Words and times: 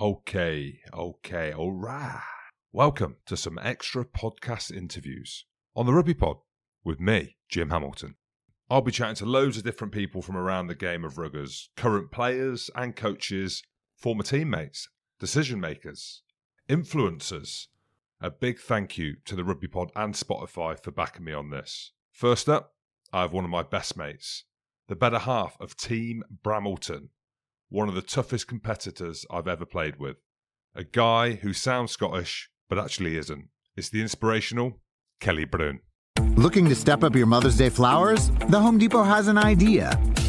Okay, 0.00 0.80
okay, 0.94 1.52
all 1.52 1.72
right. 1.72 2.22
Welcome 2.72 3.16
to 3.26 3.36
some 3.36 3.58
extra 3.62 4.02
podcast 4.02 4.74
interviews 4.74 5.44
on 5.76 5.84
the 5.84 5.92
Rugby 5.92 6.14
Pod 6.14 6.38
with 6.82 6.98
me, 6.98 7.36
Jim 7.50 7.68
Hamilton. 7.68 8.14
I'll 8.70 8.80
be 8.80 8.92
chatting 8.92 9.16
to 9.16 9.26
loads 9.26 9.58
of 9.58 9.64
different 9.64 9.92
people 9.92 10.22
from 10.22 10.38
around 10.38 10.68
the 10.68 10.74
game 10.74 11.04
of 11.04 11.16
ruggers, 11.16 11.68
current 11.76 12.10
players 12.10 12.70
and 12.74 12.96
coaches, 12.96 13.62
former 13.94 14.22
teammates, 14.22 14.88
decision 15.18 15.60
makers, 15.60 16.22
influencers. 16.66 17.66
A 18.22 18.30
big 18.30 18.58
thank 18.58 18.96
you 18.96 19.16
to 19.26 19.36
the 19.36 19.44
Rugby 19.44 19.68
Pod 19.68 19.92
and 19.94 20.14
Spotify 20.14 20.82
for 20.82 20.92
backing 20.92 21.26
me 21.26 21.34
on 21.34 21.50
this. 21.50 21.92
First 22.10 22.48
up, 22.48 22.72
I 23.12 23.20
have 23.20 23.34
one 23.34 23.44
of 23.44 23.50
my 23.50 23.64
best 23.64 23.98
mates, 23.98 24.44
the 24.88 24.96
better 24.96 25.18
half 25.18 25.58
of 25.60 25.76
Team 25.76 26.22
Bramilton, 26.42 27.10
one 27.70 27.88
of 27.88 27.94
the 27.94 28.02
toughest 28.02 28.48
competitors 28.48 29.24
I've 29.30 29.48
ever 29.48 29.64
played 29.64 29.98
with. 29.98 30.16
A 30.74 30.84
guy 30.84 31.34
who 31.34 31.52
sounds 31.52 31.92
Scottish, 31.92 32.50
but 32.68 32.78
actually 32.78 33.16
isn't. 33.16 33.48
It's 33.76 33.88
the 33.88 34.02
inspirational 34.02 34.80
Kelly 35.20 35.44
Brown. 35.44 35.80
Looking 36.36 36.68
to 36.68 36.74
step 36.74 37.02
up 37.02 37.14
your 37.14 37.26
Mother's 37.26 37.56
Day 37.56 37.68
flowers? 37.68 38.30
The 38.48 38.58
Home 38.60 38.78
Depot 38.78 39.04
has 39.04 39.28
an 39.28 39.38
idea. 39.38 39.98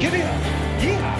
Give 0.00 0.14
it 0.14 0.22
up. 0.22 0.42
Yeah. 0.82 1.14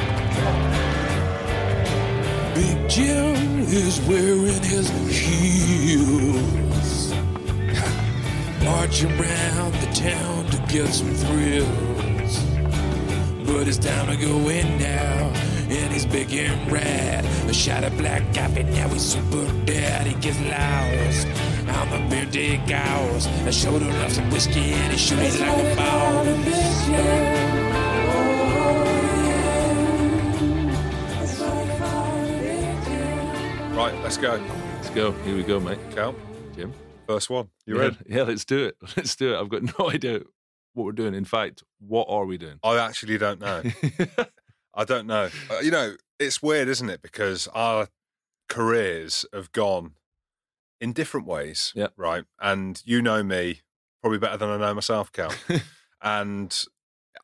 Big 2.55 2.89
Jim 2.89 3.59
is 3.59 4.00
wearing 4.09 4.62
his 4.62 4.89
heels. 5.11 7.12
Marching 8.64 9.12
around 9.20 9.75
the 9.75 9.86
town 9.92 10.47
to 10.47 10.56
get 10.73 10.89
some 10.89 11.12
thrills. 11.12 12.42
But 13.45 13.69
it's 13.69 13.77
time 13.77 14.06
to 14.06 14.17
go 14.17 14.48
in 14.48 14.78
now. 14.78 15.31
And 15.69 15.92
he's 15.92 16.06
big 16.06 16.33
and 16.33 16.73
red. 16.73 17.27
A 17.51 17.53
shot 17.53 17.84
of 17.84 17.95
black 17.98 18.33
coffee, 18.33 18.62
now 18.62 18.89
he's 18.89 19.03
super 19.03 19.45
dead. 19.67 20.06
He 20.06 20.14
gets 20.14 20.41
lost 20.41 21.27
on 21.69 21.91
the 21.91 21.98
beer 22.08 22.25
dig 22.25 22.73
hours. 22.73 23.27
A 23.45 23.53
shoulder 23.53 23.91
of 23.91 24.11
some 24.11 24.31
whiskey 24.31 24.73
and 24.73 24.91
he 24.91 24.98
shoots 24.98 25.39
like 25.39 25.58
a 25.58 25.77
ball. 25.77 26.25
Right, 33.90 34.02
let's 34.02 34.17
go. 34.18 34.40
Let's 34.77 34.90
go. 34.90 35.12
Here 35.12 35.34
we 35.34 35.42
go, 35.42 35.58
mate. 35.58 35.78
Cal, 35.90 36.14
Jim. 36.55 36.73
first 37.08 37.28
one. 37.30 37.48
You 37.67 37.77
yeah, 37.77 37.83
ready? 37.83 37.96
Yeah, 38.08 38.23
let's 38.23 38.45
do 38.45 38.67
it. 38.67 38.77
Let's 38.96 39.17
do 39.17 39.34
it. 39.34 39.40
I've 39.40 39.48
got 39.48 39.62
no 39.78 39.90
idea 39.90 40.20
what 40.74 40.84
we're 40.84 40.92
doing. 40.92 41.14
In 41.14 41.24
fact, 41.24 41.62
what 41.80 42.06
are 42.08 42.24
we 42.24 42.39
doing? 42.39 42.58
I 42.62 42.79
actually 42.79 43.18
don't 43.18 43.40
know. 43.40 43.62
I 44.74 44.84
don't 44.84 45.06
know. 45.06 45.29
Uh, 45.50 45.58
you 45.61 45.70
know, 45.73 45.96
it's 46.20 46.40
weird, 46.42 46.68
isn't 46.68 46.89
it? 46.89 47.02
Because 47.02 47.48
our 47.48 47.89
careers 48.48 49.24
have 49.33 49.50
gone 49.52 49.92
in 50.80 50.92
different 50.92 51.27
ways, 51.27 51.73
Yeah. 51.74 51.89
right? 51.96 52.24
And 52.40 52.80
you 52.84 53.02
know 53.02 53.23
me 53.23 53.62
probably 54.02 54.18
better 54.18 54.36
than 54.36 54.50
I 54.50 54.56
know 54.56 54.74
myself, 54.74 55.11
Cal. 55.12 55.33
and 56.00 56.56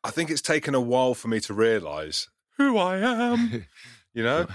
I 0.03 0.11
think 0.11 0.29
it's 0.29 0.41
taken 0.41 0.75
a 0.75 0.81
while 0.81 1.13
for 1.13 1.27
me 1.29 1.39
to 1.41 1.53
realise 1.53 2.29
who 2.57 2.77
I 2.77 2.97
am. 2.97 3.65
You 4.13 4.23
know, 4.23 4.47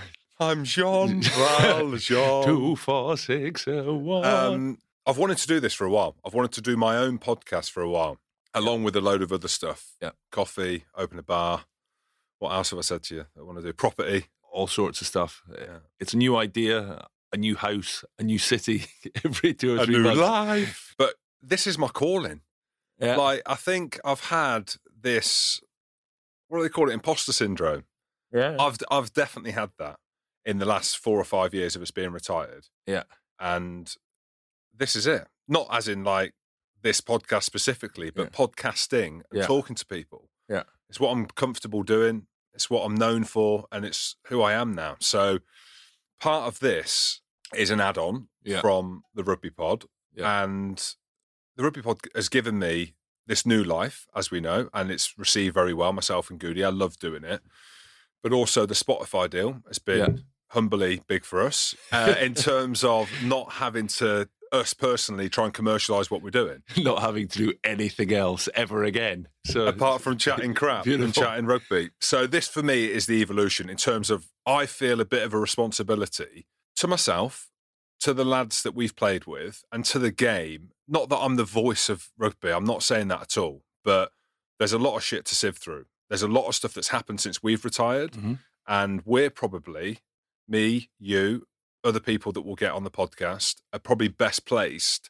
I'm 0.42 0.64
Jean 0.64 1.22
Valjean. 1.60 2.44
Two, 2.44 2.74
four, 2.76 3.16
six, 3.16 3.66
uh, 3.68 3.82
one. 3.84 4.24
Um, 4.24 4.78
I've 5.06 5.16
wanted 5.16 5.38
to 5.38 5.46
do 5.46 5.60
this 5.60 5.72
for 5.72 5.84
a 5.86 5.90
while. 5.90 6.16
I've 6.24 6.34
wanted 6.34 6.50
to 6.52 6.60
do 6.60 6.76
my 6.76 6.96
own 6.96 7.18
podcast 7.20 7.70
for 7.70 7.80
a 7.80 7.88
while, 7.88 8.18
along 8.52 8.82
with 8.82 8.96
a 8.96 9.00
load 9.00 9.22
of 9.22 9.32
other 9.32 9.46
stuff. 9.48 9.92
Yeah. 10.00 10.10
Coffee, 10.32 10.84
open 10.96 11.18
a 11.18 11.22
bar. 11.22 11.64
What 12.40 12.50
else 12.54 12.70
have 12.70 12.78
I 12.80 12.82
said 12.82 13.04
to 13.04 13.14
you? 13.14 13.26
I 13.38 13.42
want 13.42 13.58
to 13.58 13.62
do 13.64 13.72
property. 13.72 14.26
All 14.52 14.66
sorts 14.66 15.00
of 15.00 15.06
stuff. 15.06 15.42
Yeah. 15.56 15.78
It's 16.00 16.12
a 16.12 16.16
new 16.18 16.36
idea, 16.36 17.06
a 17.32 17.36
new 17.36 17.54
house, 17.54 18.04
a 18.18 18.24
new 18.24 18.38
city 18.38 18.86
every 19.24 19.54
two 19.54 19.76
or 19.78 19.82
a 19.82 19.84
three 19.84 19.94
new 19.94 20.02
months. 20.02 20.20
life. 20.20 20.94
But 20.98 21.14
this 21.40 21.68
is 21.68 21.78
my 21.78 21.88
calling. 21.88 22.40
Yeah. 22.98 23.16
Like, 23.16 23.42
I 23.46 23.54
think 23.54 24.00
I've 24.04 24.24
had 24.26 24.74
this, 25.00 25.60
what 26.48 26.58
do 26.58 26.64
they 26.64 26.68
call 26.68 26.90
it? 26.90 26.94
Imposter 26.94 27.32
syndrome. 27.32 27.84
yeah. 28.32 28.56
I've, 28.58 28.78
I've 28.90 29.12
definitely 29.12 29.52
had 29.52 29.70
that 29.78 29.98
in 30.44 30.58
the 30.58 30.66
last 30.66 30.96
four 30.98 31.18
or 31.18 31.24
five 31.24 31.54
years 31.54 31.76
of 31.76 31.82
us 31.82 31.90
being 31.90 32.10
retired. 32.12 32.68
Yeah. 32.86 33.04
And 33.38 33.94
this 34.74 34.96
is 34.96 35.06
it. 35.06 35.26
Not 35.48 35.66
as 35.70 35.88
in 35.88 36.04
like 36.04 36.34
this 36.82 37.00
podcast 37.00 37.44
specifically, 37.44 38.10
but 38.10 38.32
podcasting 38.32 39.22
and 39.30 39.40
Yeah. 39.40 39.46
talking 39.46 39.76
to 39.76 39.86
people. 39.86 40.30
Yeah. 40.48 40.64
It's 40.88 40.98
what 41.00 41.10
I'm 41.12 41.26
comfortable 41.26 41.82
doing. 41.82 42.26
It's 42.54 42.68
what 42.68 42.84
I'm 42.84 42.94
known 42.94 43.24
for, 43.24 43.66
and 43.72 43.84
it's 43.84 44.16
who 44.26 44.42
I 44.42 44.52
am 44.52 44.72
now. 44.74 44.96
So 45.00 45.38
part 46.20 46.46
of 46.48 46.58
this 46.60 47.20
is 47.54 47.70
an 47.70 47.80
add-on 47.80 48.28
Yeah. 48.42 48.60
from 48.60 49.02
the 49.14 49.24
Rugby 49.24 49.50
Pod, 49.50 49.84
Yeah. 50.12 50.42
and 50.42 50.76
the 51.56 51.62
Rugby 51.64 51.82
Pod 51.82 52.00
has 52.14 52.28
given 52.28 52.58
me 52.58 52.94
this 53.26 53.46
new 53.46 53.62
life, 53.62 54.06
as 54.14 54.30
we 54.30 54.40
know, 54.40 54.68
and 54.74 54.90
it's 54.90 55.16
received 55.16 55.54
very 55.54 55.72
well. 55.72 55.92
Myself 55.92 56.28
and 56.30 56.38
Goody, 56.40 56.64
I 56.64 56.68
love 56.70 56.98
doing 56.98 57.24
it, 57.24 57.42
but 58.22 58.32
also 58.32 58.66
the 58.66 58.74
Spotify 58.74 59.28
deal 59.28 59.62
has 59.68 59.78
been 59.78 59.98
Yeah. 59.98 60.22
humbly 60.50 61.02
big 61.06 61.24
for 61.24 61.42
us 61.42 61.74
uh, 61.92 62.14
in 62.20 62.34
terms 62.34 62.84
of 62.84 63.08
not 63.24 63.52
having 63.54 63.86
to 63.88 64.28
us 64.52 64.74
personally 64.74 65.30
try 65.30 65.46
and 65.46 65.54
commercialize 65.54 66.10
what 66.10 66.20
we're 66.22 66.28
doing 66.30 66.62
Not 66.76 67.00
having 67.00 67.26
to 67.28 67.38
do 67.38 67.52
anything 67.64 68.12
else 68.12 68.50
ever 68.54 68.84
again. 68.84 69.28
So 69.46 69.66
apart 69.66 70.02
from 70.02 70.18
chatting 70.18 70.52
crap 70.52 70.86
and 70.86 71.14
chatting 71.14 71.46
rugby. 71.46 71.88
So 72.02 72.26
this 72.26 72.48
for 72.48 72.62
me 72.62 72.84
is 72.84 73.06
the 73.06 73.22
evolution 73.22 73.70
in 73.70 73.78
terms 73.78 74.10
of 74.10 74.26
I 74.46 74.66
feel 74.66 75.00
a 75.00 75.06
bit 75.06 75.22
of 75.22 75.32
a 75.32 75.38
responsibility 75.38 76.46
to 76.76 76.86
myself, 76.86 77.48
to 78.00 78.12
the 78.12 78.26
lads 78.26 78.62
that 78.62 78.74
we've 78.74 78.94
played 78.94 79.24
with, 79.24 79.64
and 79.72 79.86
to 79.86 79.98
the 79.98 80.10
game. 80.10 80.72
Not 80.86 81.08
that 81.08 81.18
I'm 81.18 81.36
the 81.36 81.44
voice 81.44 81.88
of 81.88 82.10
rugby. 82.18 82.50
I'm 82.52 82.64
not 82.64 82.82
saying 82.82 83.08
that 83.08 83.22
at 83.22 83.38
all. 83.38 83.62
But 83.84 84.12
there's 84.58 84.72
a 84.74 84.78
lot 84.78 84.96
of 84.96 85.02
shit 85.02 85.24
to 85.26 85.34
sift 85.34 85.62
through. 85.62 85.86
There's 86.12 86.20
a 86.22 86.28
lot 86.28 86.46
of 86.46 86.54
stuff 86.54 86.74
that's 86.74 86.88
happened 86.88 87.22
since 87.22 87.42
we've 87.42 87.64
retired, 87.64 88.12
Mhm. 88.12 88.38
and 88.68 89.00
we're 89.06 89.30
probably 89.30 90.00
me, 90.46 90.90
you, 90.98 91.46
other 91.82 92.00
people 92.00 92.32
that 92.32 92.42
will 92.42 92.54
get 92.54 92.72
on 92.72 92.84
the 92.84 92.90
podcast 92.90 93.62
are 93.72 93.78
probably 93.78 94.08
best 94.08 94.44
placed 94.44 95.08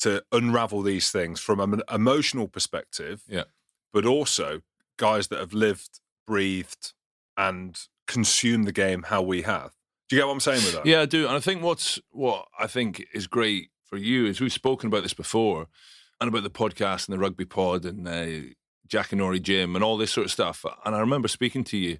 to 0.00 0.22
unravel 0.32 0.82
these 0.82 1.10
things 1.10 1.40
from 1.40 1.60
an 1.60 1.80
emotional 1.90 2.46
perspective 2.46 3.22
Yeah. 3.26 3.44
but 3.90 4.04
also 4.04 4.60
guys 4.98 5.28
that 5.28 5.38
have 5.38 5.54
lived, 5.54 6.00
breathed, 6.26 6.92
and 7.38 7.80
consumed 8.06 8.66
the 8.66 8.72
game 8.72 9.04
how 9.04 9.22
we 9.22 9.42
have. 9.42 9.72
Do 10.10 10.16
you 10.16 10.20
get 10.20 10.26
what 10.26 10.34
I'm 10.34 10.40
saying 10.40 10.62
with 10.62 10.74
that? 10.74 10.84
Yeah, 10.84 11.00
I 11.00 11.06
do. 11.06 11.26
And 11.26 11.34
I 11.36 11.40
think 11.40 11.62
what's 11.62 11.98
what 12.10 12.48
I 12.58 12.66
think 12.66 13.06
is 13.14 13.26
great 13.26 13.70
for 13.82 13.96
you 13.96 14.26
is 14.26 14.42
we've 14.42 14.52
spoken 14.52 14.88
about 14.88 15.04
this 15.04 15.14
before 15.14 15.68
and 16.20 16.28
about 16.28 16.42
the 16.42 16.50
podcast 16.50 17.08
and 17.08 17.14
the 17.14 17.18
rugby 17.18 17.46
pod 17.46 17.86
and 17.86 18.06
uh, 18.06 18.52
Jackanory 18.88 19.40
Jim 19.42 19.74
and 19.74 19.84
all 19.84 19.96
this 19.96 20.12
sort 20.12 20.26
of 20.26 20.30
stuff. 20.30 20.64
And 20.84 20.94
I 20.94 21.00
remember 21.00 21.28
speaking 21.28 21.64
to 21.64 21.76
you 21.76 21.98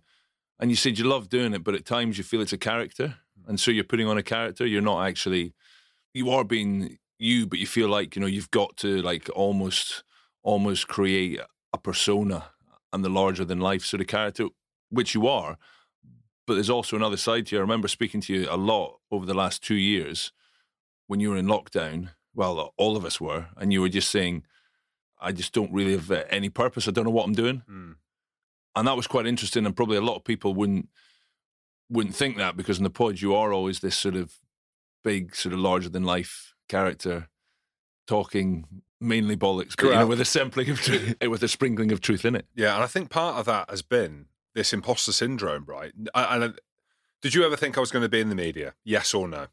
and 0.58 0.70
you 0.70 0.76
said 0.76 0.98
you 0.98 1.04
love 1.04 1.28
doing 1.28 1.54
it, 1.54 1.64
but 1.64 1.74
at 1.74 1.84
times 1.84 2.18
you 2.18 2.24
feel 2.24 2.40
it's 2.40 2.52
a 2.52 2.58
character. 2.58 3.16
Mm-hmm. 3.38 3.50
And 3.50 3.60
so 3.60 3.70
you're 3.70 3.84
putting 3.84 4.06
on 4.06 4.18
a 4.18 4.22
character. 4.22 4.66
You're 4.66 4.82
not 4.82 5.06
actually, 5.06 5.54
you 6.12 6.30
are 6.30 6.44
being 6.44 6.98
you, 7.18 7.46
but 7.46 7.58
you 7.58 7.66
feel 7.66 7.88
like, 7.88 8.16
you 8.16 8.20
know, 8.20 8.28
you've 8.28 8.50
got 8.50 8.76
to 8.78 9.00
like 9.02 9.28
almost, 9.34 10.04
almost 10.42 10.88
create 10.88 11.40
a 11.72 11.78
persona 11.78 12.46
and 12.92 13.04
the 13.04 13.08
larger 13.08 13.44
than 13.44 13.60
life 13.60 13.84
sort 13.84 14.00
of 14.00 14.06
character, 14.06 14.48
which 14.90 15.14
you 15.14 15.26
are. 15.26 15.58
But 16.46 16.54
there's 16.54 16.70
also 16.70 16.96
another 16.96 17.16
side 17.16 17.46
to 17.46 17.56
you. 17.56 17.60
I 17.60 17.62
remember 17.62 17.88
speaking 17.88 18.20
to 18.22 18.34
you 18.34 18.46
a 18.50 18.56
lot 18.56 18.98
over 19.10 19.24
the 19.24 19.34
last 19.34 19.62
two 19.62 19.74
years 19.74 20.32
when 21.06 21.18
you 21.18 21.30
were 21.30 21.36
in 21.36 21.46
lockdown. 21.46 22.10
Well, 22.34 22.74
all 22.76 22.96
of 22.96 23.04
us 23.04 23.20
were, 23.20 23.46
and 23.56 23.72
you 23.72 23.80
were 23.80 23.88
just 23.88 24.10
saying, 24.10 24.44
"I 25.24 25.32
just 25.32 25.52
don't 25.52 25.72
really 25.72 25.92
have 25.92 26.10
uh, 26.10 26.24
any 26.30 26.48
purpose. 26.50 26.86
I 26.88 26.90
don't 26.92 27.04
know 27.04 27.10
what 27.10 27.24
I'm 27.26 27.34
doing." 27.34 27.62
Mm. 27.70 27.94
and 28.76 28.86
that 28.88 28.96
was 28.96 29.06
quite 29.06 29.26
interesting. 29.26 29.66
And 29.66 29.74
probably 29.76 29.96
a 29.96 30.00
lot 30.00 30.16
of 30.16 30.24
people 30.24 30.54
wouldn't 30.54 30.88
wouldn't 31.90 32.14
think 32.14 32.36
that 32.38 32.56
because 32.56 32.78
in 32.78 32.84
the 32.84 32.90
pod 32.90 33.20
you 33.20 33.34
are 33.34 33.52
always 33.52 33.80
this 33.80 33.96
sort 33.96 34.16
of 34.16 34.34
big, 35.02 35.34
sort 35.36 35.52
of 35.52 35.58
larger 35.60 35.88
than 35.90 36.02
life 36.04 36.54
character, 36.68 37.28
talking 38.06 38.64
mainly 39.00 39.36
bollocks, 39.36 39.74
but 39.76 39.84
you 39.86 39.90
know, 39.92 40.06
with 40.06 40.20
a 40.20 40.24
sampling 40.24 40.70
of 40.70 40.80
truth, 40.80 41.14
with 41.28 41.42
a 41.42 41.48
sprinkling 41.48 41.92
of 41.92 42.00
truth 42.00 42.24
in 42.24 42.34
it. 42.34 42.46
Yeah, 42.54 42.74
and 42.74 42.82
I 42.82 42.86
think 42.86 43.10
part 43.10 43.36
of 43.36 43.44
that 43.46 43.68
has 43.70 43.82
been 43.82 44.26
this 44.54 44.72
imposter 44.72 45.12
syndrome, 45.12 45.64
right? 45.66 45.92
I- 46.14 46.34
And 46.36 46.44
I- 46.44 46.58
did 47.20 47.34
you 47.34 47.44
ever 47.44 47.56
think 47.56 47.76
I 47.76 47.80
was 47.80 47.90
going 47.90 48.02
to 48.02 48.08
be 48.08 48.20
in 48.20 48.28
the 48.28 48.34
media? 48.34 48.74
Yes 48.84 49.12
or 49.14 49.28
no? 49.28 49.46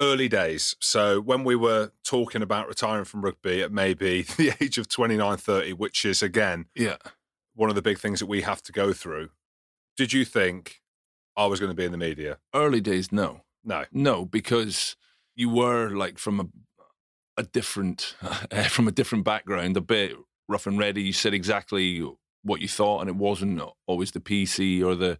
Early 0.00 0.28
days. 0.28 0.76
So 0.80 1.20
when 1.20 1.42
we 1.42 1.56
were 1.56 1.90
talking 2.04 2.42
about 2.42 2.68
retiring 2.68 3.04
from 3.06 3.22
rugby 3.22 3.62
at 3.62 3.72
maybe 3.72 4.22
the 4.36 4.52
age 4.60 4.76
of 4.78 4.88
29, 4.88 5.36
30, 5.38 5.72
which 5.72 6.04
is 6.04 6.22
again 6.22 6.66
Yeah, 6.74 6.96
one 7.54 7.70
of 7.70 7.76
the 7.76 7.82
big 7.82 7.98
things 7.98 8.20
that 8.20 8.26
we 8.26 8.42
have 8.42 8.60
to 8.64 8.72
go 8.72 8.92
through, 8.92 9.30
did 9.96 10.12
you 10.12 10.26
think 10.26 10.82
I 11.36 11.46
was 11.46 11.60
going 11.60 11.70
to 11.70 11.76
be 11.76 11.84
in 11.84 11.92
the 11.92 11.98
media? 11.98 12.38
early 12.54 12.80
days, 12.82 13.10
no, 13.10 13.42
No. 13.64 13.84
no, 13.90 14.26
because 14.26 14.96
you 15.34 15.48
were 15.48 15.88
like 15.90 16.18
from 16.18 16.40
a 16.40 16.46
a 17.38 17.42
different 17.42 18.16
from 18.68 18.88
a 18.88 18.92
different 18.92 19.24
background, 19.24 19.76
a 19.76 19.80
bit 19.82 20.14
rough 20.48 20.66
and 20.66 20.78
ready. 20.78 21.02
You 21.02 21.12
said 21.12 21.34
exactly 21.34 22.02
what 22.42 22.60
you 22.60 22.68
thought, 22.68 23.00
and 23.00 23.08
it 23.10 23.16
wasn't 23.16 23.60
always 23.86 24.10
the 24.12 24.20
PC 24.20 24.82
or 24.84 24.94
the. 24.94 25.18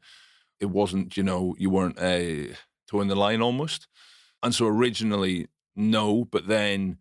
It 0.61 0.67
wasn't, 0.70 1.17
you 1.19 1.23
know, 1.23 1.55
you 1.58 1.69
weren't 1.69 1.99
uh, 1.99 2.55
towing 2.90 3.08
the 3.08 3.14
line 3.17 3.43
almost, 3.43 3.87
and 4.43 4.55
so 4.55 4.67
originally 4.67 5.49
no, 5.75 6.25
but 6.25 6.47
then 6.47 6.99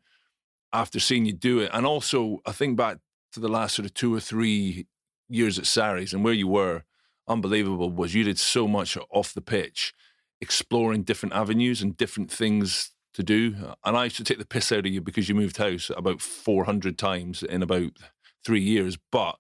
after 0.74 1.00
seeing 1.00 1.26
you 1.26 1.34
do 1.34 1.60
it, 1.60 1.70
and 1.74 1.86
also 1.86 2.42
I 2.46 2.52
think 2.52 2.78
back 2.78 2.98
to 3.34 3.40
the 3.40 3.48
last 3.48 3.76
sort 3.76 3.86
of 3.86 3.94
two 3.94 4.14
or 4.14 4.20
three 4.20 4.88
years 5.30 5.58
at 5.58 5.66
Sarries 5.66 6.14
and 6.14 6.24
where 6.24 6.34
you 6.34 6.48
were, 6.48 6.84
unbelievable 7.28 7.90
was 7.90 8.14
you 8.14 8.24
did 8.24 8.40
so 8.40 8.68
much 8.68 8.98
off 9.10 9.34
the 9.34 9.42
pitch, 9.42 9.94
exploring 10.42 11.04
different 11.04 11.34
avenues 11.34 11.82
and 11.82 11.98
different 11.98 12.32
things 12.32 12.92
to 13.14 13.24
do. 13.24 13.56
And 13.84 13.98
I 13.98 14.06
used 14.06 14.18
to 14.18 14.24
take 14.24 14.40
the 14.40 14.46
piss 14.46 14.72
out 14.72 14.80
of 14.80 14.88
you 14.88 15.02
because 15.02 15.28
you 15.30 15.36
moved 15.36 15.58
house 15.58 15.90
about 15.96 16.22
400 16.22 16.98
times 16.98 17.42
in 17.44 17.64
about 17.64 17.94
three 18.46 18.62
years. 18.62 18.98
But 19.12 19.38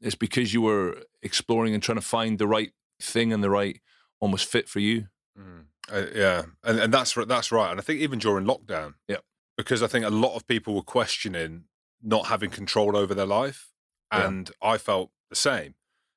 it's 0.00 0.14
because 0.14 0.52
you 0.52 0.62
were 0.62 1.02
exploring 1.22 1.74
and 1.74 1.82
trying 1.82 1.98
to 1.98 2.02
find 2.02 2.38
the 2.38 2.48
right 2.48 2.72
thing 3.00 3.32
and 3.32 3.42
the 3.42 3.50
right 3.50 3.80
almost 4.20 4.46
fit 4.46 4.68
for 4.68 4.80
you. 4.80 5.06
Mm. 5.38 5.64
Uh, 5.92 6.06
yeah, 6.14 6.42
and 6.62 6.78
and 6.80 6.92
that's 6.94 7.14
that's 7.26 7.52
right. 7.52 7.70
And 7.70 7.78
I 7.78 7.82
think 7.82 8.00
even 8.00 8.18
during 8.18 8.46
lockdown, 8.46 8.94
Yeah. 9.08 9.18
because 9.56 9.82
I 9.82 9.86
think 9.86 10.04
a 10.04 10.10
lot 10.10 10.34
of 10.34 10.46
people 10.46 10.74
were 10.74 10.82
questioning 10.82 11.64
not 12.02 12.26
having 12.26 12.50
control 12.50 12.96
over 12.96 13.14
their 13.14 13.26
life, 13.26 13.70
Yeah. 14.12 14.26
and 14.26 14.50
I 14.62 14.78
felt 14.78 15.10
the 15.30 15.36
same. 15.36 15.74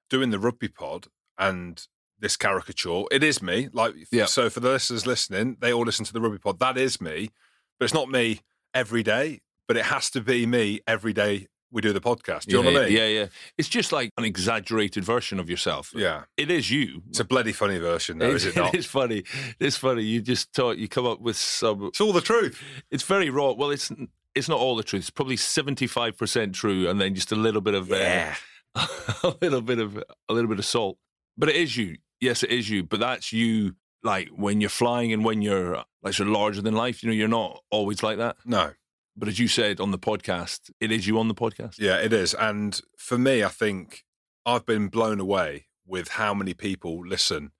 Doing 0.10 0.30
the 0.30 0.40
rugby 0.40 0.70
pod 0.70 1.08
and 1.38 1.86
this 2.20 2.38
caricature, 2.38 3.04
it 3.12 3.24
is 3.24 3.42
me. 3.42 3.70
Like, 3.74 3.94
Yeah. 4.12 4.26
so 4.26 4.50
for 4.50 4.60
the 4.62 4.70
listeners 4.70 5.06
listening, 5.06 5.58
they 5.60 5.72
all 5.74 5.84
listen 5.86 6.06
to 6.06 6.14
the 6.14 6.22
rugby 6.22 6.40
pod. 6.40 6.60
That 6.60 6.78
is 6.78 7.00
me, 7.02 7.30
but 7.78 7.86
it's 7.86 7.94
not 7.94 8.10
me 8.10 8.42
every 8.74 9.04
day. 9.04 9.42
But 9.68 9.76
it 9.76 9.86
has 9.88 10.10
to 10.12 10.22
be 10.22 10.46
me 10.46 10.80
every 10.88 11.12
day 11.12 11.48
we 11.72 11.82
do 11.82 11.94
the 11.94 12.02
podcast. 12.02 12.46
Do 12.46 12.58
you 12.58 12.64
know 12.64 12.70
yeah, 12.70 12.76
what 12.76 12.84
I 12.84 12.90
mean? 12.90 12.98
Yeah, 12.98 13.08
yeah. 13.08 13.26
It's 13.58 13.70
just 13.70 13.92
like 13.92 14.12
an 14.18 14.26
exaggerated 14.26 15.04
version 15.04 15.40
of 15.40 15.50
yourself. 15.50 15.92
yeah. 15.96 16.24
It 16.38 16.50
is 16.50 16.72
you. 16.72 17.02
It's 17.10 17.20
a 17.20 17.26
bloody 17.26 17.52
funny 17.52 17.78
version, 17.78 18.20
though, 18.20 18.32
is 18.32 18.46
it 18.46 18.56
not? 18.56 18.74
It 18.74 18.80
is 18.80 18.86
funny. 18.86 19.24
It's 19.60 19.78
funny. 19.78 20.04
You 20.04 20.22
just 20.22 20.54
thought 20.54 20.78
you 20.78 20.88
come 20.88 21.06
up 21.06 21.20
with 21.20 21.36
some 21.36 21.86
It's 21.86 22.02
all 22.02 22.14
the 22.14 22.22
truth. 22.22 22.62
It's 22.92 23.04
very 23.04 23.30
raw. 23.30 23.52
Well, 23.52 23.72
it's 23.72 23.92
it's 24.36 24.48
not 24.48 24.60
all 24.60 24.76
the 24.76 24.84
truth. 24.84 25.04
It's 25.04 25.10
probably 25.10 25.38
seventy 25.38 25.88
five 25.88 26.18
percent 26.18 26.56
true, 26.56 26.90
and 26.90 27.02
then 27.02 27.16
just 27.16 27.32
a 27.32 27.36
little 27.36 27.62
bit 27.62 27.74
of 27.74 27.92
uh, 27.92 28.34
a 28.76 29.36
little 29.42 29.62
bit 29.62 29.80
of 29.80 29.98
a 30.30 30.34
little 30.34 30.50
bit 30.50 30.60
of 30.60 30.66
salt. 30.66 30.98
But 31.38 31.50
it 31.50 31.56
is 31.56 31.76
you. 31.76 31.98
Yes, 32.22 32.44
it 32.44 32.52
is 32.52 32.70
you. 32.70 32.84
But 32.84 33.00
that's 33.00 33.34
you. 33.34 33.76
Like 34.04 34.30
when 34.30 34.62
you're 34.62 34.70
flying 34.70 35.12
and 35.12 35.26
when 35.26 35.42
you're 35.42 35.84
like 36.04 36.14
sort 36.14 36.28
of 36.28 36.34
larger 36.34 36.62
than 36.62 36.74
life. 36.74 37.04
You 37.04 37.10
know, 37.10 37.16
you're 37.16 37.28
not 37.28 37.62
always 37.70 38.02
like 38.04 38.18
that. 38.18 38.38
No. 38.46 38.72
But 39.18 39.28
as 39.28 39.40
you 39.40 39.48
said 39.48 39.80
on 39.80 39.90
the 39.90 39.98
podcast, 39.98 40.70
it 40.80 40.92
is 40.92 41.08
you 41.08 41.18
on 41.18 41.28
the 41.28 41.34
podcast. 41.34 41.80
Yeah, 41.80 41.98
it 41.98 42.14
is. 42.14 42.36
And 42.36 42.80
for 42.98 43.18
me, 43.18 43.44
I 43.44 43.50
think 43.50 44.04
I've 44.46 44.66
been 44.66 44.90
blown 44.90 45.20
away 45.20 45.66
with 45.88 46.10
how 46.10 46.36
many 46.36 46.54
people 46.54 47.06
listen 47.06 47.52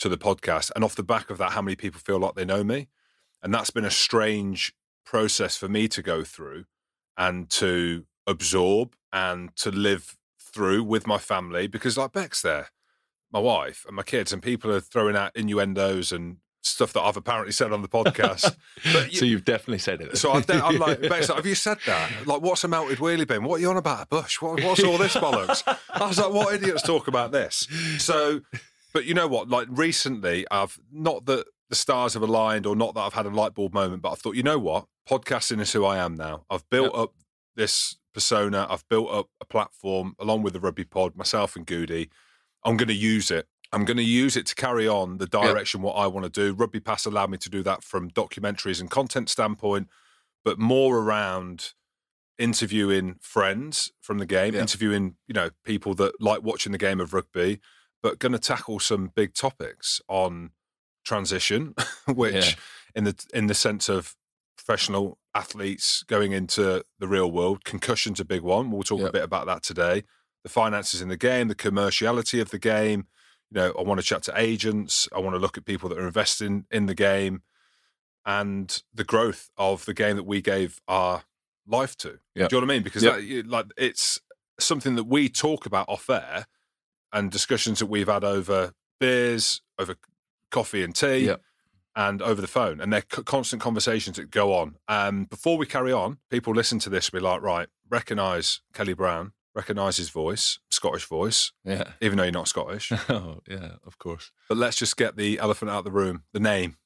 to 0.00 0.10
the 0.10 0.18
podcast. 0.18 0.70
And 0.74 0.84
off 0.84 0.94
the 0.94 1.02
back 1.02 1.30
of 1.30 1.38
that, 1.38 1.52
how 1.52 1.62
many 1.62 1.76
people 1.76 1.98
feel 1.98 2.18
like 2.18 2.34
they 2.34 2.44
know 2.44 2.62
me. 2.62 2.88
And 3.42 3.54
that's 3.54 3.70
been 3.70 3.86
a 3.86 3.90
strange 3.90 4.74
process 5.06 5.56
for 5.56 5.68
me 5.68 5.88
to 5.88 6.02
go 6.02 6.24
through 6.24 6.64
and 7.16 7.48
to 7.50 8.04
absorb 8.26 8.94
and 9.10 9.56
to 9.56 9.70
live 9.70 10.18
through 10.38 10.84
with 10.84 11.06
my 11.06 11.18
family 11.18 11.66
because, 11.66 11.96
like, 11.96 12.12
Beck's 12.12 12.42
there, 12.42 12.68
my 13.32 13.38
wife 13.38 13.84
and 13.86 13.96
my 13.96 14.02
kids, 14.02 14.32
and 14.32 14.42
people 14.42 14.70
are 14.70 14.80
throwing 14.80 15.16
out 15.16 15.34
innuendos 15.34 16.12
and 16.12 16.36
stuff 16.62 16.92
that 16.92 17.00
I've 17.02 17.16
apparently 17.16 17.52
said 17.52 17.72
on 17.72 17.82
the 17.82 17.88
podcast. 17.88 18.54
But 18.92 19.12
you- 19.12 19.18
so 19.18 19.24
you've 19.24 19.44
definitely 19.44 19.78
said 19.78 20.00
it. 20.00 20.16
so 20.18 20.32
I'm, 20.32 20.42
de- 20.42 20.64
I'm 20.64 20.78
like, 20.78 21.02
have 21.28 21.46
you 21.46 21.54
said 21.54 21.78
that? 21.86 22.26
Like, 22.26 22.42
what's 22.42 22.62
a 22.64 22.68
melted 22.68 22.98
wheelie 22.98 23.26
bin? 23.26 23.42
What 23.44 23.56
are 23.56 23.60
you 23.60 23.70
on 23.70 23.76
about? 23.76 24.02
A 24.04 24.06
bush? 24.06 24.40
What, 24.40 24.62
what's 24.62 24.82
all 24.84 24.98
this 24.98 25.14
bollocks? 25.16 25.62
I 25.90 26.06
was 26.06 26.18
like, 26.18 26.32
what 26.32 26.54
idiots 26.54 26.82
talk 26.82 27.08
about 27.08 27.32
this? 27.32 27.66
So, 27.98 28.40
but 28.92 29.04
you 29.04 29.14
know 29.14 29.26
what? 29.28 29.48
Like 29.48 29.66
recently, 29.70 30.46
I've 30.50 30.78
not 30.92 31.26
that 31.26 31.46
the 31.70 31.76
stars 31.76 32.14
have 32.14 32.22
aligned 32.22 32.66
or 32.66 32.74
not 32.76 32.94
that 32.94 33.00
I've 33.00 33.14
had 33.14 33.26
a 33.26 33.30
light 33.30 33.54
bulb 33.54 33.74
moment, 33.74 34.02
but 34.02 34.12
I 34.12 34.14
thought, 34.14 34.36
you 34.36 34.42
know 34.42 34.58
what? 34.58 34.86
Podcasting 35.08 35.60
is 35.60 35.72
who 35.72 35.84
I 35.84 35.98
am 35.98 36.14
now. 36.14 36.44
I've 36.48 36.68
built 36.70 36.94
up 36.94 37.14
this 37.56 37.96
persona. 38.14 38.66
I've 38.70 38.88
built 38.88 39.10
up 39.10 39.28
a 39.40 39.44
platform 39.44 40.14
along 40.18 40.42
with 40.42 40.52
the 40.54 40.60
rugby 40.60 40.84
pod, 40.84 41.16
myself 41.16 41.56
and 41.56 41.66
Goody. 41.66 42.08
I'm 42.64 42.76
going 42.76 42.88
to 42.88 42.94
use 42.94 43.30
it. 43.30 43.46
I'm 43.72 43.84
going 43.84 43.96
to 43.98 44.02
use 44.02 44.36
it 44.36 44.46
to 44.46 44.54
carry 44.54 44.88
on 44.88 45.18
the 45.18 45.26
direction 45.26 45.82
what 45.82 45.92
I 45.92 46.06
want 46.06 46.24
to 46.24 46.30
do. 46.30 46.54
Rugby 46.54 46.80
Pass 46.80 47.04
allowed 47.04 47.30
me 47.30 47.38
to 47.38 47.50
do 47.50 47.62
that 47.64 47.84
from 47.84 48.10
documentaries 48.10 48.80
and 48.80 48.90
content 48.90 49.28
standpoint, 49.28 49.88
but 50.44 50.58
more 50.58 50.98
around 50.98 51.74
interviewing 52.38 53.16
friends 53.20 53.92
from 54.00 54.18
the 54.18 54.26
game, 54.26 54.54
Yeah. 54.54 54.60
interviewing 54.60 55.16
you 55.26 55.34
know 55.34 55.50
people 55.64 55.94
that 55.94 56.20
like 56.20 56.42
watching 56.42 56.72
the 56.72 56.78
game 56.78 57.00
of 57.00 57.12
rugby, 57.12 57.60
but 58.02 58.18
going 58.18 58.32
to 58.32 58.38
tackle 58.38 58.78
some 58.78 59.08
big 59.14 59.34
topics 59.34 60.00
on 60.08 60.50
transition, 61.04 61.74
which 62.06 62.34
Yeah. 62.34 62.54
in 62.94 63.04
the 63.04 63.26
in 63.34 63.46
the 63.48 63.54
sense 63.54 63.88
of 63.88 64.14
professional 64.56 65.18
athletes 65.34 66.02
going 66.04 66.32
into 66.32 66.84
the 66.98 67.08
real 67.08 67.30
world, 67.30 67.64
concussion's 67.64 68.20
a 68.20 68.24
big 68.24 68.42
one. 68.42 68.70
We'll 68.70 68.82
talk 68.82 69.00
a 69.00 69.12
bit 69.12 69.22
about 69.24 69.46
that 69.46 69.62
today. 69.62 70.04
The 70.42 70.48
finances 70.48 71.00
in 71.02 71.08
the 71.08 71.16
game, 71.16 71.48
the 71.48 71.54
commerciality 71.54 72.40
of 72.40 72.50
the 72.50 72.58
game. 72.58 73.06
You 73.50 73.60
know, 73.60 73.72
I 73.78 73.82
want 73.82 73.98
to 74.00 74.06
chat 74.06 74.22
to 74.24 74.32
agents. 74.38 75.08
I 75.14 75.20
want 75.20 75.34
to 75.34 75.38
look 75.40 75.56
at 75.56 75.64
people 75.64 75.88
that 75.88 75.98
are 75.98 76.06
investing 76.06 76.66
in 76.70 76.86
the 76.86 76.94
game 76.94 77.42
and 78.26 78.82
the 78.92 79.04
growth 79.04 79.50
of 79.56 79.84
the 79.86 79.94
game 79.94 80.16
that 80.16 80.26
we 80.26 80.40
gave 80.42 80.80
our 80.86 81.22
life 81.66 81.96
to. 81.98 82.18
Yep. 82.34 82.50
Do 82.50 82.56
you 82.56 82.60
know 82.60 82.66
what 82.66 82.72
I 82.72 82.76
mean? 82.76 82.82
Because 82.82 83.02
Yep. 83.02 83.16
that, 83.16 83.46
like 83.48 83.66
it's 83.76 84.20
something 84.60 84.96
that 84.96 85.04
we 85.04 85.28
talk 85.28 85.66
about 85.66 85.88
off 85.88 86.10
air 86.10 86.46
and 87.12 87.30
discussions 87.30 87.78
that 87.78 87.86
we've 87.86 88.08
had 88.08 88.24
over 88.24 88.72
beers, 89.00 89.62
over 89.78 89.96
coffee 90.50 90.82
and 90.82 90.94
tea, 90.94 91.26
Yep. 91.26 91.42
and 91.96 92.20
over 92.20 92.40
the 92.42 92.46
phone. 92.48 92.80
And 92.80 92.92
they're 92.92 93.04
c- 93.10 93.22
constant 93.22 93.62
conversations 93.62 94.16
that 94.16 94.30
go 94.30 94.52
on. 94.54 94.76
Um, 94.88 95.24
before 95.24 95.56
we 95.56 95.64
carry 95.66 95.92
on, 95.92 96.18
people 96.30 96.52
listen 96.54 96.78
to 96.80 96.90
this 96.90 97.08
and 97.08 97.20
be 97.20 97.24
like, 97.24 97.40
right, 97.40 97.68
recognize 97.88 98.60
Kelly 98.74 98.92
Brown, 98.94 99.32
recognize 99.54 99.96
his 99.96 100.10
voice, 100.10 100.58
Scottish 100.70 101.04
voice, 101.06 101.52
Yeah. 101.64 101.84
even 102.00 102.16
though 102.18 102.24
you're 102.24 102.32
not 102.32 102.48
Scottish. 102.48 102.92
Oh, 103.08 103.40
yeah, 103.48 103.72
of 103.86 103.98
course. 103.98 104.30
but 104.48 104.56
let's 104.58 104.76
just 104.76 104.96
get 104.96 105.16
the 105.16 105.38
elephant 105.38 105.70
out 105.70 105.78
of 105.78 105.84
the 105.84 105.90
room 105.90 106.24
the 106.32 106.40
name, 106.40 106.76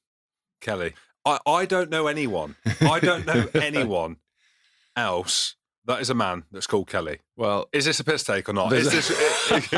Kelly. 0.61 0.93
I, 1.25 1.39
I 1.45 1.65
don't 1.65 1.89
know 1.89 2.07
anyone. 2.07 2.55
I 2.81 2.99
don't 2.99 3.25
know 3.25 3.47
anyone 3.53 4.17
else 4.95 5.55
that 5.85 5.99
is 6.01 6.09
a 6.09 6.13
man 6.15 6.43
that's 6.51 6.65
called 6.67 6.87
Kelly. 6.87 7.19
Well, 7.35 7.67
Is 7.73 7.83
this 7.85 7.99
a 7.99 8.03
piss 8.05 8.23
take 8.23 8.47
or 8.47 8.53
not? 8.53 8.71
Is 8.71 8.89
this, 8.89 9.09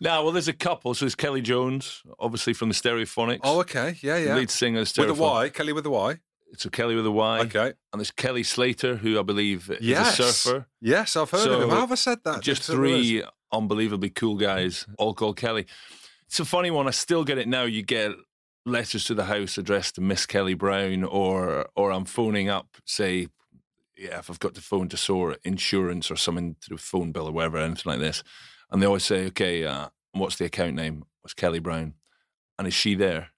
no, 0.00 0.22
well, 0.24 0.32
there's 0.32 0.48
a 0.48 0.52
couple. 0.54 0.94
So 0.94 1.04
there's 1.04 1.14
Kelly 1.14 1.42
Jones, 1.42 2.02
obviously 2.18 2.52
from 2.54 2.68
the 2.70 2.74
Stereophonics. 2.74 3.40
oh, 3.44 3.60
okay. 3.60 3.96
Yeah, 4.02 4.16
yeah. 4.16 4.34
Lead 4.34 4.50
singer 4.50 4.80
of 4.80 4.88
With 4.96 4.98
a 4.98 5.02
Stereophonics. 5.12 5.18
Y. 5.18 5.48
Kelly 5.50 5.72
with 5.72 5.86
a 5.86 5.90
Y. 5.90 6.18
So 6.56 6.68
Kelly 6.68 6.94
with 6.96 7.06
a 7.06 7.10
Y. 7.10 7.40
Okay. 7.40 7.72
And 7.92 8.00
there's 8.00 8.10
Kelly 8.10 8.42
Slater, 8.42 8.96
who 8.96 9.18
I 9.18 9.22
believe 9.22 9.70
is 9.70 9.98
a 9.98 10.04
surfer. 10.04 10.66
Yes, 10.80 11.16
I've 11.16 11.30
heard 11.30 11.46
of 11.48 11.62
him. 11.62 11.70
How 11.70 11.80
have 11.80 11.92
I 11.92 11.96
said 11.96 12.18
that? 12.24 12.42
Just 12.42 12.62
It's 12.62 12.70
three 12.70 13.22
unbelievably 13.52 14.10
cool 14.10 14.36
guys, 14.36 14.86
all 14.98 15.14
called 15.14 15.36
Kelly. 15.36 15.66
It's 16.26 16.40
a 16.40 16.44
funny 16.44 16.70
one. 16.70 16.86
I 16.86 16.92
still 16.92 17.24
get 17.24 17.38
it 17.38 17.48
now. 17.48 17.64
You 17.64 17.82
get 17.82 18.12
letters 18.66 19.04
to 19.04 19.14
the 19.14 19.24
house 19.24 19.58
addressed 19.58 19.96
to 19.96 20.00
Miss 20.00 20.26
Kelly 20.26 20.54
Brown, 20.54 21.04
or 21.04 21.68
or 21.74 21.92
I'm 21.92 22.04
phoning 22.04 22.48
up, 22.48 22.76
say, 22.84 23.28
yeah, 23.96 24.18
if 24.18 24.30
I've 24.30 24.40
got 24.40 24.54
to 24.54 24.60
phone 24.60 24.88
to 24.88 24.96
sort 24.96 25.40
insurance 25.44 26.10
or 26.10 26.16
something 26.16 26.56
to 26.62 26.74
with 26.74 26.82
phone 26.82 27.12
bill 27.12 27.28
or 27.28 27.32
whatever, 27.32 27.58
anything 27.58 27.90
like 27.90 28.00
this, 28.00 28.22
and 28.70 28.80
they 28.80 28.86
always 28.86 29.04
say, 29.04 29.26
okay, 29.26 29.64
uh, 29.64 29.88
what's 30.12 30.36
the 30.36 30.44
account 30.46 30.74
name? 30.74 31.04
What's 31.22 31.34
Kelly 31.34 31.58
Brown? 31.58 31.94
And 32.58 32.68
is 32.68 32.74
she 32.74 32.94
there? 32.94 33.30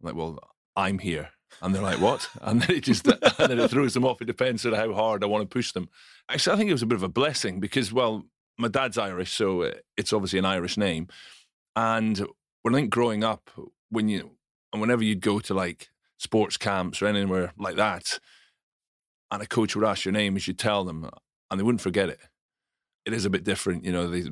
I'm 0.00 0.06
like, 0.06 0.14
well, 0.14 0.38
I'm 0.76 0.98
here. 0.98 1.30
And 1.62 1.74
they're 1.74 1.82
like, 1.82 2.00
what? 2.00 2.28
And 2.42 2.62
then 2.62 2.76
it 2.76 2.84
just 2.84 3.06
and 3.38 3.50
then 3.50 3.58
it 3.58 3.70
throws 3.70 3.94
them 3.94 4.04
off. 4.04 4.22
It 4.22 4.26
depends 4.26 4.64
on 4.66 4.72
how 4.72 4.92
hard 4.92 5.22
I 5.22 5.26
want 5.26 5.48
to 5.48 5.52
push 5.54 5.72
them. 5.72 5.88
Actually, 6.28 6.54
I 6.54 6.56
think 6.56 6.70
it 6.70 6.74
was 6.74 6.82
a 6.82 6.86
bit 6.86 6.96
of 6.96 7.02
a 7.02 7.08
blessing 7.08 7.60
because, 7.60 7.92
well, 7.92 8.24
my 8.58 8.68
dad's 8.68 8.98
Irish, 8.98 9.32
so 9.32 9.62
uh, 9.62 9.72
it's 9.96 10.12
obviously 10.12 10.38
an 10.38 10.44
Irish 10.44 10.76
name. 10.76 11.08
And 11.76 12.26
when 12.62 12.74
I 12.74 12.78
think 12.78 12.90
growing 12.90 13.24
up, 13.24 13.50
when 13.90 14.08
you 14.08 14.32
and 14.72 14.80
whenever 14.80 15.02
you'd 15.02 15.20
go 15.20 15.38
to 15.40 15.54
like 15.54 15.88
sports 16.18 16.56
camps 16.56 17.00
or 17.00 17.06
anywhere 17.06 17.52
like 17.56 17.76
that, 17.76 18.18
and 19.30 19.42
a 19.42 19.46
coach 19.46 19.76
would 19.76 19.84
ask 19.84 20.04
your 20.04 20.12
name, 20.12 20.36
as 20.36 20.48
you 20.48 20.54
tell 20.54 20.84
them, 20.84 21.08
and 21.50 21.58
they 21.58 21.64
wouldn't 21.64 21.80
forget 21.80 22.08
it. 22.08 22.20
It 23.06 23.12
is 23.12 23.24
a 23.24 23.30
bit 23.30 23.44
different, 23.44 23.84
you 23.84 23.92
know. 23.92 24.08
They 24.08 24.24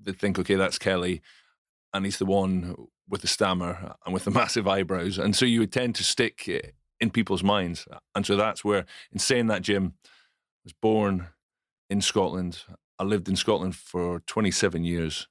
they 0.00 0.12
think, 0.12 0.38
okay, 0.38 0.56
that's 0.56 0.78
Kelly, 0.78 1.22
and 1.96 2.04
he's 2.04 2.18
the 2.18 2.26
one 2.26 2.74
with 3.08 3.22
the 3.22 3.28
stammer 3.28 3.94
and 4.04 4.14
with 4.14 4.24
the 4.24 4.30
massive 4.42 4.68
eyebrows, 4.68 5.18
and 5.18 5.34
so 5.34 5.44
you 5.44 5.60
would 5.60 5.72
tend 5.72 5.94
to 5.96 6.04
stick 6.04 6.48
in 7.00 7.10
people's 7.10 7.42
minds, 7.42 7.86
and 8.14 8.26
so 8.26 8.36
that's 8.36 8.64
where, 8.64 8.86
in 9.12 9.18
saying 9.18 9.46
that, 9.48 9.62
Jim 9.62 9.94
was 10.64 10.72
born 10.72 11.28
in 11.90 12.00
Scotland. 12.00 12.62
I 12.98 13.04
lived 13.04 13.28
in 13.28 13.36
Scotland 13.36 13.76
for 13.76 14.20
27 14.20 14.84
years. 14.84 15.28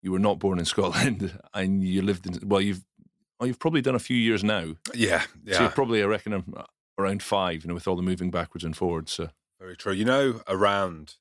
You 0.00 0.12
were 0.12 0.18
not 0.18 0.38
born 0.38 0.58
in 0.58 0.64
Scotland, 0.66 1.38
and 1.54 1.82
you 1.82 2.02
lived 2.02 2.26
in 2.26 2.48
well, 2.48 2.60
you've 2.60 2.84
well, 3.38 3.48
you've 3.48 3.58
probably 3.58 3.82
done 3.82 3.96
a 3.96 4.00
few 4.00 4.16
years 4.16 4.44
now. 4.44 4.76
Yeah, 4.94 5.24
yeah. 5.44 5.54
So 5.54 5.60
you're 5.62 5.70
probably, 5.70 6.00
I 6.02 6.06
reckon, 6.06 6.32
um, 6.32 6.54
around 6.96 7.22
five, 7.24 7.64
you 7.64 7.68
know, 7.68 7.74
with 7.74 7.88
all 7.88 7.96
the 7.96 8.02
moving 8.02 8.30
backwards 8.30 8.64
and 8.64 8.76
forwards. 8.76 9.10
So 9.10 9.30
very 9.58 9.76
true. 9.76 9.92
You 9.92 10.04
know, 10.04 10.42
around 10.46 11.16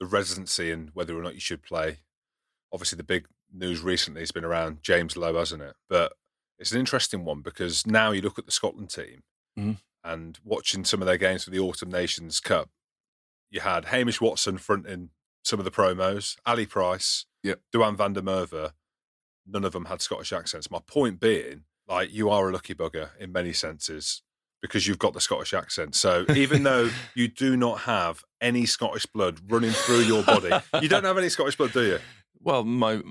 the 0.00 0.06
residency 0.06 0.70
and 0.70 0.90
whether 0.92 1.18
or 1.18 1.22
not 1.22 1.34
you 1.34 1.40
should 1.40 1.62
play. 1.62 2.00
Obviously, 2.72 2.96
the 2.96 3.04
big 3.04 3.26
news 3.54 3.80
recently 3.80 4.20
has 4.20 4.32
been 4.32 4.44
around 4.44 4.82
James 4.82 5.16
Lowe, 5.16 5.38
hasn't 5.38 5.62
it? 5.62 5.74
But 5.88 6.12
it's 6.58 6.72
an 6.72 6.80
interesting 6.80 7.24
one 7.24 7.40
because 7.40 7.86
now 7.86 8.10
you 8.10 8.22
look 8.22 8.38
at 8.38 8.46
the 8.46 8.52
Scotland 8.52 8.90
team 8.90 9.22
mm-hmm. 9.58 9.72
and 10.02 10.38
watching 10.44 10.84
some 10.84 11.00
of 11.00 11.06
their 11.06 11.16
games 11.16 11.44
for 11.44 11.50
the 11.50 11.58
Autumn 11.58 11.90
Nations 11.90 12.40
Cup, 12.40 12.70
you 13.50 13.60
had 13.60 13.86
Hamish 13.86 14.20
Watson 14.20 14.58
fronting 14.58 15.10
some 15.44 15.58
of 15.58 15.64
the 15.64 15.70
promos, 15.70 16.36
Ali 16.46 16.66
Price, 16.66 17.26
yep. 17.42 17.60
Duhan 17.72 17.96
van 17.96 18.14
der 18.14 18.22
Merwe. 18.22 18.72
None 19.46 19.64
of 19.64 19.72
them 19.72 19.84
had 19.86 20.00
Scottish 20.00 20.32
accents. 20.32 20.70
My 20.70 20.80
point 20.86 21.20
being, 21.20 21.64
like, 21.86 22.12
you 22.12 22.30
are 22.30 22.48
a 22.48 22.52
lucky 22.52 22.74
bugger 22.74 23.10
in 23.20 23.30
many 23.30 23.52
senses 23.52 24.22
because 24.62 24.86
you've 24.86 24.98
got 24.98 25.12
the 25.12 25.20
Scottish 25.20 25.52
accent. 25.52 25.94
So 25.94 26.24
even 26.34 26.62
though 26.64 26.88
you 27.14 27.28
do 27.28 27.54
not 27.54 27.80
have 27.80 28.24
any 28.40 28.64
Scottish 28.64 29.04
blood 29.04 29.38
running 29.48 29.72
through 29.72 30.00
your 30.00 30.22
body, 30.22 30.50
you 30.80 30.88
don't 30.88 31.04
have 31.04 31.18
any 31.18 31.28
Scottish 31.28 31.56
blood, 31.56 31.72
do 31.72 31.82
you? 31.82 31.98
Well, 32.40 32.64
my 32.64 33.02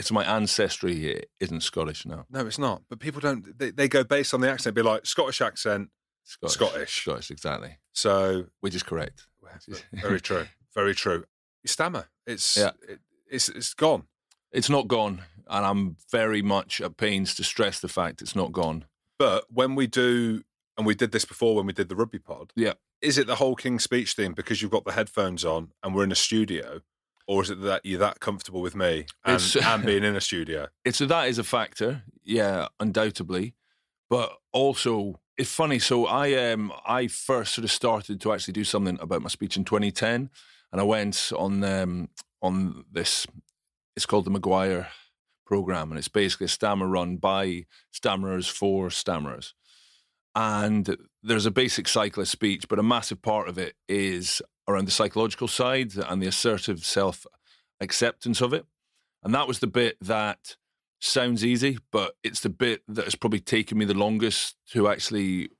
it's 0.00 0.10
my 0.10 0.24
ancestry 0.24 1.22
isn't 1.40 1.60
Scottish 1.60 2.06
now. 2.06 2.24
No, 2.30 2.46
it's 2.46 2.58
not. 2.58 2.80
But 2.88 3.00
people 3.00 3.20
don't. 3.20 3.58
They, 3.58 3.70
they 3.70 3.86
go 3.86 4.02
based 4.02 4.32
on 4.32 4.40
the 4.40 4.50
accent. 4.50 4.74
Be 4.74 4.80
like 4.80 5.04
Scottish 5.04 5.42
accent, 5.42 5.90
Scottish, 6.24 6.54
Scottish, 6.54 7.02
Scottish, 7.02 7.30
exactly. 7.30 7.76
So 7.92 8.46
which 8.60 8.74
is 8.74 8.82
correct. 8.82 9.26
Very 9.92 10.20
true. 10.20 10.46
Very 10.74 10.94
true. 10.94 11.24
You 11.62 11.68
stammer. 11.68 12.06
It's 12.26 12.56
yeah. 12.56 12.70
It, 12.88 13.00
it's 13.30 13.50
it's 13.50 13.74
gone. 13.74 14.04
It's 14.52 14.70
not 14.70 14.88
gone, 14.88 15.22
and 15.48 15.66
I'm 15.66 15.96
very 16.10 16.40
much 16.40 16.80
at 16.80 16.96
pains 16.96 17.34
to 17.34 17.44
stress 17.44 17.78
the 17.78 17.88
fact 17.88 18.22
it's 18.22 18.34
not 18.34 18.52
gone. 18.52 18.86
But 19.18 19.44
when 19.50 19.74
we 19.74 19.86
do 19.86 20.44
and 20.78 20.86
we 20.86 20.94
did 20.94 21.12
this 21.12 21.26
before 21.26 21.56
when 21.56 21.66
we 21.66 21.74
did 21.74 21.90
the 21.90 21.94
rugby 21.94 22.18
pod. 22.18 22.54
Yeah. 22.56 22.72
Is 23.02 23.18
it 23.18 23.26
the 23.26 23.34
whole 23.34 23.54
King's 23.54 23.84
speech 23.84 24.14
thing 24.14 24.32
because 24.32 24.62
you've 24.62 24.70
got 24.70 24.86
the 24.86 24.92
headphones 24.92 25.44
on 25.44 25.72
and 25.82 25.94
we're 25.94 26.04
in 26.04 26.12
a 26.12 26.16
studio? 26.16 26.80
Or 27.30 27.42
is 27.44 27.50
it 27.50 27.62
that 27.62 27.86
you're 27.86 28.00
that 28.00 28.18
comfortable 28.18 28.60
with 28.60 28.74
me 28.74 29.06
and, 29.24 29.56
and 29.62 29.86
being 29.86 30.02
in 30.02 30.16
a 30.16 30.20
studio? 30.20 30.66
It's 30.84 30.98
that 30.98 31.28
is 31.28 31.38
a 31.38 31.44
factor, 31.44 32.02
yeah, 32.24 32.66
undoubtedly. 32.80 33.54
But 34.08 34.32
also 34.52 35.20
it's 35.38 35.54
funny. 35.54 35.78
So 35.78 36.06
I 36.06 36.50
um 36.50 36.72
I 36.84 37.06
first 37.06 37.54
sort 37.54 37.64
of 37.64 37.70
started 37.70 38.20
to 38.20 38.32
actually 38.32 38.54
do 38.54 38.64
something 38.64 38.98
about 39.00 39.22
my 39.22 39.28
speech 39.28 39.56
in 39.56 39.62
2010, 39.62 40.28
and 40.72 40.80
I 40.80 40.82
went 40.82 41.30
on 41.38 41.62
um 41.62 42.08
on 42.42 42.84
this. 42.90 43.28
It's 43.94 44.06
called 44.06 44.24
the 44.24 44.32
McGuire 44.32 44.88
program, 45.46 45.92
and 45.92 45.98
it's 46.00 46.08
basically 46.08 46.46
a 46.46 46.48
stammer 46.48 46.88
run 46.88 47.18
by 47.18 47.66
stammerers 47.92 48.50
for 48.50 48.88
stammerers 48.88 49.52
and 50.40 50.96
there's 51.22 51.44
a 51.44 51.50
basic 51.50 51.86
cyclist 51.86 52.32
speech, 52.32 52.66
but 52.66 52.78
a 52.78 52.82
massive 52.82 53.20
part 53.20 53.46
of 53.46 53.58
it 53.58 53.74
is 53.90 54.40
around 54.66 54.86
the 54.86 54.90
psychological 54.90 55.48
side 55.48 55.92
and 55.96 56.22
the 56.22 56.26
assertive 56.26 56.82
self 56.82 57.26
acceptance 57.78 58.40
of 58.40 58.54
it. 58.54 58.64
And 59.22 59.34
that 59.34 59.46
was 59.46 59.58
the 59.58 59.66
bit 59.66 59.98
that 60.00 60.56
sounds 60.98 61.44
easy, 61.44 61.78
but 61.92 62.14
it's 62.24 62.40
the 62.40 62.48
bit 62.48 62.80
that 62.88 63.04
has 63.04 63.14
probably 63.14 63.40
taken 63.40 63.76
me 63.76 63.84
the 63.84 63.92
longest 63.92 64.56
to 64.70 64.88
actually 64.88 65.50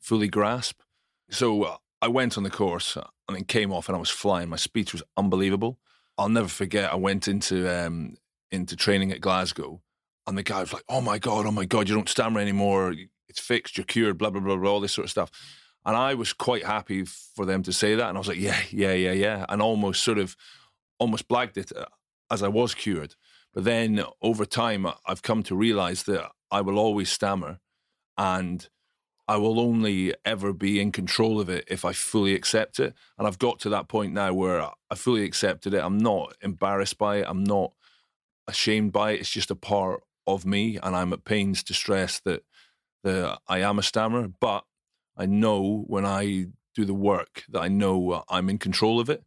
fully 0.00 0.28
grasp. 0.28 0.82
So 1.28 1.64
uh, 1.64 1.76
I 2.00 2.06
went 2.06 2.38
on 2.38 2.44
the 2.44 2.50
course 2.50 2.94
and 2.94 3.36
then 3.36 3.44
came 3.44 3.72
off 3.72 3.88
and 3.88 3.96
I 3.96 4.00
was 4.00 4.10
flying. 4.10 4.48
My 4.48 4.56
speech 4.56 4.92
was 4.92 5.02
unbelievable. 5.16 5.80
I'll 6.16 6.28
never 6.28 6.46
forget. 6.46 6.92
I 6.92 6.96
went 6.96 7.26
into 7.26 7.68
um, 7.68 8.14
into 8.52 8.76
training 8.76 9.10
at 9.10 9.20
Glasgow, 9.20 9.80
and 10.28 10.38
the 10.38 10.44
guy 10.44 10.60
was 10.60 10.72
like, 10.72 10.84
"Oh 10.88 11.00
my 11.00 11.18
god, 11.18 11.46
oh 11.46 11.50
my 11.50 11.64
god, 11.64 11.88
you 11.88 11.96
don't 11.96 12.08
stammer 12.08 12.38
anymore 12.38 12.94
it's 13.32 13.40
fixed, 13.40 13.76
you're 13.76 13.84
cured, 13.84 14.18
blah, 14.18 14.30
blah, 14.30 14.40
blah, 14.40 14.56
blah, 14.56 14.70
all 14.70 14.80
this 14.80 14.92
sort 14.92 15.06
of 15.06 15.10
stuff. 15.10 15.30
And 15.84 15.96
I 15.96 16.14
was 16.14 16.32
quite 16.32 16.64
happy 16.64 17.04
for 17.04 17.44
them 17.44 17.62
to 17.64 17.72
say 17.72 17.94
that. 17.94 18.08
And 18.08 18.16
I 18.16 18.20
was 18.20 18.28
like, 18.28 18.38
yeah, 18.38 18.60
yeah, 18.70 18.92
yeah, 18.92 19.12
yeah. 19.12 19.46
And 19.48 19.60
almost 19.60 20.02
sort 20.02 20.18
of 20.18 20.36
almost 20.98 21.28
blagged 21.28 21.56
it 21.56 21.72
uh, 21.76 21.86
as 22.30 22.42
I 22.42 22.48
was 22.48 22.74
cured. 22.74 23.16
But 23.52 23.64
then 23.64 24.02
over 24.22 24.44
time, 24.44 24.86
I've 25.06 25.22
come 25.22 25.42
to 25.44 25.56
realize 25.56 26.04
that 26.04 26.30
I 26.50 26.60
will 26.60 26.78
always 26.78 27.10
stammer 27.10 27.58
and 28.16 28.68
I 29.26 29.36
will 29.36 29.58
only 29.58 30.14
ever 30.24 30.52
be 30.52 30.80
in 30.80 30.92
control 30.92 31.40
of 31.40 31.48
it 31.48 31.64
if 31.68 31.84
I 31.84 31.92
fully 31.92 32.34
accept 32.34 32.78
it. 32.78 32.94
And 33.18 33.26
I've 33.26 33.38
got 33.38 33.58
to 33.60 33.68
that 33.70 33.88
point 33.88 34.12
now 34.12 34.32
where 34.32 34.62
I 34.62 34.94
fully 34.94 35.24
accepted 35.24 35.74
it. 35.74 35.82
I'm 35.82 35.98
not 35.98 36.36
embarrassed 36.42 36.98
by 36.98 37.16
it. 37.16 37.26
I'm 37.28 37.44
not 37.44 37.72
ashamed 38.46 38.92
by 38.92 39.12
it. 39.12 39.20
It's 39.20 39.30
just 39.30 39.50
a 39.50 39.56
part 39.56 40.02
of 40.26 40.46
me. 40.46 40.78
And 40.82 40.94
I'm 40.94 41.12
at 41.12 41.24
pains 41.24 41.62
to 41.64 41.74
stress 41.74 42.20
that 42.20 42.44
that 43.02 43.38
I 43.48 43.60
am 43.60 43.78
a 43.78 43.82
stammerer, 43.82 44.28
but 44.40 44.64
I 45.16 45.26
know 45.26 45.84
when 45.86 46.06
I 46.06 46.46
do 46.74 46.84
the 46.84 46.94
work 46.94 47.44
that 47.50 47.60
I 47.60 47.68
know 47.68 48.24
I'm 48.28 48.48
in 48.48 48.58
control 48.58 49.00
of 49.00 49.10
it. 49.10 49.22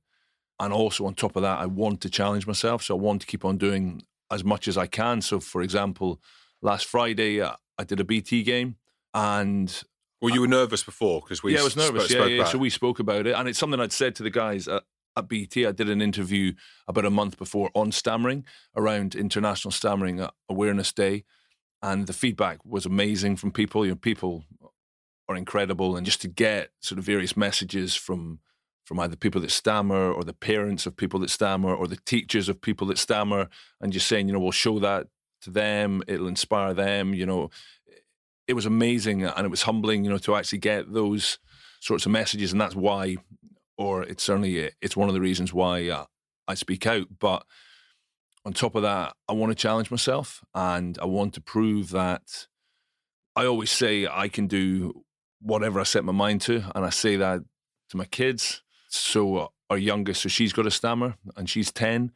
And 0.60 0.72
also 0.72 1.06
on 1.06 1.16
top 1.16 1.36
of 1.36 1.42
that, 1.42 1.60
I 1.60 1.66
want 1.66 2.02
to 2.02 2.10
challenge 2.10 2.48
myself. 2.48 2.84
So 2.84 2.96
I 2.96 3.00
want 3.00 3.22
to 3.22 3.28
keep 3.28 3.44
on 3.44 3.58
doing 3.58 4.04
as 4.32 4.44
much 4.44 4.68
as 4.68 4.78
I 4.78 4.88
can. 4.88 5.22
So, 5.22 5.40
for 5.40 5.62
example, 5.62 6.22
last 6.62 6.86
Friday, 6.86 7.42
uh, 7.42 7.54
I 7.78 7.84
did 7.84 8.00
a 8.00 8.04
BT 8.04 8.44
game 8.44 8.78
and. 9.14 9.84
Well, 10.22 10.34
you 10.34 10.42
were 10.42 10.48
nervous 10.48 10.82
before 10.82 11.22
because 11.22 11.44
we 11.44 11.54
yeah, 11.54 11.60
I 11.60 11.64
was 11.64 11.76
nervous. 11.76 12.10
Spoke, 12.10 12.30
yeah, 12.30 12.38
yeah. 12.38 12.44
So 12.46 12.58
we 12.58 12.70
spoke 12.70 13.00
about 13.00 13.28
it, 13.28 13.36
and 13.36 13.48
it's 13.48 13.60
something 13.60 13.80
I'd 13.80 13.92
said 13.92 14.16
to 14.16 14.24
the 14.24 14.32
guys 14.32 14.68
at, 14.68 14.82
at 15.16 15.28
BT. 15.28 15.68
I 15.68 15.72
did 15.72 15.90
an 15.90 16.02
interview 16.02 16.54
about 16.88 17.06
a 17.06 17.12
month 17.12 17.38
before 17.38 17.70
on 17.76 17.92
stammering 17.92 18.46
around 18.76 19.14
International 19.14 19.72
Stammering 19.72 20.26
Awareness 20.50 20.92
Day, 20.94 21.26
and 21.86 22.08
the 22.08 22.14
feedback 22.14 22.66
was 22.66 22.86
amazing 22.86 23.36
from 23.36 23.52
people. 23.52 23.86
You 23.86 23.92
know, 23.92 23.98
people 23.98 24.44
are 25.30 25.36
incredible, 25.36 25.96
and 25.96 26.06
just 26.06 26.22
to 26.22 26.28
get 26.28 26.72
sort 26.80 26.98
of 26.98 27.06
various 27.06 27.38
messages 27.38 27.96
from 27.96 28.40
from 28.86 29.00
either 29.00 29.16
people 29.16 29.42
that 29.42 29.52
stammer 29.52 30.12
or 30.12 30.24
the 30.24 30.34
parents 30.34 30.86
of 30.86 30.96
people 30.96 31.20
that 31.20 31.30
stammer 31.30 31.74
or 31.74 31.88
the 31.88 31.98
teachers 32.06 32.50
of 32.50 32.62
people 32.62 32.88
that 32.88 32.98
stammer, 32.98 33.50
and 33.82 33.94
just 33.94 34.08
saying, 34.08 34.28
you 34.28 34.34
know, 34.34 34.40
we'll 34.40 34.52
show 34.52 34.80
that 34.80 35.08
to 35.42 35.50
them, 35.50 36.04
it'll 36.08 36.28
inspire 36.28 36.74
them. 36.74 37.14
You 37.14 37.26
know, 37.26 37.50
it 38.48 38.54
was 38.54 38.66
amazing 38.66 39.24
and 39.24 39.46
it 39.46 39.50
was 39.50 39.64
humbling, 39.64 40.04
you 40.04 40.10
know, 40.10 40.20
to 40.20 40.36
actually 40.36 40.60
get 40.60 40.92
those 40.92 41.40
sorts 41.82 42.06
of 42.06 42.12
messages, 42.12 42.52
and 42.52 42.60
that's 42.60 42.76
why, 42.76 43.18
or 43.78 44.04
it's 44.04 44.24
certainly 44.24 44.72
it's 44.82 44.98
one 44.98 45.08
of 45.08 45.14
the 45.14 45.22
reasons 45.22 45.54
why 45.54 45.88
uh, 45.90 46.06
I 46.48 46.56
speak 46.56 46.88
out, 46.88 47.08
but 47.20 47.46
on 48.46 48.54
top 48.54 48.76
of 48.76 48.84
that, 48.84 49.16
I 49.28 49.34
want 49.34 49.52
to 49.52 49.56
challenge 49.56 49.90
myself 49.90 50.44
and 50.54 50.98
I 51.02 51.06
want 51.06 51.34
to 51.34 51.42
prove 51.42 51.90
that 51.90 52.48
I 53.36 53.46
always 53.46 53.72
say 53.72 54.08
I 54.08 54.30
can 54.30 54.48
do 54.48 55.04
whatever 55.42 55.80
I 55.80 55.84
set 55.84 56.06
my 56.06 56.14
mind 56.14 56.42
to. 56.42 56.64
And 56.76 56.86
I 56.86 56.90
say 56.90 57.16
that 57.18 57.42
to 57.90 57.98
my 57.98 58.06
kids. 58.06 58.62
So, 58.88 59.38
uh, 59.38 59.48
our 59.72 59.78
youngest, 59.80 60.22
so 60.22 60.30
she's 60.30 60.54
got 60.54 60.68
a 60.68 60.72
stammer 60.72 61.16
and 61.36 61.50
she's 61.50 61.72
10. 61.72 62.12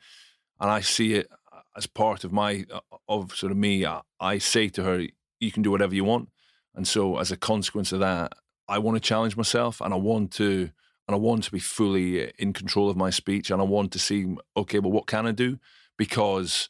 And 0.60 0.70
I 0.70 0.82
see 0.82 1.16
it 1.16 1.28
as 1.76 1.88
part 1.88 2.24
of 2.24 2.32
my, 2.32 2.66
uh, 2.72 2.80
of 3.08 3.36
sort 3.36 3.52
of 3.52 3.58
me. 3.58 3.86
I 4.20 4.38
say 4.38 4.70
to 4.70 4.84
her, 4.84 5.08
you 5.40 5.52
can 5.52 5.64
do 5.64 5.72
whatever 5.72 5.96
you 5.96 6.04
want. 6.04 6.30
And 6.76 6.88
so, 6.88 7.18
as 7.18 7.32
a 7.32 7.38
consequence 7.38 7.92
of 7.92 8.00
that, 8.02 8.34
I 8.68 8.78
want 8.78 8.96
to 8.96 9.02
challenge 9.02 9.36
myself 9.36 9.82
and 9.82 9.94
I 9.94 9.98
want 9.98 10.32
to. 10.34 10.70
And 11.08 11.16
I 11.16 11.18
want 11.18 11.44
to 11.46 11.52
be 11.52 11.58
fully 11.58 12.32
in 12.38 12.54
control 12.54 12.88
of 12.88 12.96
my 12.96 13.10
speech, 13.10 13.50
and 13.50 13.60
I 13.60 13.66
want 13.66 13.92
to 13.94 13.98
see, 13.98 14.28
okay, 14.56 14.78
well, 14.78 14.92
what 14.92 15.08
can 15.08 15.26
I 15.26 15.32
do? 15.32 15.58
Because 16.00 16.70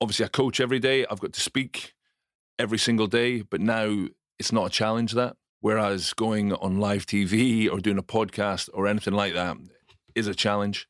obviously 0.00 0.24
I 0.24 0.28
coach 0.28 0.60
every 0.60 0.78
day. 0.78 1.04
I've 1.10 1.20
got 1.20 1.34
to 1.34 1.40
speak 1.40 1.92
every 2.58 2.78
single 2.78 3.08
day, 3.08 3.42
but 3.42 3.60
now 3.60 4.06
it's 4.38 4.52
not 4.52 4.68
a 4.68 4.70
challenge 4.70 5.12
that. 5.12 5.36
Whereas 5.60 6.14
going 6.14 6.54
on 6.54 6.78
live 6.78 7.04
TV 7.04 7.70
or 7.70 7.80
doing 7.80 7.98
a 7.98 8.02
podcast 8.02 8.70
or 8.72 8.86
anything 8.86 9.12
like 9.12 9.34
that 9.34 9.58
is 10.14 10.26
a 10.26 10.34
challenge. 10.34 10.88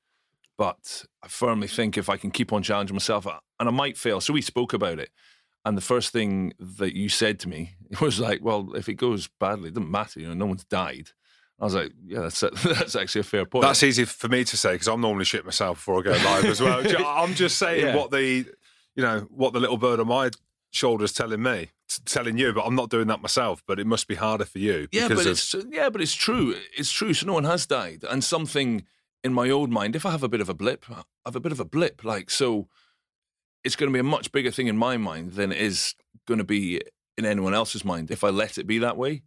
But 0.57 1.07
I 1.25 1.29
firmly 1.29 1.67
think 1.67 1.97
if 1.97 2.09
I 2.09 2.19
can 2.19 2.31
keep 2.31 2.53
on 2.53 2.63
challenging 2.63 2.95
myself, 2.95 3.27
and 3.27 3.69
I 3.69 3.73
might 3.73 3.97
fail. 3.97 4.21
So 4.21 4.35
we 4.35 4.43
spoke 4.43 4.75
about 4.75 4.99
it. 4.99 5.11
And 5.65 5.77
the 5.77 5.83
first 5.83 6.13
thing 6.13 6.53
that 6.59 6.95
you 6.95 7.09
said 7.09 7.41
to 7.41 7.49
me 7.49 7.73
was 8.01 8.21
like, 8.21 8.45
"Well, 8.45 8.75
if 8.75 8.89
it 8.89 8.95
goes 8.95 9.29
badly, 9.41 9.69
it 9.69 9.75
doesn't 9.75 9.91
matter. 9.91 10.21
You 10.21 10.29
know, 10.29 10.35
no 10.35 10.47
one's 10.47 10.65
died." 10.65 11.11
I 11.61 11.65
was 11.65 11.75
like, 11.75 11.93
"Yeah, 12.07 12.21
that's 12.21 12.41
that's 12.65 12.97
actually 12.97 13.21
a 13.21 13.25
fair 13.25 13.45
point." 13.45 13.63
That's 13.65 13.83
easy 13.83 14.05
for 14.05 14.29
me 14.29 14.45
to 14.45 14.57
say 14.57 14.73
because 14.73 14.89
I'm 14.89 15.01
normally 15.01 15.25
shit 15.27 15.45
myself 15.45 15.79
before 15.79 15.99
I 16.01 16.03
go 16.03 16.11
live 16.13 16.45
as 16.47 16.61
well. 16.61 16.83
I'm 17.07 17.35
just 17.35 17.59
saying 17.59 17.85
Yeah. 17.87 17.97
what 17.97 18.11
the, 18.11 18.47
you 18.97 19.03
know, 19.03 19.21
what 19.31 19.53
the 19.53 19.61
little 19.61 19.77
bird 19.77 20.01
on 20.01 20.07
my 20.09 20.31
shoulder 20.73 21.05
is 21.05 21.13
telling 21.13 21.43
me, 21.43 21.69
t- 21.89 22.03
telling 22.07 22.39
you, 22.39 22.53
but 22.53 22.63
I'm 22.65 22.75
not 22.77 22.89
doing 22.91 23.09
that 23.09 23.21
myself. 23.21 23.63
But 23.67 23.79
it 23.79 23.87
must 23.87 24.09
be 24.09 24.15
harder 24.15 24.45
for 24.45 24.59
you. 24.59 24.89
Yeah, 24.93 25.09
but 25.09 25.19
of- 25.21 25.27
it's 25.27 25.55
yeah, 25.71 25.91
but 25.91 26.01
it's 26.01 26.15
true. 26.15 26.55
It's 26.77 26.91
true. 26.93 27.13
So 27.13 27.27
no 27.27 27.35
one 27.35 27.45
has 27.45 27.67
died, 27.67 28.05
and 28.09 28.25
something 28.25 28.85
in 29.23 29.35
my 29.35 29.51
old 29.51 29.71
mind. 29.71 29.95
If 29.95 30.07
I 30.07 30.13
have 30.13 30.23
a 30.23 30.29
bit 30.29 30.41
of 30.41 30.49
a 30.49 30.55
blip, 30.55 30.87
I 30.91 31.03
have 31.27 31.37
a 31.37 31.41
bit 31.41 31.53
of 31.53 31.61
a 31.61 31.65
blip. 31.67 32.05
Like 32.05 32.31
so, 32.31 32.69
it's 33.65 33.77
going 33.77 33.91
to 33.91 33.93
be 33.93 34.01
a 34.01 34.03
much 34.03 34.33
bigger 34.33 34.51
thing 34.51 34.67
in 34.69 34.79
my 34.79 34.97
mind 34.97 35.33
than 35.33 35.53
it 35.53 35.59
is 35.59 35.95
going 36.27 36.39
to 36.39 36.45
be 36.45 36.81
in 37.19 37.27
anyone 37.27 37.53
else's 37.53 37.85
mind 37.85 38.11
if 38.11 38.25
I 38.25 38.31
let 38.31 38.57
it 38.57 38.67
be 38.67 38.79
that 38.79 38.97
way. 38.97 39.23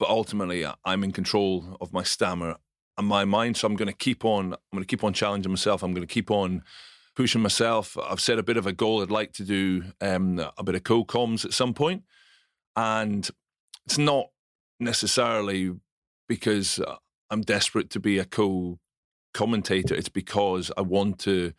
But 0.00 0.08
ultimately, 0.08 0.64
I'm 0.86 1.04
in 1.04 1.12
control 1.12 1.76
of 1.78 1.92
my 1.92 2.02
stammer 2.02 2.56
and 2.96 3.06
my 3.06 3.26
mind, 3.26 3.58
so 3.58 3.66
I'm 3.66 3.76
going 3.76 3.86
to 3.86 3.94
keep 3.94 4.24
on. 4.24 4.54
I'm 4.54 4.58
going 4.72 4.82
to 4.82 4.86
keep 4.86 5.04
on 5.04 5.12
challenging 5.12 5.52
myself. 5.52 5.82
I'm 5.82 5.92
going 5.92 6.06
to 6.06 6.12
keep 6.12 6.30
on 6.30 6.62
pushing 7.14 7.42
myself. 7.42 7.98
I've 7.98 8.18
set 8.18 8.38
a 8.38 8.42
bit 8.42 8.56
of 8.56 8.66
a 8.66 8.72
goal. 8.72 9.02
I'd 9.02 9.10
like 9.10 9.34
to 9.34 9.44
do 9.44 9.84
um, 10.00 10.42
a 10.56 10.64
bit 10.64 10.74
of 10.74 10.84
co-coms 10.84 11.44
at 11.44 11.52
some 11.52 11.74
point, 11.74 12.04
and 12.74 13.28
it's 13.84 13.98
not 13.98 14.28
necessarily 14.80 15.74
because 16.28 16.78
uh, 16.78 16.96
I'm 17.28 17.42
desperate 17.42 17.90
to 17.90 18.00
be 18.00 18.18
a 18.18 18.24
co-commentator. 18.24 19.94
It's 19.94 20.08
because 20.08 20.72
I 20.78 20.80
want 20.80 21.18
to, 21.20 21.52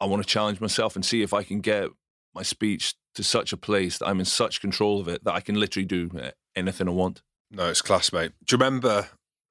I 0.00 0.06
want 0.06 0.22
to 0.22 0.28
challenge 0.28 0.60
myself 0.60 0.94
and 0.94 1.04
see 1.04 1.22
if 1.22 1.34
I 1.34 1.42
can 1.42 1.60
get 1.60 1.88
my 2.36 2.42
speech 2.44 2.94
to 3.16 3.24
such 3.24 3.52
a 3.52 3.56
place 3.56 3.98
that 3.98 4.06
I'm 4.06 4.20
in 4.20 4.26
such 4.26 4.60
control 4.60 5.00
of 5.00 5.08
it 5.08 5.24
that 5.24 5.34
I 5.34 5.40
can 5.40 5.56
literally 5.56 5.86
do 5.86 6.10
uh, 6.16 6.30
anything 6.54 6.88
I 6.88 6.92
want. 6.92 7.22
No, 7.54 7.68
it's 7.68 7.82
class, 7.82 8.12
mate. 8.12 8.32
Do 8.44 8.54
you 8.54 8.58
remember 8.58 9.08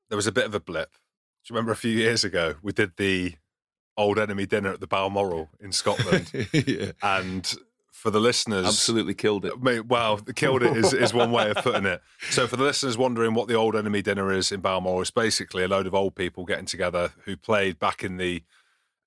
there 0.10 0.16
was 0.16 0.28
a 0.28 0.32
bit 0.32 0.46
of 0.46 0.56
a 0.56 0.60
blip? 0.60 0.92
Do 0.92 1.52
you 1.52 1.56
remember 1.56 1.72
a 1.72 1.78
few 1.78 1.92
years 1.92 2.24
ago 2.24 2.56
we 2.62 2.72
did 2.72 2.94
the 2.98 3.36
old 3.98 4.18
enemy 4.18 4.46
dinner 4.46 4.72
at 4.72 4.80
the 4.80 4.88
Balmoral 4.88 5.50
in 5.60 5.72
Scotland, 5.72 6.32
yeah. 6.54 6.92
and 7.02 7.54
for 7.92 8.12
the 8.12 8.20
listeners, 8.20 8.66
Absolutely 8.66 9.14
killed 9.14 9.46
it. 9.46 9.62
Mate, 9.62 9.86
well, 9.86 10.18
killed 10.18 10.64
it 10.64 10.76
is, 10.76 10.94
is 10.94 11.14
one 11.14 11.32
way 11.32 11.50
of 11.50 11.58
putting 11.58 11.86
it. 11.86 12.02
So, 12.30 12.48
for 12.48 12.58
the 12.58 12.64
listeners 12.64 12.98
wondering 12.98 13.34
what 13.34 13.48
the 13.48 13.54
old 13.54 13.76
enemy 13.76 14.02
dinner 14.02 14.32
is 14.32 14.52
in 14.52 14.62
Balmoral, 14.62 15.02
it's 15.02 15.12
basically 15.12 15.64
a 15.64 15.68
load 15.68 15.88
of 15.88 15.94
old 15.94 16.16
people 16.16 16.46
getting 16.46 16.66
together 16.66 17.14
who 17.26 17.38
played 17.38 17.80
back 17.80 18.04
in 18.04 18.18
the 18.18 18.44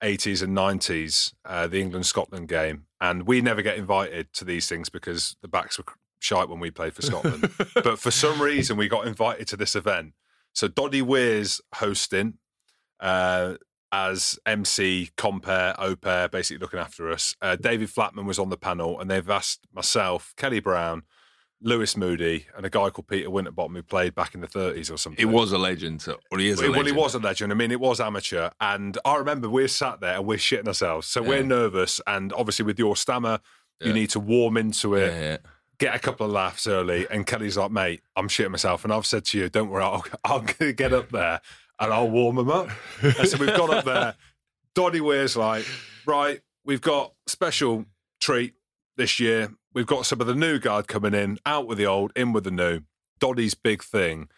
80s 0.03 0.43
and 0.43 0.57
90s, 0.57 1.35
uh, 1.45 1.67
the 1.67 1.81
England 1.81 2.07
Scotland 2.07 2.49
game. 2.49 2.87
And 3.00 3.26
we 3.26 3.41
never 3.41 3.62
get 3.62 3.76
invited 3.76 4.33
to 4.35 4.45
these 4.45 4.69
things 4.69 4.88
because 4.88 5.37
the 5.43 5.49
backs 5.49 5.79
were 5.79 5.85
shite 6.26 6.49
when 6.49 6.61
we 6.61 6.71
played 6.71 6.95
for 6.95 7.02
Scotland. 7.02 7.50
but 7.75 7.99
for 7.99 8.11
some 8.11 8.42
reason, 8.42 8.76
we 8.76 8.88
got 8.88 9.06
invited 9.06 9.47
to 9.49 9.56
this 9.56 9.76
event. 9.76 10.12
So, 10.52 10.68
Doddie 10.68 11.02
Weir's 11.02 11.61
hosting. 11.75 12.35
Uh, 12.99 13.54
as 13.92 14.38
MC, 14.45 15.11
compare, 15.16 15.75
au 15.80 15.95
pair, 15.97 16.28
basically 16.28 16.59
looking 16.59 16.80
after 16.80 17.11
us. 17.11 17.37
Uh, 17.40 17.56
David 17.56 17.88
Flatman 17.88 18.26
was 18.26 18.38
on 18.38 18.50
the 18.50 18.56
panel, 18.56 19.00
and 19.00 19.11
they've 19.11 19.30
asked 19.30 19.61
myself, 19.73 20.35
Kelly 20.37 20.61
Brown, 20.61 21.02
Lewis 21.62 21.97
Moody, 21.97 22.47
and 22.56 22.66
a 22.66 22.71
guy 22.71 22.90
called 22.90 23.09
Peter 23.09 23.30
Winterbottom 23.30 23.75
who 23.75 23.83
played 23.83 24.14
back 24.14 24.35
in 24.35 24.40
the 24.40 24.49
30s 24.49 24.92
or 24.92 24.99
something. 24.99 25.18
He 25.18 25.25
was 25.25 25.52
a 25.52 25.59
legend, 25.59 26.04
or 26.30 26.38
he 26.38 26.49
is 26.49 26.61
a 26.61 26.71
Well, 26.71 26.85
he 26.85 26.92
was 26.92 27.14
a 27.14 27.18
legend. 27.18 27.52
I 27.52 27.54
mean, 27.54 27.71
it 27.71 27.80
was 27.80 28.00
amateur. 28.00 28.50
And 28.61 28.99
I 29.04 29.16
remember 29.16 29.49
we're 29.49 29.68
sat 29.68 30.00
there 30.00 30.16
and 30.16 30.26
we're 30.26 30.38
shitting 30.38 30.68
ourselves. 30.68 31.06
So 31.06 31.23
we're 31.23 31.42
nervous. 31.42 32.00
And 32.06 32.33
obviously, 32.35 32.64
with 32.64 32.78
your 32.78 32.97
stammer, 32.97 33.40
you 33.80 33.92
need 33.92 34.11
to 34.11 34.21
warm 34.21 34.56
into 34.56 34.95
it, 34.95 35.12
Yeah, 35.12 35.21
yeah. 35.21 35.37
Get 35.78 35.95
a 35.95 35.99
couple 35.99 36.26
of 36.26 36.33
laughs 36.33 36.66
early. 36.66 37.06
And 37.11 37.26
Kelly's 37.26 37.56
like, 37.56 37.71
mate, 37.71 38.02
I'm 38.16 38.28
shitting 38.28 38.50
myself. 38.50 38.85
And 38.85 38.92
I've 38.92 39.06
said 39.06 39.25
to 39.26 39.38
you, 39.38 39.49
don't 39.49 39.68
worry, 39.68 39.85
I'll, 40.25 40.40
to 40.42 40.73
get 40.73 40.92
up 40.92 41.11
there 41.11 41.40
and 41.78 41.92
I'll 41.92 42.11
warm 42.11 42.37
them 42.37 42.50
up. 42.50 42.71
And 43.02 43.28
so 43.28 43.39
we've 43.39 43.56
got 43.56 43.71
up 43.71 43.84
there. 43.84 44.15
Doddie 44.75 45.00
Weir's 45.00 45.36
like, 45.36 45.67
right, 46.06 46.41
we've 46.65 46.80
got 46.80 47.12
special 47.26 47.86
treat 48.21 48.54
this 48.97 49.21
year. 49.21 49.50
We've 49.75 49.86
got 49.86 50.06
some 50.06 50.21
of 50.21 50.26
the 50.26 50.34
new 50.34 50.58
guard 50.58 50.89
coming 50.89 51.15
in, 51.15 51.39
out 51.45 51.67
with 51.67 51.78
the 51.78 51.86
old, 51.86 52.12
in 52.17 52.32
with 52.32 52.45
the 52.45 52.50
new. 52.50 52.80
Doddie's 53.19 53.54
big 53.54 53.82
thing 53.82 54.28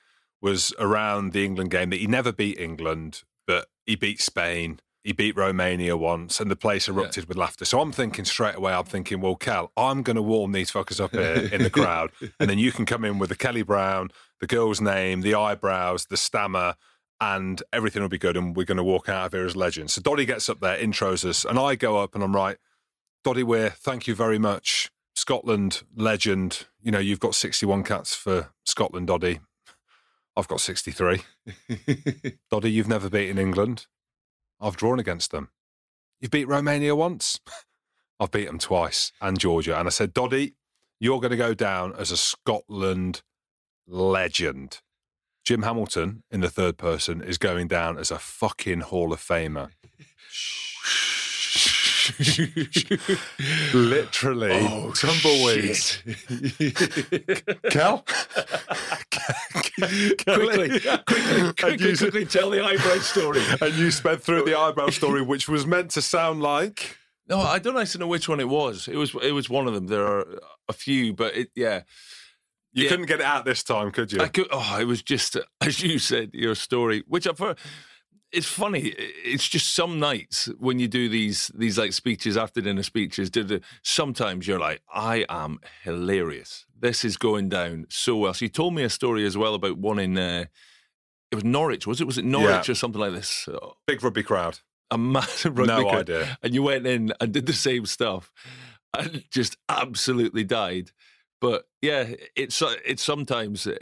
was 0.41 0.73
around 0.79 1.33
the 1.33 1.45
England 1.45 1.71
game 1.71 1.91
that 1.91 2.01
he 2.01 2.07
never 2.07 2.33
beat 2.33 2.59
England, 2.59 3.23
but 3.47 3.67
he 3.87 3.97
beat 3.97 4.21
Spain. 4.21 4.81
He 5.05 5.13
beat 5.13 5.37
Romania 5.37 5.97
once, 5.97 6.41
and 6.41 6.51
the 6.51 6.57
place 6.57 6.89
erupted 6.89 7.27
with 7.27 7.37
laughter. 7.37 7.65
So 7.65 7.81
I'm 7.81 7.93
thinking 7.93 8.25
straight 8.25 8.57
away, 8.57 8.73
I'm 8.73 8.85
thinking, 8.85 9.21
well, 9.21 9.37
Cal, 9.37 9.71
I'm 9.77 10.03
going 10.03 10.17
to 10.17 10.23
warm 10.23 10.53
these 10.53 10.71
fuckers 10.71 11.01
up 11.01 11.13
here 11.13 11.49
in 11.53 11.63
the 11.63 11.71
crowd, 11.79 12.11
and 12.39 12.51
then 12.51 12.59
you 12.59 12.73
can 12.73 12.85
come 12.85 13.05
in 13.05 13.19
with 13.19 13.31
the 13.31 13.37
Kelly 13.37 13.63
Brown, 13.63 14.11
the 14.41 14.47
girl's 14.47 14.81
name, 14.81 15.23
the 15.23 15.35
eyebrows, 15.35 16.07
the 16.07 16.17
stammer, 16.17 16.75
and 17.21 17.63
everything 17.73 18.03
will 18.03 18.09
be 18.09 18.19
good, 18.19 18.37
and 18.37 18.55
we're 18.57 18.65
going 18.65 18.77
to 18.77 18.85
walk 18.85 19.09
out 19.09 19.27
of 19.27 19.33
here 19.33 19.47
as 19.47 19.57
legends. 19.57 19.95
So 19.95 20.03
Doddie 20.03 20.27
gets 20.27 20.49
up 20.49 20.61
there, 20.61 20.77
intros 20.77 21.25
us, 21.25 21.45
and 21.45 21.59
I 21.59 21.75
go 21.75 21.99
up 21.99 22.15
and 22.15 22.23
I'm 22.23 22.35
right, 22.35 22.59
Doddie 23.25 23.43
Weir, 23.43 23.71
thank 23.71 24.07
you 24.07 24.15
very 24.15 24.39
much. 24.39 24.91
Scotland 25.15 25.83
legend. 25.97 26.67
You 26.81 26.93
know, 26.93 27.01
you've 27.01 27.21
got 27.21 27.35
61 27.35 27.83
cats 27.83 28.15
for 28.15 28.51
Scotland, 28.65 29.09
Doddie. 29.09 29.41
I've 30.37 30.49
got 30.49 30.61
63. 30.61 31.23
Doddie, 32.51 32.71
you've 32.71 32.89
never 32.89 33.11
beaten 33.11 33.39
England. 33.39 33.87
I've 34.61 34.77
drawn 34.77 34.99
against 34.99 35.31
them. 35.31 35.51
You've 36.21 36.31
beat 36.31 36.49
Romania 36.49 36.95
once. 36.97 37.41
I've 38.21 38.33
beat 38.33 38.47
them 38.47 38.59
twice 38.59 39.13
and 39.21 39.39
Georgia. 39.39 39.79
And 39.79 39.87
I 39.87 39.91
said, 39.91 40.13
Doddie, 40.13 40.55
you're 40.99 41.21
going 41.21 41.31
to 41.31 41.37
go 41.37 41.55
down 41.55 41.95
as 41.97 42.11
a 42.11 42.17
Scotland 42.17 43.23
legend. 43.87 44.81
Jim 45.45 45.63
Hamilton 45.63 46.25
in 46.31 46.41
the 46.41 46.51
third 46.51 46.77
person 46.77 47.23
is 47.23 47.39
going 47.39 47.69
down 47.69 47.97
as 47.97 48.11
a 48.11 48.19
fucking 48.19 48.81
Hall 48.81 49.13
of 49.13 49.21
Famer. 49.21 49.71
Literally, 53.75 54.51
Oh, 54.53 54.93
tumbleweeds. 54.93 56.03
Cal? 57.71 58.05
quickly, 60.25 60.81
quickly, 60.81 61.53
quickly, 61.59 61.97
quickly 61.97 62.25
tell 62.27 62.51
the 62.51 62.65
eyebrow 62.65 62.99
story. 62.99 63.41
And 63.61 63.75
you 63.75 63.91
sped 63.91 64.23
through 64.23 64.45
the 64.45 64.59
eyebrow 64.59 64.91
story, 64.91 65.23
which 65.23 65.49
was 65.49 65.67
meant 65.67 65.91
to 65.93 66.03
sound 66.03 66.43
like. 66.43 66.97
No, 67.29 67.39
I 67.41 67.59
don't 67.59 67.77
actually 67.77 68.01
know 68.01 68.07
which 68.09 68.29
one 68.29 68.41
it 68.41 68.49
was. 68.49 68.89
It 68.89 68.97
was 68.97 69.15
it 69.23 69.33
was 69.33 69.51
one 69.51 69.67
of 69.69 69.75
them. 69.75 69.87
There 69.87 70.07
are 70.07 70.41
a 70.69 70.73
few, 70.73 71.13
but 71.13 71.37
it, 71.37 71.51
yeah, 71.55 71.83
You 72.73 72.85
Yeah. 72.85 72.91
couldn't 72.91 73.07
get 73.07 73.21
it 73.21 73.27
out 73.27 73.45
this 73.45 73.63
time, 73.63 73.91
could 73.91 74.13
you? 74.13 74.21
I 74.21 74.29
could. 74.29 74.49
Oh, 74.51 74.79
it 74.81 74.85
was 74.87 75.03
just 75.03 75.37
as 75.61 75.83
you 75.83 75.99
said 75.99 76.31
your 76.33 76.55
story, 76.55 77.03
which 77.07 77.27
I've 77.27 77.39
heard. 77.39 77.59
It's 78.31 78.47
funny. 78.47 78.95
It's 79.25 79.49
just 79.49 79.75
some 79.75 79.99
nights 79.99 80.51
when 80.59 80.79
you 80.79 80.87
do 80.89 81.09
these 81.09 81.51
these 81.55 81.79
like 81.79 81.93
speeches 81.95 82.37
after 82.37 82.61
dinner 82.61 82.83
speeches. 82.83 83.31
Sometimes 83.83 84.47
you're 84.47 84.59
like, 84.59 84.83
I 84.93 85.25
am 85.31 85.61
hilarious. 85.83 86.67
This 86.79 87.05
is 87.05 87.17
going 87.17 87.49
down 87.49 87.87
so 87.89 88.17
well. 88.17 88.35
So 88.35 88.45
you 88.45 88.51
told 88.51 88.75
me 88.75 88.83
a 88.83 88.91
story 88.91 89.25
as 89.25 89.37
well 89.37 89.55
about 89.55 89.79
one 89.79 89.99
in. 89.99 90.19
Uh, 90.19 90.45
it 91.31 91.35
was 91.35 91.45
Norwich, 91.45 91.87
was 91.87 92.01
it? 92.01 92.07
Was 92.07 92.19
it 92.19 92.25
Norwich 92.25 92.69
Yeah. 92.69 92.73
or 92.73 92.75
something 92.75 93.01
like 93.01 93.13
this? 93.13 93.49
Big 93.87 94.03
rugby 94.03 94.23
crowd. 94.23 94.61
A 94.91 94.97
massive 94.99 95.59
rugby 95.59 95.75
No 95.75 95.83
crowd. 95.89 96.11
idea. 96.11 96.39
And 96.43 96.55
you 96.55 96.63
went 96.63 96.87
in 96.87 97.13
and 97.21 97.33
did 97.33 97.47
the 97.47 97.53
same 97.53 97.85
stuff, 97.87 98.31
and 98.97 99.25
just 99.31 99.57
absolutely 99.69 100.45
died. 100.45 100.91
But 101.41 101.69
yeah, 101.83 102.13
it's 102.37 102.61
uh, 102.63 102.75
it's 102.85 103.03
sometimes 103.03 103.67
uh, 103.67 103.77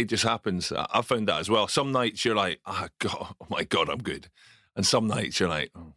it 0.00 0.08
just 0.08 0.24
happens. 0.24 0.72
I 0.72 0.86
I 0.92 1.02
found 1.02 1.28
that 1.28 1.40
as 1.40 1.50
well. 1.50 1.68
Some 1.68 1.92
nights 1.92 2.24
you're 2.24 2.34
like, 2.34 2.60
oh 2.66 2.88
god, 2.98 3.34
oh 3.40 3.46
my 3.48 3.64
god, 3.64 3.88
I'm 3.88 4.02
good, 4.02 4.28
and 4.76 4.86
some 4.86 5.06
nights 5.06 5.40
you're 5.40 5.48
like, 5.48 5.70
oh, 5.76 5.94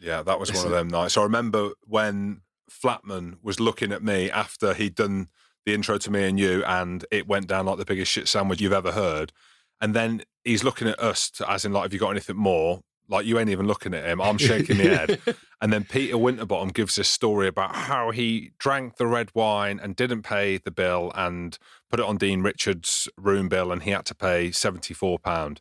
Yeah, 0.00 0.22
that 0.22 0.38
was 0.38 0.52
one 0.52 0.66
of 0.66 0.72
them 0.72 0.88
nights. 0.88 1.16
I 1.16 1.22
remember 1.22 1.70
when 1.86 2.42
Flatman 2.70 3.38
was 3.42 3.60
looking 3.60 3.92
at 3.92 4.02
me 4.02 4.30
after 4.30 4.74
he'd 4.74 4.94
done 4.94 5.28
the 5.66 5.74
intro 5.74 5.98
to 5.98 6.10
me 6.10 6.24
and 6.28 6.38
you, 6.38 6.64
and 6.64 7.04
it 7.10 7.26
went 7.26 7.46
down 7.46 7.66
like 7.66 7.78
the 7.78 7.84
biggest 7.84 8.12
shit 8.12 8.28
sandwich 8.28 8.60
you've 8.60 8.72
ever 8.72 8.92
heard. 8.92 9.32
And 9.80 9.94
then 9.94 10.22
he's 10.44 10.64
looking 10.64 10.88
at 10.88 10.98
us, 10.98 11.30
to, 11.32 11.50
as 11.50 11.64
in, 11.64 11.72
like, 11.72 11.84
have 11.84 11.92
you 11.92 11.98
got 11.98 12.10
anything 12.10 12.36
more? 12.36 12.80
Like, 13.08 13.26
you 13.26 13.38
ain't 13.38 13.50
even 13.50 13.66
looking 13.66 13.94
at 13.94 14.04
him. 14.04 14.20
I'm 14.20 14.38
shaking 14.38 14.78
the 14.78 14.84
head. 14.84 15.36
And 15.60 15.72
then 15.72 15.82
Peter 15.82 16.16
Winterbottom 16.16 16.68
gives 16.68 16.94
this 16.94 17.08
story 17.08 17.48
about 17.48 17.74
how 17.74 18.12
he 18.12 18.52
drank 18.58 18.96
the 18.96 19.08
red 19.08 19.30
wine 19.34 19.80
and 19.82 19.96
didn't 19.96 20.22
pay 20.22 20.58
the 20.58 20.70
bill 20.70 21.10
and 21.16 21.58
put 21.90 22.00
it 22.00 22.06
on 22.06 22.16
Dean 22.16 22.42
Richards' 22.42 23.08
room 23.16 23.48
bill, 23.48 23.72
and 23.72 23.82
he 23.82 23.90
had 23.90 24.06
to 24.06 24.14
pay 24.14 24.48
£74. 24.48 25.58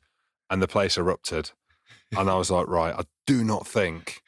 And 0.50 0.62
the 0.62 0.68
place 0.68 0.98
erupted. 0.98 1.52
And 2.18 2.30
I 2.30 2.36
was 2.36 2.50
like, 2.50 2.68
right, 2.68 2.96
I 2.96 3.04
do 3.26 3.44
not 3.44 3.68
think 3.68 4.22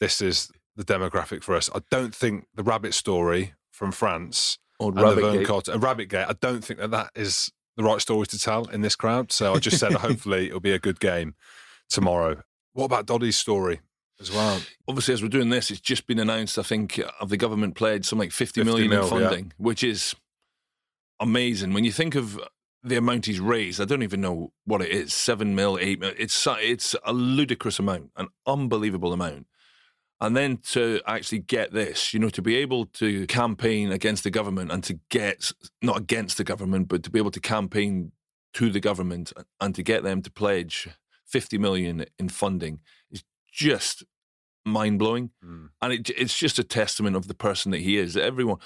this 0.00 0.20
is 0.20 0.50
the 0.74 0.84
demographic 0.84 1.44
for 1.44 1.54
us. 1.54 1.70
I 1.72 1.80
don't 1.88 2.12
think 2.12 2.46
the 2.54 2.64
rabbit 2.64 2.94
story 2.94 3.54
from 3.70 3.92
France 3.92 4.58
old 4.80 4.94
and 4.94 5.00
the 5.00 5.08
rabbit 5.08 5.20
Vern 5.22 5.36
gate. 5.38 5.46
Cott, 5.46 5.68
a 5.68 5.78
rabbit 5.78 6.08
gate. 6.08 6.26
I 6.28 6.34
don't 6.40 6.64
think 6.64 6.80
that 6.80 6.90
that 6.90 7.10
is 7.14 7.52
the 7.76 7.84
right 7.84 8.00
story 8.00 8.26
to 8.26 8.38
tell 8.38 8.64
in 8.64 8.80
this 8.80 8.96
crowd. 8.96 9.30
So 9.30 9.54
I 9.54 9.58
just 9.58 9.78
said, 9.78 9.92
hopefully, 9.92 10.46
it'll 10.48 10.58
be 10.58 10.72
a 10.72 10.80
good 10.80 10.98
game 10.98 11.36
tomorrow. 11.88 12.42
What 12.72 12.86
about 12.86 13.06
Doddie's 13.06 13.36
story? 13.36 13.80
as 14.20 14.30
well. 14.30 14.60
Obviously, 14.88 15.14
as 15.14 15.22
we're 15.22 15.28
doing 15.28 15.50
this, 15.50 15.70
it's 15.70 15.80
just 15.80 16.06
been 16.06 16.18
announced. 16.18 16.58
I 16.58 16.62
think 16.62 16.98
uh, 16.98 17.10
of 17.20 17.28
the 17.28 17.36
government 17.36 17.74
pledged 17.74 18.06
something 18.06 18.26
like 18.26 18.32
50 18.32 18.60
50 18.60 18.64
million 18.64 18.88
mil, 18.88 19.02
in 19.02 19.08
funding, 19.08 19.52
which 19.58 19.82
is 19.82 20.14
amazing. 21.20 21.72
When 21.72 21.84
you 21.84 21.92
think 21.92 22.14
of 22.14 22.40
the 22.82 22.96
amount 22.96 23.26
he's 23.26 23.40
raised, 23.40 23.80
I 23.80 23.84
don't 23.84 24.02
even 24.02 24.20
know 24.20 24.52
what 24.64 24.82
it 24.82 24.90
is 24.90 25.14
seven 25.14 25.54
mil, 25.54 25.78
eight 25.80 26.00
mil. 26.00 26.12
It's 26.18 26.46
it's 26.60 26.94
a 27.04 27.12
ludicrous 27.12 27.78
amount, 27.78 28.10
an 28.16 28.28
unbelievable 28.46 29.12
amount. 29.12 29.46
And 30.20 30.36
then 30.36 30.58
to 30.70 31.00
actually 31.04 31.40
get 31.40 31.72
this, 31.72 32.14
you 32.14 32.20
know, 32.20 32.28
to 32.28 32.40
be 32.40 32.54
able 32.56 32.86
to 32.86 33.26
campaign 33.26 33.90
against 33.90 34.22
the 34.22 34.30
government 34.30 34.70
and 34.70 34.84
to 34.84 35.00
get, 35.10 35.50
not 35.82 35.96
against 35.96 36.36
the 36.36 36.44
government, 36.44 36.86
but 36.86 37.02
to 37.02 37.10
be 37.10 37.18
able 37.18 37.32
to 37.32 37.40
campaign 37.40 38.12
to 38.54 38.70
the 38.70 38.78
government 38.78 39.32
and 39.60 39.74
to 39.74 39.82
get 39.82 40.04
them 40.04 40.22
to 40.22 40.30
pledge 40.30 40.88
50 41.26 41.58
million 41.58 42.04
in 42.20 42.28
funding 42.28 42.78
is 43.10 43.24
just 43.50 44.04
mind 44.64 45.00
blowing. 45.00 45.30
Mm. 45.44 45.70
And 45.80 45.92
it, 45.92 46.10
it's 46.10 46.38
just 46.38 46.56
a 46.58 46.64
testament 46.64 47.16
of 47.16 47.26
the 47.26 47.34
person 47.34 47.72
that 47.72 47.80
he 47.80 47.96
is. 47.96 48.16
Everyone, 48.16 48.58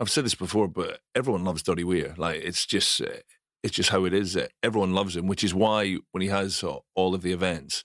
I've 0.00 0.10
said 0.10 0.24
this 0.24 0.34
before, 0.34 0.68
but 0.68 1.00
everyone 1.14 1.44
loves 1.44 1.62
Doddie 1.62 1.84
Weir. 1.84 2.14
Like 2.16 2.36
it's 2.36 2.64
just, 2.66 3.00
uh, 3.00 3.20
it's 3.62 3.74
just 3.74 3.90
how 3.90 4.04
it 4.04 4.14
is. 4.14 4.38
Everyone 4.62 4.92
loves 4.92 5.16
him, 5.16 5.26
which 5.26 5.42
is 5.42 5.54
why 5.54 5.96
when 6.12 6.22
he 6.22 6.28
has 6.28 6.62
all 6.94 7.14
of 7.14 7.22
the 7.22 7.32
events, 7.32 7.84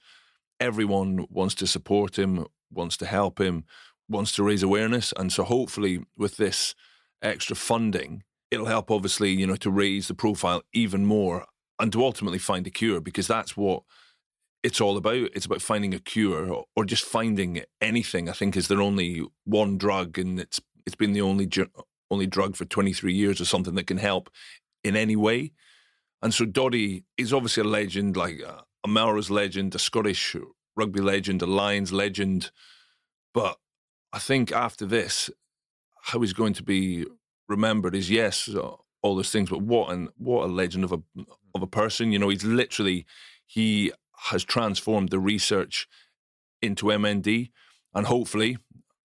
everyone 0.60 1.26
wants 1.30 1.56
to 1.56 1.68
support 1.68 2.18
him, 2.18 2.46
wants 2.72 2.98
to 2.98 3.06
help 3.06 3.40
him, 3.40 3.66
wants 4.08 4.32
to 4.34 4.44
raise 4.44 4.62
awareness. 4.62 5.14
And 5.18 5.32
so 5.32 5.44
hopefully 5.44 6.06
with 6.18 6.38
this 6.38 6.76
extra 7.22 7.56
funding, 7.56 8.24
it'll 8.52 8.68
help 8.68 8.92
obviously, 8.92 9.32
you 9.32 9.48
know, 9.48 9.56
to 9.56 9.72
raise 9.72 10.08
the 10.08 10.14
profile 10.14 10.62
even 10.74 11.06
more 11.06 11.46
and 11.80 11.92
to 11.92 12.04
ultimately 12.04 12.40
find 12.40 12.68
a 12.68 12.70
cure 12.70 13.02
because 13.02 13.28
that's 13.28 13.58
what 13.58 13.84
it's 14.62 14.80
all 14.80 14.98
about. 14.98 15.30
It's 15.34 15.48
about 15.48 15.62
finding 15.62 15.94
a 15.94 16.00
cure 16.00 16.52
or, 16.52 16.66
or 16.76 16.86
just 16.86 17.06
finding 17.06 17.64
anything. 17.82 18.30
I 18.30 18.34
think 18.34 18.56
is 18.56 18.68
there 18.68 18.82
only 18.82 19.24
one 19.46 19.80
drug 19.80 20.20
and 20.20 20.40
it's 20.40 20.62
it's 20.86 20.96
been 20.96 21.14
the 21.14 21.22
only 21.22 21.46
only 22.14 22.28
drug 22.28 22.56
for 22.56 22.66
23 22.66 23.14
years 23.14 23.42
or 23.42 23.46
something 23.46 23.76
that 23.76 23.88
can 23.88 23.98
help 23.98 24.30
in 24.84 24.96
any 24.96 25.16
way. 25.16 25.52
And 26.22 26.34
so 26.34 26.46
Doddie 26.46 27.04
is 27.18 27.34
obviously 27.34 27.62
a 27.62 27.68
legend, 27.68 28.16
like 28.16 28.42
uh, 28.42 28.62
a 28.84 28.88
Melrose 28.88 29.30
legend, 29.30 29.76
a 29.76 29.80
Scottish 29.80 30.36
rugby 30.76 31.02
legend, 31.02 31.42
a 31.42 31.46
Lions 31.46 31.92
legend. 31.92 32.52
But 33.34 33.58
I 34.14 34.20
think 34.20 34.52
after 34.52 34.86
this, 34.86 35.30
how 36.04 36.22
he's 36.22 36.34
going 36.34 36.54
to 36.54 36.64
be 36.64 37.06
remembered 37.50 37.96
is 37.96 38.10
yes, 38.10 38.50
uh, 38.50 38.76
all 39.02 39.16
those 39.16 39.32
things, 39.32 39.50
but 39.50 39.62
what 39.62 39.90
an 39.92 40.10
what 40.18 40.46
a 40.46 40.48
legend 40.48 40.84
of 40.86 40.94
a 40.94 41.02
of 41.54 41.62
a 41.62 41.68
person. 41.68 42.12
You 42.12 42.20
know, 42.20 42.30
he's 42.30 42.44
literally 42.44 43.06
he 43.46 43.92
has 44.30 44.44
transformed 44.44 45.10
the 45.10 45.20
research 45.20 45.88
into 46.62 46.86
MND, 46.86 47.52
and 47.94 48.08
hopefully 48.08 48.58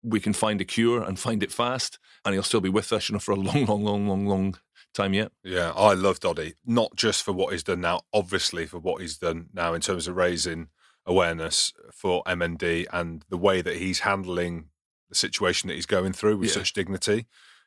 we 0.03 0.21
can 0.21 0.33
find 0.33 0.61
a 0.61 0.65
cure 0.65 1.03
and 1.03 1.19
find 1.19 1.43
it 1.43 1.53
fast, 1.53 1.99
and 2.25 2.33
he'll 2.35 2.43
still 2.43 2.61
be 2.61 2.69
with 2.69 2.93
us, 2.93 3.09
you 3.09 3.15
know, 3.15 3.19
for 3.19 3.33
a 3.33 3.37
long, 3.37 3.65
long, 3.67 3.83
long, 3.85 4.07
long, 4.09 4.27
long 4.27 4.59
time 4.95 5.13
yet. 5.15 5.33
Yeah, 5.45 5.73
I 5.77 5.95
love 5.95 6.21
Doddie, 6.21 6.55
not 6.65 6.95
just 6.97 7.23
for 7.23 7.33
what 7.33 7.53
he's 7.53 7.63
done 7.65 7.81
now, 7.81 8.03
obviously 8.13 8.67
for 8.67 8.79
what 8.79 9.01
he's 9.01 9.19
done 9.19 9.49
now 9.53 9.75
in 9.75 9.81
terms 9.81 10.09
of 10.09 10.17
raising 10.17 10.69
awareness 11.07 11.73
for 11.93 12.23
MND 12.25 12.87
and 12.93 13.25
the 13.29 13.37
way 13.39 13.63
that 13.63 13.77
he's 13.77 14.01
handling 14.01 14.67
the 15.09 15.15
situation 15.15 15.69
that 15.69 15.75
he's 15.75 15.87
going 15.87 16.13
through 16.13 16.37
with 16.37 16.49
Yeah. 16.51 16.55
such 16.57 16.73
dignity. 16.75 17.27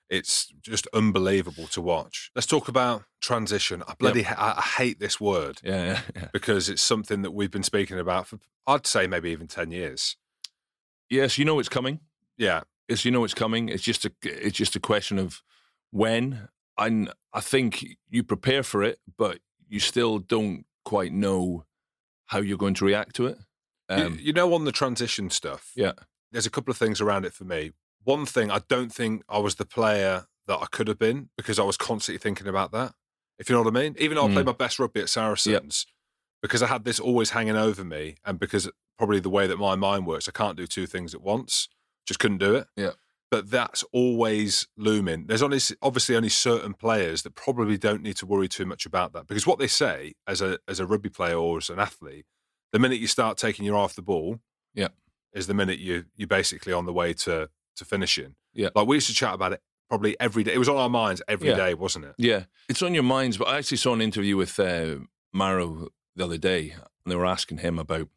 It's 0.09 0.51
just 0.61 0.87
unbelievable 0.93 1.67
to 1.67 1.81
watch. 1.81 2.31
Let's 2.35 2.45
talk 2.45 2.67
about 2.67 3.03
transition. 3.21 3.81
I 3.87 3.93
bloody 3.97 4.23
ha- 4.23 4.55
I 4.57 4.61
hate 4.83 4.99
this 4.99 5.21
word 5.21 5.59
Yeah, 5.63 5.85
yeah, 5.85 6.01
yeah. 6.15 6.27
because 6.33 6.67
it's 6.69 6.81
something 6.83 7.21
that 7.21 7.31
we've 7.31 7.49
been 7.51 7.63
speaking 7.63 7.97
about 7.97 8.27
for 8.27 8.39
I'd 8.67 8.85
say 8.85 9.07
maybe 9.07 9.31
even 9.31 9.47
10 9.47 9.71
years. 9.71 10.17
Yes, 11.09 11.37
you 11.37 11.45
know 11.45 11.59
it's 11.59 11.69
coming. 11.69 11.99
Yeah. 12.41 12.61
It's 12.89 13.05
you 13.05 13.11
know 13.11 13.23
it's 13.23 13.33
coming. 13.33 13.69
It's 13.69 13.83
just 13.83 14.03
a 14.05 14.11
it's 14.23 14.57
just 14.57 14.75
a 14.75 14.79
question 14.79 15.17
of 15.19 15.41
when. 15.91 16.49
And 16.77 17.13
I 17.33 17.39
think 17.41 17.85
you 18.09 18.23
prepare 18.23 18.63
for 18.63 18.83
it, 18.83 18.99
but 19.17 19.39
you 19.69 19.79
still 19.79 20.19
don't 20.19 20.65
quite 20.83 21.13
know 21.13 21.65
how 22.25 22.39
you're 22.39 22.57
going 22.57 22.73
to 22.75 22.85
react 22.85 23.15
to 23.17 23.27
it. 23.27 23.37
You- 23.89 23.95
Um, 24.05 24.17
you 24.21 24.33
know 24.33 24.53
on 24.53 24.65
the 24.65 24.71
transition 24.71 25.29
stuff. 25.29 25.71
yeah, 25.75 25.93
there's 26.31 26.45
a 26.45 26.49
couple 26.49 26.71
of 26.71 26.77
things 26.77 26.99
around 27.01 27.25
it 27.25 27.33
for 27.33 27.43
me. 27.43 27.71
One 28.03 28.25
thing, 28.25 28.49
I 28.49 28.59
don't 28.67 28.91
think 28.93 29.23
I 29.29 29.37
was 29.37 29.55
the 29.55 29.65
player 29.65 30.25
that 30.47 30.59
I 30.59 30.65
could 30.71 30.87
have 30.87 30.97
been 30.97 31.29
because 31.37 31.59
I 31.59 31.63
was 31.63 31.77
constantly 31.77 32.17
thinking 32.19 32.47
about 32.47 32.71
that. 32.71 32.93
If 33.37 33.49
you 33.49 33.55
know 33.55 33.61
what 33.63 33.75
I 33.75 33.79
mean. 33.79 33.95
Even 33.99 34.15
though 34.15 34.25
I 34.25 34.33
played 34.33 34.45
my 34.45 34.51
best 34.53 34.79
rugby 34.79 35.01
at 35.01 35.09
Saracens, 35.09 35.85
because 36.41 36.63
I 36.63 36.67
had 36.67 36.83
this 36.85 36.99
always 36.99 37.29
hanging 37.31 37.55
over 37.57 37.83
me, 37.83 38.15
and 38.25 38.39
because 38.39 38.69
probably 38.97 39.19
the 39.19 39.29
way 39.29 39.45
that 39.47 39.57
my 39.57 39.75
mind 39.75 40.07
works, 40.07 40.27
I 40.27 40.31
can't 40.31 40.57
do 40.57 40.65
two 40.67 40.87
things 40.87 41.13
at 41.13 41.21
once. 41.21 41.67
Just 42.05 42.19
couldn't 42.19 42.39
do 42.39 42.55
it. 42.55 42.67
Yeah. 42.75 42.91
But 43.29 43.49
that's 43.49 43.83
always 43.93 44.67
looming. 44.77 45.27
There's 45.27 45.41
only 45.41 45.59
obviously 45.81 46.15
only 46.17 46.27
certain 46.29 46.73
players 46.73 47.21
that 47.23 47.35
probably 47.35 47.77
don't 47.77 48.01
need 48.03 48.17
to 48.17 48.25
worry 48.25 48.49
too 48.49 48.65
much 48.65 48.85
about 48.85 49.13
that 49.13 49.27
because 49.27 49.47
what 49.47 49.57
they 49.59 49.67
say 49.67 50.13
as 50.27 50.41
a 50.41 50.59
as 50.67 50.79
a 50.81 50.85
rugby 50.85 51.09
player 51.09 51.35
or 51.37 51.57
as 51.57 51.69
an 51.69 51.79
athlete, 51.79 52.25
the 52.73 52.79
minute 52.79 52.99
you 52.99 53.07
start 53.07 53.37
taking 53.37 53.63
your 53.65 53.77
eye 53.77 53.81
off 53.81 53.95
the 53.95 54.01
ball, 54.01 54.39
Yeah. 54.73 54.89
is 55.33 55.47
the 55.47 55.53
minute 55.53 55.79
you 55.79 56.05
you're 56.17 56.27
basically 56.27 56.73
on 56.73 56.85
the 56.85 56.91
way 56.93 57.13
to 57.13 57.49
to 57.77 57.85
finishing. 57.85 58.35
Yeah. 58.53 58.69
Like 58.75 58.87
we 58.87 58.97
used 58.97 59.07
to 59.07 59.13
chat 59.13 59.33
about 59.33 59.53
it 59.53 59.61
probably 59.87 60.19
every 60.19 60.43
day. 60.43 60.53
It 60.53 60.57
was 60.59 60.67
on 60.69 60.75
our 60.77 60.89
minds 60.89 61.21
every 61.29 61.53
day, 61.53 61.69
Yeah. 61.69 61.73
wasn't 61.75 62.05
it? 62.05 62.15
yeah. 62.17 62.43
It's 62.67 62.81
on 62.81 62.93
your 62.93 63.03
minds. 63.03 63.37
But 63.37 63.47
I 63.47 63.57
actually 63.59 63.77
saw 63.77 63.93
an 63.93 64.01
interview 64.01 64.35
with 64.35 64.59
uh, 64.59 64.95
Maro 65.33 65.87
the 66.17 66.25
other 66.25 66.37
day, 66.37 66.71
and 66.71 67.11
they 67.11 67.15
were 67.15 67.25
asking 67.25 67.59
him 67.59 67.79
about 67.79 68.09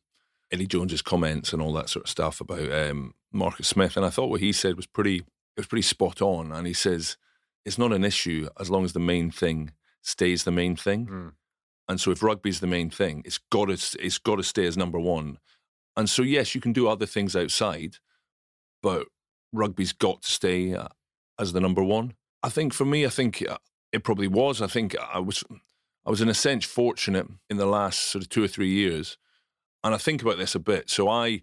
Eddie 0.52 0.66
Jones's 0.66 1.02
comments 1.02 1.52
and 1.52 1.61
all 1.61 1.72
that 1.74 1.88
sort 1.88 2.04
of 2.04 2.11
stuff 2.11 2.40
about 2.40 2.70
um, 2.72 3.14
Marcus 3.33 3.68
Smith, 3.68 3.96
and 3.96 4.07
I 4.07 4.11
thought 4.11 4.30
what 4.30 4.40
he 4.40 4.52
said 4.52 4.76
was 4.76 4.87
pretty 4.87 5.16
it 5.16 5.61
was 5.61 5.66
pretty 5.66 5.83
spot 5.83 6.20
on. 6.20 6.52
And 6.52 6.66
he 6.66 6.72
says 6.72 7.16
it's 7.64 7.78
not 7.78 7.92
an 7.92 8.04
issue 8.04 8.48
as 8.59 8.70
long 8.70 8.85
as 8.85 8.92
the 8.92 9.00
main 9.00 9.30
thing 9.30 9.72
stays 10.02 10.44
the 10.44 10.50
main 10.50 10.76
thing. 10.76 11.07
Mm. 11.07 11.33
And 11.88 12.00
so 12.00 12.11
if 12.11 12.22
rugby's 12.22 12.61
the 12.61 12.66
main 12.66 12.90
thing, 12.90 13.22
it's 13.24 13.38
got 13.38 13.66
to 13.66 13.98
it's 14.00 14.18
got 14.18 14.37
to 14.37 14.42
stay 14.42 14.66
as 14.66 14.76
number 14.76 14.98
one. 14.98 15.38
And 15.96 16.09
so 16.09 16.22
yes, 16.22 16.54
you 16.54 16.61
can 16.61 16.72
do 16.72 16.88
other 16.88 17.07
things 17.07 17.37
outside, 17.37 17.96
but 18.83 19.07
rugby's 19.52 19.92
got 19.92 20.22
to 20.22 20.30
stay 20.30 20.74
uh, 20.74 20.88
as 21.38 21.52
the 21.52 21.61
number 21.61 21.83
one. 21.83 22.14
I 22.42 22.48
think 22.48 22.74
for 22.74 22.85
me, 22.85 23.07
I 23.07 23.09
think 23.09 23.44
uh, 23.48 23.59
it 23.92 24.04
probably 24.04 24.28
was. 24.28 24.61
I 24.61 24.66
think 24.66 24.96
I 24.98 25.18
was 25.18 25.44
I 26.07 26.11
was 26.11 26.20
in 26.20 26.28
a 26.28 26.35
sense 26.35 26.64
fortunate 26.64 27.26
in 27.48 27.57
the 27.57 27.66
last 27.66 28.00
sort 28.00 28.22
of 28.22 28.28
two 28.28 28.42
or 28.42 28.48
three 28.48 28.70
years, 28.70 29.16
and 29.84 29.94
I 29.94 29.98
think 29.98 30.22
about 30.22 30.38
this 30.38 30.54
a 30.54 30.58
bit. 30.58 30.90
So 30.90 31.08
I 31.08 31.42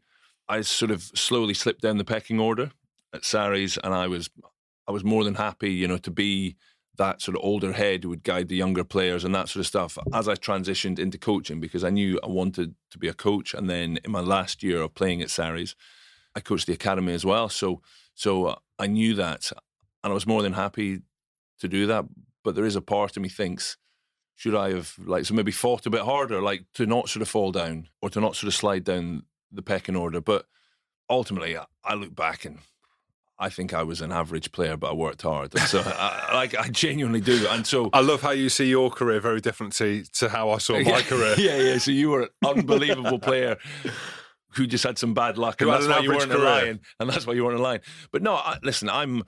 I 0.50 0.62
sort 0.62 0.92
of 0.92 1.04
slowly 1.04 1.54
slipped 1.54 1.82
down 1.82 1.98
the 1.98 2.04
pecking 2.04 2.40
order 2.40 2.72
at 3.14 3.24
Sarries, 3.24 3.78
and 3.82 3.94
I 3.94 4.08
was 4.08 4.30
I 4.88 4.92
was 4.92 5.04
more 5.04 5.24
than 5.24 5.36
happy, 5.36 5.72
you 5.72 5.88
know, 5.88 5.98
to 5.98 6.12
be 6.12 6.58
that 6.98 7.22
sort 7.22 7.38
of 7.38 7.44
older 7.44 7.72
head 7.72 8.04
who 8.04 8.10
would 8.10 8.24
guide 8.24 8.50
the 8.50 8.56
younger 8.56 8.84
players 8.84 9.24
and 9.24 9.34
that 9.34 9.48
sort 9.48 9.62
of 9.62 9.68
stuff 9.68 9.98
as 10.14 10.28
I 10.28 10.36
transitioned 10.36 11.00
into 11.00 11.18
coaching 11.18 11.62
because 11.62 11.86
I 11.86 11.90
knew 11.90 12.20
I 12.22 12.28
wanted 12.28 12.76
to 12.92 12.98
be 12.98 13.08
a 13.08 13.14
coach. 13.14 13.54
And 13.54 13.70
then 13.70 13.98
in 14.04 14.12
my 14.12 14.20
last 14.20 14.62
year 14.62 14.82
of 14.82 14.94
playing 14.94 15.22
at 15.22 15.30
Sarries, 15.30 15.74
I 16.36 16.42
coached 16.42 16.68
the 16.68 16.74
academy 16.74 17.14
as 17.14 17.26
well. 17.26 17.48
So 17.48 17.82
so 18.16 18.48
uh, 18.48 18.56
I 18.78 18.88
knew 18.88 19.14
that, 19.16 19.52
and 20.04 20.12
I 20.12 20.14
was 20.14 20.28
more 20.28 20.42
than 20.42 20.54
happy 20.54 21.02
to 21.60 21.68
do 21.68 21.86
that. 21.88 22.06
But 22.44 22.56
there 22.56 22.66
is 22.66 22.76
a 22.76 22.82
part 22.82 23.16
of 23.16 23.24
me 23.24 23.30
thinks, 23.30 23.78
should 24.36 24.56
I 24.56 24.74
have 24.74 24.96
like 25.04 25.26
so 25.26 25.34
maybe 25.34 25.52
fought 25.52 25.86
a 25.86 25.90
bit 25.90 26.02
harder, 26.02 26.42
like 26.42 26.66
to 26.76 26.86
not 26.86 27.10
sort 27.10 27.22
of 27.22 27.30
fall 27.30 27.52
down 27.52 27.88
or 28.02 28.10
to 28.10 28.20
not 28.20 28.36
sort 28.36 28.48
of 28.48 28.56
slide 28.56 28.84
down 28.84 29.24
the 29.52 29.62
pecking 29.62 29.96
order. 29.96 30.22
But 30.22 30.46
ultimately, 31.10 31.58
I, 31.84 31.94
look 31.94 32.16
back 32.16 32.46
and 32.46 32.60
I 33.38 33.50
think 33.50 33.74
I 33.74 33.84
was 33.84 34.02
an 34.02 34.12
average 34.12 34.52
player, 34.52 34.78
but 34.78 34.92
I 34.92 34.94
worked 34.94 35.22
hard. 35.22 35.54
And 35.54 35.64
so, 35.68 35.84
I, 35.86 36.32
like, 36.34 36.58
I 36.58 36.70
genuinely 36.70 37.22
do. 37.22 37.46
And 37.50 37.68
so, 37.68 37.90
I 37.94 38.02
love 38.02 38.22
how 38.22 38.32
you 38.32 38.50
see 38.50 38.70
your 38.70 38.90
career 38.90 39.20
very 39.20 39.42
different 39.42 39.74
to, 39.74 40.04
to 40.14 40.30
how 40.30 40.50
I 40.52 40.58
saw 40.58 40.80
my 40.84 41.02
career. 41.02 41.36
yeah, 41.38 41.58
yeah. 41.58 41.78
So 41.78 41.92
you 41.92 42.10
were 42.10 42.22
an 42.24 42.30
unbelievable 42.46 43.20
player 43.20 43.58
who 44.56 44.68
just 44.68 44.84
had 44.84 44.98
some 44.98 45.14
bad 45.14 45.38
luck, 45.38 45.62
and 45.62 45.70
that's 45.70 45.86
an 45.86 45.92
why 45.92 46.00
you 46.00 46.10
weren't 46.10 46.32
a 46.32 46.38
lion, 46.38 46.80
and 47.00 47.10
that's 47.10 47.26
why 47.26 47.34
you 47.34 47.46
weren't 47.46 47.60
a 47.60 47.64
lion. 47.64 47.82
But 48.12 48.22
no, 48.22 48.36
I, 48.36 48.58
listen, 48.64 48.90
I'm 48.90 49.24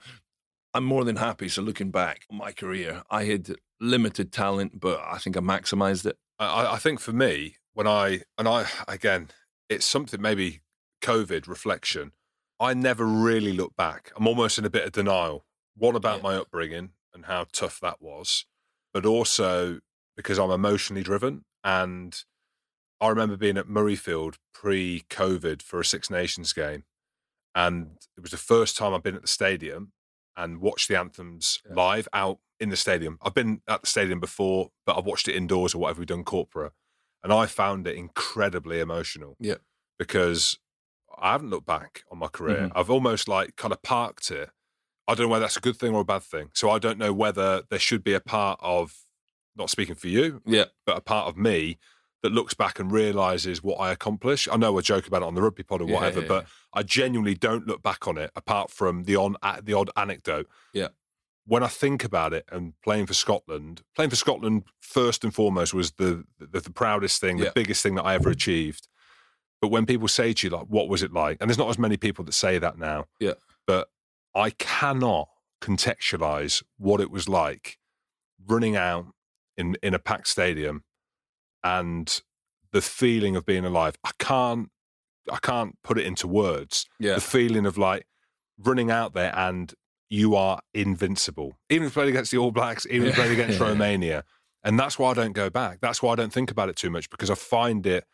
I'm 0.74 0.84
more 0.84 1.04
than 1.04 1.16
happy. 1.16 1.48
So 1.48 1.62
looking 1.62 1.90
back 1.90 2.26
on 2.30 2.36
my 2.36 2.52
career, 2.52 3.02
I 3.10 3.24
had 3.24 3.54
limited 3.80 4.32
talent, 4.32 4.80
but 4.80 5.00
I 5.04 5.18
think 5.18 5.36
I 5.36 5.40
maximised 5.40 6.06
it. 6.06 6.16
I, 6.38 6.74
I 6.74 6.78
think 6.78 7.00
for 7.00 7.12
me, 7.12 7.56
when 7.74 7.86
I 7.86 8.22
and 8.38 8.48
I 8.48 8.66
again, 8.88 9.28
it's 9.68 9.86
something 9.86 10.20
maybe 10.20 10.60
COVID 11.02 11.46
reflection. 11.48 12.12
I 12.60 12.72
never 12.74 13.04
really 13.04 13.52
look 13.52 13.76
back. 13.76 14.12
I'm 14.16 14.26
almost 14.26 14.58
in 14.58 14.64
a 14.64 14.70
bit 14.70 14.84
of 14.84 14.92
denial. 14.92 15.44
One 15.76 15.96
about 15.96 16.18
Yeah. 16.18 16.22
my 16.22 16.36
upbringing 16.36 16.90
and 17.12 17.26
how 17.26 17.46
tough 17.52 17.80
that 17.80 18.00
was, 18.00 18.46
but 18.92 19.04
also 19.04 19.80
because 20.16 20.38
I'm 20.38 20.50
emotionally 20.50 21.02
driven. 21.02 21.44
And 21.64 22.16
I 23.00 23.08
remember 23.08 23.36
being 23.36 23.56
at 23.58 23.66
Murrayfield 23.66 24.36
pre-COVID 24.52 25.62
for 25.62 25.80
a 25.80 25.84
Six 25.84 26.10
Nations 26.10 26.52
game, 26.52 26.84
and 27.54 27.98
it 28.16 28.20
was 28.20 28.30
the 28.30 28.36
first 28.36 28.76
time 28.76 28.94
I've 28.94 29.02
been 29.02 29.16
at 29.16 29.22
the 29.22 29.28
stadium 29.28 29.92
and 30.36 30.60
watched 30.60 30.88
the 30.88 30.98
anthems 30.98 31.60
Yeah. 31.66 31.74
live 31.74 32.08
out 32.12 32.38
in 32.60 32.68
the 32.70 32.76
stadium. 32.76 33.18
I've 33.22 33.34
been 33.34 33.60
at 33.68 33.80
the 33.82 33.86
stadium 33.86 34.20
before, 34.20 34.70
but 34.86 34.96
I've 34.96 35.04
watched 35.06 35.28
it 35.28 35.34
indoors 35.36 35.74
or 35.74 35.78
whatever 35.78 36.00
we've 36.00 36.06
done 36.08 36.24
corporate, 36.24 36.72
and 37.22 37.32
I 37.32 37.46
found 37.46 37.86
it 37.86 37.96
incredibly 37.96 38.80
emotional. 38.80 39.36
Yeah. 39.40 39.56
because 39.96 40.58
I 41.20 41.30
haven't 41.32 41.50
looked 41.50 41.66
back 41.66 42.02
on 42.10 42.18
my 42.18 42.26
career. 42.26 42.68
Mhm. 42.68 42.72
I've 42.74 42.90
almost 42.90 43.28
like 43.28 43.54
kind 43.54 43.72
of 43.72 43.80
parked 43.82 44.28
it. 44.32 44.50
I 45.06 45.14
don't 45.14 45.26
know 45.26 45.30
whether 45.30 45.44
that's 45.44 45.56
a 45.56 45.60
good 45.60 45.76
thing 45.76 45.94
or 45.94 46.00
a 46.00 46.04
bad 46.04 46.24
thing. 46.24 46.50
So 46.52 46.68
I 46.70 46.80
don't 46.80 46.98
know 46.98 47.12
whether 47.12 47.62
there 47.70 47.78
should 47.78 48.02
be 48.02 48.12
a 48.14 48.18
part 48.20 48.58
of, 48.60 49.04
not 49.54 49.70
speaking 49.70 49.94
for 49.94 50.08
you, 50.08 50.42
Yeah. 50.44 50.64
but 50.84 50.96
a 50.96 51.00
part 51.00 51.28
of 51.28 51.36
me 51.36 51.78
that 52.24 52.32
looks 52.32 52.54
back 52.54 52.80
and 52.80 52.90
realizes 52.90 53.62
what 53.62 53.76
I 53.76 53.92
accomplished. 53.92 54.48
I 54.50 54.56
know 54.56 54.76
I 54.76 54.80
joke 54.80 55.06
about 55.06 55.22
it 55.22 55.26
on 55.26 55.34
the 55.36 55.42
rugby 55.42 55.62
pod 55.62 55.80
or 55.82 55.86
Yeah, 55.88 55.94
whatever, 55.94 56.22
yeah, 56.22 56.26
but 56.26 56.46
I 56.72 56.82
genuinely 56.82 57.34
don't 57.36 57.68
look 57.68 57.82
back 57.82 58.08
on 58.08 58.18
it 58.18 58.32
apart 58.34 58.72
from 58.72 59.04
the 59.04 59.14
on 59.14 59.36
the 59.62 59.74
odd 59.74 59.90
anecdote. 59.96 60.48
Yeah. 60.72 60.88
When 61.46 61.62
I 61.62 61.68
think 61.68 62.04
about 62.04 62.32
it 62.32 62.46
and 62.50 62.72
playing 62.82 63.06
for 63.06 63.14
Scotland, 63.14 63.82
playing 63.94 64.10
for 64.10 64.16
Scotland 64.16 64.64
first 64.80 65.24
and 65.24 65.34
foremost 65.34 65.74
was 65.74 65.92
the 65.92 66.24
the, 66.38 66.60
the 66.60 66.70
proudest 66.70 67.20
thing, 67.20 67.36
the 67.36 67.52
biggest 67.54 67.82
thing 67.82 67.96
that 67.96 68.04
I 68.04 68.14
ever 68.14 68.30
achieved. 68.30 68.88
But 69.60 69.68
when 69.68 69.86
people 69.86 70.08
say 70.08 70.32
to 70.32 70.46
you 70.46 70.50
like, 70.56 70.66
"What 70.68 70.88
was 70.88 71.02
it 71.02 71.12
like?" 71.12 71.38
and 71.40 71.48
there's 71.48 71.58
not 71.58 71.68
as 71.68 71.78
many 71.78 71.96
people 71.96 72.24
that 72.24 72.32
say 72.32 72.58
that 72.58 72.78
now. 72.78 73.06
Yeah. 73.20 73.34
But 73.66 73.88
I 74.34 74.50
cannot 74.50 75.28
contextualize 75.60 76.62
what 76.78 77.00
it 77.00 77.10
was 77.10 77.28
like 77.28 77.78
running 78.46 78.76
out 78.76 79.06
in 79.56 79.76
in 79.82 79.94
a 79.94 79.98
packed 79.98 80.28
stadium 80.28 80.84
and 81.62 82.20
the 82.72 82.82
feeling 82.82 83.36
of 83.36 83.46
being 83.46 83.64
alive. 83.64 83.96
I 84.04 84.10
can't 84.18 84.70
I 85.30 85.38
can't 85.42 85.76
put 85.82 85.98
it 85.98 86.06
into 86.06 86.28
words. 86.28 86.86
Yeah. 86.98 87.14
The 87.14 87.20
feeling 87.20 87.66
of 87.66 87.78
like 87.78 88.06
running 88.58 88.90
out 88.90 89.14
there 89.14 89.32
and 89.36 89.72
you 90.14 90.36
are 90.36 90.60
invincible. 90.72 91.58
Even 91.68 91.86
if 91.86 91.90
you 91.90 92.00
played 92.00 92.08
against 92.08 92.30
the 92.30 92.38
All 92.38 92.52
Blacks, 92.52 92.86
even 92.88 93.08
if 93.08 93.16
you 93.16 93.22
played 93.22 93.32
against 93.32 93.58
Romania. 93.68 94.24
And 94.62 94.78
that's 94.78 94.98
why 94.98 95.10
I 95.10 95.14
don't 95.14 95.32
go 95.32 95.50
back. 95.50 95.80
That's 95.80 96.02
why 96.02 96.12
I 96.12 96.14
don't 96.14 96.32
think 96.32 96.50
about 96.50 96.68
it 96.68 96.76
too 96.76 96.88
much 96.88 97.10
because 97.10 97.30
I 97.30 97.34
find 97.34 97.84
it 97.86 98.04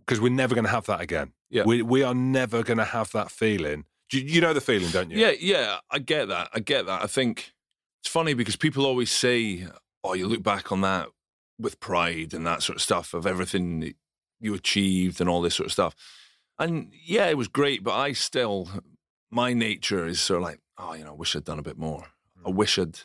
because 0.00 0.20
we're 0.20 0.30
never 0.30 0.54
going 0.54 0.66
to 0.66 0.70
have 0.70 0.86
that 0.86 1.00
again. 1.00 1.32
Yeah. 1.50 1.64
We 1.64 1.82
we 1.82 2.02
are 2.02 2.14
never 2.14 2.62
going 2.62 2.78
to 2.78 2.84
have 2.84 3.10
that 3.12 3.30
feeling. 3.30 3.86
You, 4.12 4.20
you 4.20 4.40
know 4.42 4.52
the 4.52 4.60
feeling, 4.60 4.90
don't 4.90 5.10
you? 5.10 5.18
Yeah, 5.18 5.32
yeah, 5.40 5.78
I 5.90 5.98
get 5.98 6.28
that. 6.28 6.50
I 6.52 6.60
get 6.60 6.86
that. 6.86 7.02
I 7.02 7.06
think 7.06 7.52
it's 8.02 8.10
funny 8.10 8.34
because 8.34 8.56
people 8.56 8.84
always 8.84 9.10
say, 9.10 9.66
"Oh, 10.04 10.12
you 10.12 10.28
look 10.28 10.42
back 10.42 10.70
on 10.70 10.82
that 10.82 11.08
with 11.58 11.80
pride 11.80 12.34
and 12.34 12.46
that 12.46 12.62
sort 12.62 12.76
of 12.76 12.82
stuff 12.82 13.14
of 13.14 13.26
everything 13.26 13.94
you 14.38 14.54
achieved 14.54 15.20
and 15.20 15.30
all 15.30 15.40
this 15.40 15.54
sort 15.54 15.66
of 15.66 15.72
stuff." 15.72 15.96
And 16.58 16.92
yeah, 17.04 17.26
it 17.28 17.38
was 17.38 17.48
great, 17.48 17.82
but 17.82 17.94
I 17.94 18.12
still, 18.12 18.68
my 19.30 19.52
nature 19.54 20.06
is 20.06 20.20
sort 20.20 20.38
of 20.38 20.44
like, 20.44 20.60
"Oh, 20.82 20.94
you 20.94 21.04
know, 21.04 21.10
I 21.12 21.14
wish 21.14 21.34
I'd 21.36 21.44
done 21.44 21.58
a 21.58 21.62
bit 21.62 21.78
more. 21.78 22.06
I 22.44 22.50
Hmm. 22.50 22.56
wish 22.56 22.78
I'd, 22.78 22.98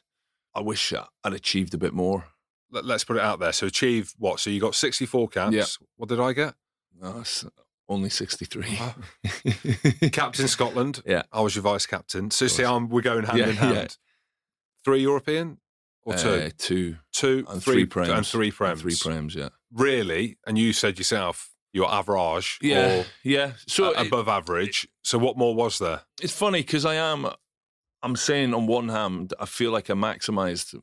I 0.56 0.62
wish 0.62 0.92
I'd 1.24 1.34
achieved 1.34 1.74
a 1.74 1.78
bit 1.78 1.94
more." 1.94 2.26
Let, 2.70 2.84
us 2.90 3.04
put 3.06 3.16
it 3.16 3.22
out 3.24 3.40
there. 3.40 3.54
So 3.54 3.66
achieve 3.68 4.14
what? 4.18 4.42
So 4.42 4.50
you 4.50 4.60
got 4.60 4.76
64 4.76 5.30
caps. 5.30 5.54
Yeah. 5.56 5.66
What 5.96 6.10
did 6.10 6.20
I 6.20 6.34
get? 6.34 6.54
No, 7.00 7.24
only 7.88 8.10
sixty-three. 8.10 8.78
Captain 10.12 10.48
Scotland. 10.48 11.02
Yeah. 11.06 11.24
I 11.32 11.42
was 11.42 11.56
your 11.56 11.62
vice 11.64 11.86
captain. 11.86 12.32
So 12.32 12.48
see. 12.48 12.66
I'm, 12.66 12.90
we're 12.90 13.02
going 13.02 13.24
hand 13.24 13.38
Yeah, 13.38 13.48
in 13.48 13.56
hand. 13.56 13.76
yeah. 13.76 13.88
Three 14.84 15.02
European 15.02 15.60
or 16.04 16.16
two? 16.16 16.30
Uh, 16.30 16.50
two 16.58 16.98
two, 17.14 17.46
and 17.50 17.62
three, 17.64 17.86
three 17.86 17.86
prems 17.86 18.16
and 18.18 18.28
three 18.28 18.52
And. 18.52 18.80
Three 18.82 18.94
prems, 18.94 19.36
yeah. 19.36 19.50
Really? 19.72 20.38
And 20.46 20.58
you 20.58 20.74
said 20.74 20.98
yourself 20.98 21.50
you're 21.74 21.90
average 21.90 22.58
Yeah, 22.62 23.00
or 23.02 23.06
yeah. 23.24 23.52
So 23.68 23.92
it- 23.92 24.08
above 24.08 24.28
average. 24.28 24.88
So 25.04 25.18
what 25.18 25.38
more 25.38 25.56
was 25.56 25.80
there? 25.80 26.02
it's 26.22 26.34
funny 26.34 26.60
because 26.62 26.86
I 26.86 26.96
am, 26.96 27.28
I'm 28.04 28.16
saying 28.16 28.54
on 28.54 28.68
one 28.68 28.90
hand, 28.90 29.34
I 29.40 29.46
feel 29.46 29.72
like 29.72 29.90
I 29.90 29.94
maximised 29.94 30.80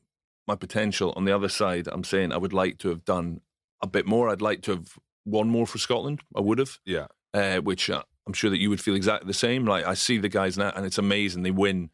my 0.47 0.55
potential. 0.55 1.13
On 1.15 1.25
the 1.25 1.35
other 1.35 1.49
side, 1.49 1.87
I'm 1.91 2.03
saying 2.03 2.31
I 2.31 2.37
would 2.37 2.53
like 2.53 2.77
to 2.79 2.89
have 2.89 3.03
done 3.05 3.41
a 3.81 3.87
bit 3.87 4.05
more. 4.05 4.29
I'd 4.29 4.41
like 4.41 4.61
to 4.63 4.71
have 4.71 4.97
won 5.25 5.49
more 5.49 5.65
for 5.65 5.77
Scotland. 5.77 6.21
I 6.35 6.41
would 6.41 6.59
have, 6.59 6.77
Yeah. 6.85 7.07
uh, 7.33 7.57
which 7.57 7.89
uh, 7.89 8.03
I'm 8.27 8.33
sure 8.33 8.49
that 8.49 8.59
you 8.59 8.69
would 8.69 8.81
feel 8.81 8.95
exactly 8.95 9.27
the 9.27 9.33
same. 9.33 9.65
Like 9.65 9.85
I 9.85 9.93
see 9.95 10.17
the 10.17 10.29
guys 10.29 10.57
now, 10.57 10.71
and 10.75 10.85
it's 10.85 10.97
amazing. 10.97 11.43
They 11.43 11.51
win 11.51 11.89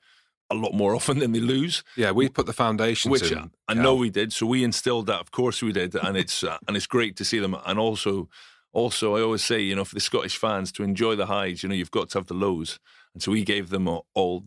a 0.50 0.56
lot 0.56 0.74
more 0.74 0.94
often 1.00 1.20
than 1.20 1.32
they 1.32 1.40
lose, 1.40 1.84
Yeah, 1.96 2.12
we 2.12 2.28
put 2.28 2.46
the 2.46 2.54
foundations 2.54 3.12
which 3.12 3.32
in. 3.32 3.38
I, 3.38 3.48
I 3.70 3.74
Cal. 3.76 3.84
know 3.84 3.96
we 3.96 4.10
did. 4.10 4.34
So 4.34 4.46
we 4.48 4.64
instilled 4.64 5.06
that. 5.08 5.22
Of 5.22 5.32
course 5.32 5.62
we 5.62 5.72
did, 5.72 5.96
and 5.96 6.18
it's 6.18 6.44
uh, 6.44 6.58
and 6.68 6.76
it's 6.76 6.88
great 6.88 7.16
to 7.18 7.26
see 7.26 7.40
them. 7.40 7.56
And 7.66 7.80
also, 7.80 8.28
also 8.74 9.16
I 9.16 9.22
always 9.22 9.44
say, 9.44 9.62
you 9.62 9.76
know, 9.76 9.86
for 9.86 9.96
the 9.96 10.02
Scottish 10.02 10.36
fans 10.38 10.72
to 10.74 10.84
enjoy 10.84 11.16
the 11.16 11.28
highs, 11.28 11.64
you 11.64 11.70
know, 11.70 11.76
you've 11.76 11.92
got 11.92 12.10
to 12.10 12.18
have 12.18 12.28
the 12.28 12.34
lows. 12.34 12.80
And 13.14 13.22
so 13.24 13.32
we 13.32 13.44
gave 13.44 13.70
them 13.70 13.88
all 14.14 14.46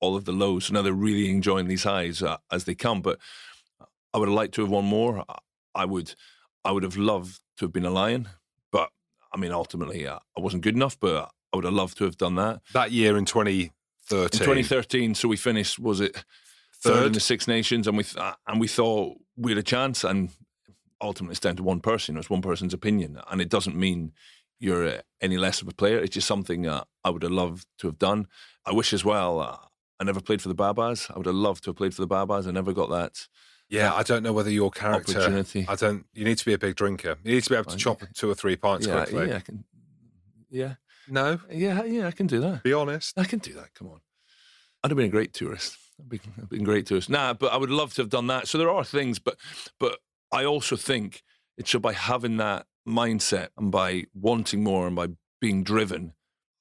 all, 0.00 0.16
of 0.16 0.24
the 0.24 0.32
lows. 0.32 0.66
So 0.66 0.74
now 0.74 0.82
they're 0.82 0.92
really 0.92 1.30
enjoying 1.30 1.68
these 1.68 1.84
highs 1.84 2.22
uh, 2.22 2.36
as 2.50 2.64
they 2.64 2.74
come. 2.74 3.00
But 3.02 3.18
I 4.12 4.18
would 4.18 4.28
have 4.28 4.34
liked 4.36 4.54
to 4.54 4.62
have 4.62 4.70
won 4.70 4.84
more. 4.84 5.24
I- 5.74 5.84
would, 5.84 6.14
I 6.64 6.72
would 6.72 6.82
have 6.84 6.96
loved 6.96 7.40
to 7.58 7.64
have 7.66 7.72
been 7.72 7.84
a 7.84 7.90
lion. 7.90 8.28
But 8.72 8.90
I 9.32 9.36
mean, 9.38 9.52
ultimately, 9.52 10.06
uh, 10.06 10.18
I 10.36 10.40
wasn't 10.40 10.62
good 10.62 10.74
enough. 10.74 10.98
But 10.98 11.30
I 11.52 11.56
would 11.56 11.64
have 11.64 11.74
loved 11.74 11.98
to 11.98 12.04
have 12.04 12.16
done 12.16 12.34
that. 12.36 12.60
that 12.72 12.92
year 12.92 13.16
in 13.16 13.24
2013. 13.26 13.72
In 14.22 14.28
2013, 14.30 15.14
so 15.14 15.28
we 15.28 15.36
finished. 15.36 15.78
Was 15.78 16.00
it 16.00 16.14
third, 16.14 16.94
Third. 16.94 17.06
in 17.08 17.12
the 17.12 17.20
Six 17.20 17.46
Nations? 17.46 17.86
And 17.86 17.96
we 17.96 18.04
th- 18.04 18.34
and 18.46 18.60
we 18.60 18.68
thought 18.68 19.16
we 19.36 19.50
had 19.50 19.58
a 19.58 19.62
chance. 19.62 20.02
And 20.04 20.30
ultimately, 21.00 21.32
it's 21.32 21.40
down 21.40 21.56
to 21.56 21.62
one 21.62 21.80
person. 21.80 22.16
It's 22.16 22.30
one 22.30 22.42
person's 22.42 22.72
opinion, 22.74 23.20
and 23.30 23.40
it 23.40 23.48
doesn't 23.50 23.76
mean 23.76 24.12
you're 24.58 24.86
uh, 24.88 25.00
any 25.20 25.36
less 25.36 25.60
of 25.60 25.68
a 25.68 25.74
player. 25.74 25.98
It's 25.98 26.14
just 26.14 26.26
something 26.26 26.66
uh, 26.66 26.84
I 27.04 27.10
would 27.10 27.22
have 27.22 27.32
loved 27.32 27.66
to 27.78 27.86
have 27.88 27.98
done. 27.98 28.26
I 28.64 28.72
wish 28.72 28.92
as 28.94 29.04
well. 29.04 29.40
Uh, 29.40 29.56
I 30.00 30.04
never 30.04 30.20
played 30.20 30.42
for 30.42 30.48
the 30.48 30.54
Baa-Baas. 30.54 31.10
I 31.10 31.16
would 31.16 31.26
have 31.26 31.34
loved 31.34 31.64
to 31.64 31.70
have 31.70 31.76
played 31.76 31.94
for 31.94 32.02
the 32.02 32.06
Baa-Baas. 32.06 32.46
I 32.46 32.50
never 32.50 32.72
got 32.72 32.90
that 32.90 33.26
Yeah, 33.68 33.94
I 33.94 34.02
don't 34.02 34.22
know 34.22 34.32
whether 34.32 34.50
your 34.50 34.70
character. 34.70 35.12
opportunity. 35.18 35.66
I 35.68 35.74
don't. 35.74 36.04
You 36.12 36.24
need 36.24 36.38
to 36.38 36.44
be 36.44 36.52
a 36.52 36.58
big 36.58 36.76
drinker. 36.76 37.16
You 37.24 37.34
need 37.34 37.44
to 37.44 37.50
be 37.50 37.56
able 37.56 37.70
to 37.70 37.76
chop 37.76 38.02
two 38.14 38.30
or 38.30 38.34
three 38.34 38.56
pints 38.56 38.86
yeah, 38.86 39.04
quickly. 39.04 39.28
yeah, 39.28 39.36
I 39.36 39.40
can. 39.40 39.64
Yeah, 40.50 40.74
No, 41.08 41.40
yeah, 41.50 41.82
yeah. 41.84 42.06
I 42.06 42.10
can 42.12 42.26
do 42.26 42.40
that. 42.40 42.62
be 42.62 42.72
honest. 42.72 43.18
I 43.18 43.24
can 43.24 43.38
do 43.40 43.52
that. 43.54 43.74
Come 43.74 43.88
on. 43.88 44.00
I'd 44.84 44.90
have 44.90 44.96
been 44.96 45.06
a 45.06 45.10
great 45.10 45.32
tourist. 45.32 45.76
I'd 45.98 46.08
been, 46.08 46.20
been 46.48 46.62
great 46.64 46.86
tourist. 46.86 47.08
Nah, 47.10 47.32
but 47.34 47.52
I 47.52 47.56
would 47.56 47.70
love 47.70 47.94
to 47.94 48.02
have 48.02 48.10
done 48.10 48.26
that. 48.28 48.46
So 48.46 48.58
there 48.58 48.70
are 48.70 48.84
things, 48.84 49.18
but 49.18 49.36
but 49.80 49.98
I 50.30 50.44
also 50.44 50.76
think 50.76 51.22
it's 51.56 51.70
so 51.70 51.78
by 51.78 51.94
having 51.94 52.36
that 52.36 52.66
mindset 52.86 53.48
and 53.56 53.72
by 53.72 54.04
wanting 54.14 54.62
more 54.62 54.86
and 54.86 54.94
by 54.94 55.08
being 55.40 55.64
driven, 55.64 56.12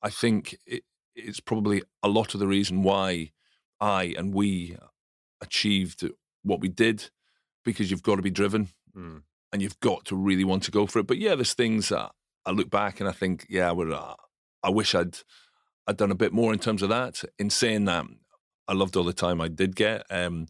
I 0.02 0.10
think 0.10 0.58
it, 0.65 0.84
it's 1.15 1.39
probably 1.39 1.84
a 2.04 2.08
lot 2.10 2.34
of 2.34 2.39
the 2.39 2.47
reason 2.47 2.84
why 2.84 3.32
I 3.80 4.13
and 4.17 4.34
we 4.34 4.78
achieved 5.41 6.08
what 6.43 6.60
we 6.60 6.69
did 6.69 7.10
because 7.63 7.89
you've 7.91 8.04
got 8.04 8.15
to 8.15 8.21
be 8.21 8.32
driven 8.32 8.69
Mm. 8.95 9.23
and 9.51 9.62
you've 9.62 9.80
got 9.82 10.06
to 10.06 10.15
really 10.15 10.45
want 10.45 10.63
to 10.63 10.71
go 10.71 10.86
for 10.88 10.99
it. 10.99 11.08
But 11.08 11.17
yeah, 11.17 11.36
there's 11.36 11.54
things 11.54 11.89
that 11.89 12.12
I 12.45 12.51
look 12.51 12.69
back 12.69 13.01
and 13.01 13.10
I 13.10 13.12
think, 13.12 13.45
yeah, 13.49 13.67
I 13.67 13.73
would. 13.73 13.91
Uh, 13.91 14.15
I 14.63 14.69
wish 14.69 14.95
I'd 14.95 15.17
I'd 15.86 15.97
done 15.97 16.12
a 16.12 16.15
bit 16.15 16.32
more 16.32 16.54
in 16.54 16.60
terms 16.60 16.82
of 16.82 16.88
that. 16.89 17.23
In 17.38 17.49
saying 17.49 17.84
that, 17.86 18.06
I 18.69 18.73
loved 18.73 18.95
all 18.95 19.04
the 19.04 19.12
time 19.12 19.41
I 19.41 19.49
did 19.49 19.75
get. 19.75 20.04
Um, 20.10 20.47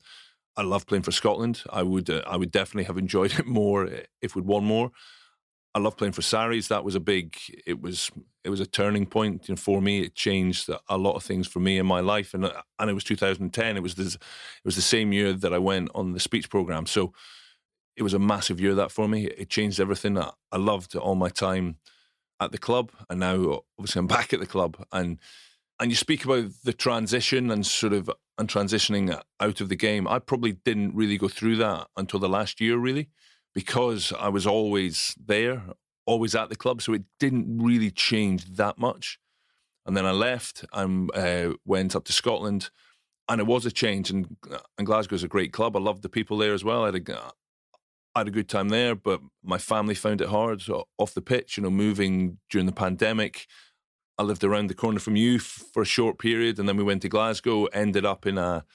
I 0.56 0.62
love 0.62 0.86
playing 0.86 1.02
for 1.04 1.12
Scotland. 1.12 1.64
I 1.72 1.82
would 1.82 2.08
uh, 2.10 2.22
I 2.28 2.38
would 2.38 2.52
definitely 2.52 2.84
have 2.84 3.00
enjoyed 3.00 3.34
it 3.40 3.48
more 3.48 3.90
if 4.22 4.36
we'd 4.36 4.46
won 4.46 4.64
more. 4.64 4.92
I 5.76 5.80
love 5.80 5.98
playing 5.98 6.14
for 6.14 6.22
Sarries. 6.22 6.70
That 6.70 6.86
was 6.86 6.96
a 6.96 7.02
big. 7.02 7.36
It 7.68 7.82
was 7.82 8.10
it 8.46 8.50
was 8.50 8.62
a 8.62 8.66
turning 8.66 9.06
point 9.06 9.50
you 9.50 9.54
know, 9.54 9.58
for 9.58 9.82
me. 9.82 10.00
It 10.00 10.16
changed 10.16 10.70
a 10.88 10.98
lot 10.98 11.16
of 11.16 11.24
things 11.24 11.48
for 11.48 11.60
me 11.60 11.78
in 11.78 11.86
my 11.86 12.00
life, 12.00 12.34
and 12.34 12.46
uh, 12.46 12.62
and 12.80 12.90
it 12.90 12.94
was 12.94 13.04
2010. 13.04 13.76
It 13.76 13.84
was 13.84 13.96
this, 13.96 14.16
it 14.16 14.22
was 14.64 14.78
the 14.78 14.82
same 14.82 15.12
year 15.12 15.34
that 15.34 15.54
I 15.54 15.58
went 15.58 15.90
on 15.94 16.14
the 16.14 16.20
speech 16.22 16.50
program. 16.50 16.86
So 16.86 17.12
it 17.98 18.04
was 18.04 18.14
a 18.14 18.20
massive 18.20 18.62
year 18.62 18.74
that 18.76 18.90
for 18.92 19.10
me. 19.10 19.26
It 19.26 19.50
changed 19.50 19.82
everything. 19.82 20.18
I 20.18 20.32
I 20.50 20.58
loved 20.58 20.96
all 20.96 21.16
my 21.16 21.30
time 21.30 21.76
at 22.40 22.54
the 22.54 22.58
club, 22.58 22.94
and 23.10 23.20
now 23.20 23.64
obviously 23.78 24.00
I'm 24.00 24.08
back 24.18 24.32
at 24.32 24.40
the 24.40 24.46
club. 24.46 24.78
And 24.94 25.20
and 25.82 25.92
you 25.92 25.98
speak 25.98 26.24
about 26.24 26.52
the 26.64 26.72
transition 26.74 27.52
and 27.52 27.66
sort 27.66 27.92
of 27.92 28.10
and 28.38 28.48
transitioning 28.48 29.22
out 29.42 29.60
of 29.60 29.68
the 29.68 29.76
game. 29.76 30.08
I 30.08 30.20
probably 30.20 30.54
didn't 30.54 30.96
really 30.96 31.18
go 31.18 31.28
through 31.28 31.58
that 31.58 31.88
until 31.98 32.22
the 32.22 32.30
last 32.30 32.62
year, 32.62 32.78
really, 32.78 33.10
because 33.56 34.14
I 34.20 34.28
was 34.28 34.46
always 34.46 35.16
there, 35.26 35.64
always 36.06 36.36
at 36.36 36.50
the 36.50 36.56
club. 36.56 36.82
So 36.82 36.94
it 36.94 37.04
didn't 37.20 37.58
really 37.58 37.90
change 37.90 38.46
that 38.58 38.78
much. 38.78 39.18
And 39.86 39.96
then 39.96 40.06
I 40.06 40.12
left 40.12 40.66
and 40.74 41.10
uh, 41.16 41.54
went 41.66 41.96
up 41.96 42.04
to 42.06 42.14
Scotland, 42.14 42.70
and 43.30 43.40
it 43.40 43.48
was 43.48 43.66
a 43.66 43.72
change. 43.72 44.10
And, 44.12 44.36
and 44.78 44.86
Glasgow's 44.86 45.24
a 45.24 45.28
great 45.28 45.54
club. 45.54 45.76
I 45.76 45.80
loved 45.80 46.02
the 46.02 46.10
people 46.10 46.38
there 46.38 46.54
as 46.54 46.64
well. 46.64 46.84
I 46.84 46.88
had 46.88 47.10
a, 47.10 47.32
I 48.14 48.20
had 48.20 48.28
a 48.28 48.32
good 48.32 48.50
time 48.50 48.70
there, 48.70 48.94
but 48.94 49.22
my 49.44 49.58
family 49.58 49.96
found 49.96 50.22
it 50.22 50.30
hard 50.30 50.62
so 50.62 50.88
off 50.98 51.14
the 51.14 51.22
pitch. 51.22 51.58
You 51.58 51.64
know, 51.64 51.70
moving 51.70 52.40
during 52.50 52.66
the 52.66 52.72
pandemic. 52.72 53.48
I 54.18 54.24
lived 54.24 54.44
around 54.44 54.68
the 54.68 54.76
corner 54.76 55.00
from 55.00 55.18
you 55.18 55.36
f- 55.36 55.64
for 55.74 55.82
a 55.82 55.86
short 55.86 56.18
period, 56.18 56.58
and 56.58 56.68
then 56.68 56.78
we 56.78 56.84
went 56.84 57.02
to 57.04 57.10
Glasgow. 57.10 57.66
Ended 57.66 58.06
up 58.06 58.26
in 58.26 58.38
a 58.38 58.66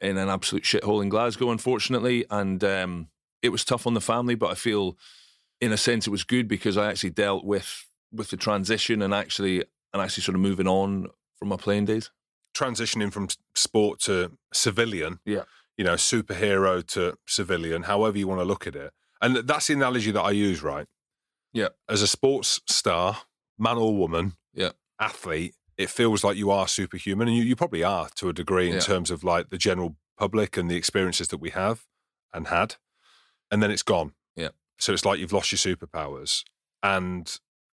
in 0.00 0.16
an 0.16 0.28
absolute 0.28 0.64
shithole 0.64 1.02
in 1.02 1.08
Glasgow, 1.08 1.50
unfortunately, 1.50 2.24
and 2.30 2.62
um, 2.62 3.08
it 3.42 3.50
was 3.50 3.64
tough 3.64 3.86
on 3.86 3.94
the 3.94 4.00
family. 4.00 4.34
But 4.34 4.50
I 4.50 4.54
feel, 4.54 4.96
in 5.60 5.72
a 5.72 5.76
sense, 5.76 6.06
it 6.06 6.10
was 6.10 6.24
good 6.24 6.48
because 6.48 6.76
I 6.76 6.88
actually 6.90 7.10
dealt 7.10 7.44
with 7.44 7.86
with 8.12 8.30
the 8.30 8.36
transition 8.36 9.02
and 9.02 9.12
actually 9.12 9.64
and 9.92 10.02
actually 10.02 10.22
sort 10.22 10.34
of 10.34 10.40
moving 10.40 10.66
on 10.68 11.08
from 11.38 11.48
my 11.48 11.56
playing 11.56 11.84
days. 11.86 12.10
Transitioning 12.56 13.12
from 13.12 13.28
sport 13.54 14.00
to 14.00 14.32
civilian. 14.52 15.20
Yeah. 15.24 15.44
You 15.76 15.84
know, 15.84 15.94
superhero 15.94 16.84
to 16.88 17.16
civilian, 17.26 17.84
however 17.84 18.18
you 18.18 18.26
want 18.26 18.40
to 18.40 18.44
look 18.44 18.66
at 18.66 18.74
it. 18.74 18.92
And 19.20 19.36
that's 19.36 19.66
the 19.68 19.74
analogy 19.74 20.10
that 20.10 20.22
I 20.22 20.30
use, 20.32 20.62
right? 20.62 20.86
Yeah. 21.52 21.68
As 21.88 22.02
a 22.02 22.06
sports 22.06 22.60
star, 22.66 23.18
man 23.58 23.76
or 23.76 23.96
woman, 23.96 24.34
Yeah. 24.54 24.72
athlete, 25.00 25.54
it 25.76 25.88
feels 25.90 26.24
like 26.24 26.36
you 26.36 26.50
are 26.50 26.66
superhuman, 26.66 27.28
and 27.28 27.36
you, 27.36 27.44
you 27.44 27.54
probably 27.56 27.84
are 27.84 28.08
to 28.16 28.28
a 28.28 28.32
degree 28.32 28.68
in 28.68 28.74
Yeah. 28.74 28.80
terms 28.80 29.10
of 29.10 29.22
like 29.22 29.50
the 29.50 29.58
general 29.58 29.96
public 30.16 30.56
and 30.56 30.68
the 30.70 30.76
experiences 30.76 31.28
that 31.28 31.38
we 31.38 31.50
have 31.50 31.86
and 32.34 32.48
had, 32.48 32.76
and 33.50 33.62
then 33.62 33.70
it's 33.70 33.82
gone. 33.82 34.12
Yeah. 34.36 34.48
So 34.78 34.92
it's 34.92 35.04
like 35.04 35.18
you've 35.18 35.32
lost 35.32 35.50
your 35.52 35.58
superpowers, 35.76 36.44
and 36.82 37.38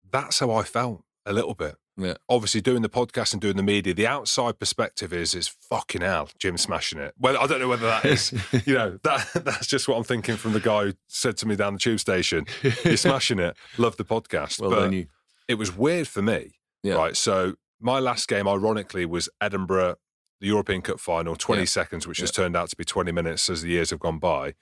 that's 0.10 0.40
how 0.40 0.52
I 0.52 0.64
felt 0.64 1.04
a 1.26 1.34
little 1.34 1.54
bit. 1.54 1.76
Yeah. 1.98 2.14
Obviously, 2.30 2.62
doing 2.62 2.82
the 2.82 2.90
podcast 2.90 3.34
and 3.34 3.42
doing 3.42 3.58
the 3.58 3.64
media, 3.64 3.94
the 3.94 4.08
outside 4.08 4.58
perspective 4.58 5.12
is 5.14 5.36
is 5.36 5.48
fucking 5.50 6.02
hell, 6.02 6.30
Jim 6.40 6.58
smashing 6.58 7.00
it. 7.00 7.14
Well, 7.20 7.38
I 7.38 7.46
don't 7.46 7.60
know 7.60 7.68
whether 7.68 7.88
that 7.88 8.06
is, 8.06 8.32
you 8.66 8.74
know, 8.76 9.00
that 9.04 9.28
that's 9.44 9.68
just 9.68 9.88
what 9.88 9.98
I'm 9.98 10.04
thinking 10.06 10.38
from 10.38 10.54
the 10.54 10.62
guy 10.62 10.86
who 10.86 10.94
said 11.08 11.36
to 11.38 11.46
me 11.48 11.56
down 11.58 11.74
the 11.74 11.80
tube 11.80 12.00
station, 12.00 12.46
"You're 12.86 12.96
smashing 12.98 13.40
it. 13.40 13.58
Love 13.78 13.98
the 13.98 14.06
podcast." 14.06 14.62
Well 14.62 14.70
but 14.70 14.94
you. 14.94 15.08
it 15.50 15.56
was 15.56 15.76
weird 15.76 16.08
for 16.08 16.22
me, 16.22 16.54
Yeah. 16.84 16.96
right? 16.96 17.18
So 17.18 17.56
my 17.82 18.00
last 18.00 18.28
game, 18.30 18.48
ironically, 18.48 19.06
was 19.06 19.28
Edinburgh, 19.42 19.96
the 20.40 20.48
European 20.48 20.82
Cup 20.82 21.00
final, 21.02 21.36
20 21.36 21.62
Yeah. 21.62 21.66
seconds, 21.66 22.08
which 22.08 22.20
has 22.20 22.32
turned 22.32 22.56
out 22.56 22.70
to 22.70 22.78
be 22.78 22.86
20 22.86 23.12
minutes 23.12 23.50
as 23.50 23.62
the 23.62 23.70
years 23.70 23.90
have 23.90 24.00
gone 24.00 24.20
by. 24.20 24.54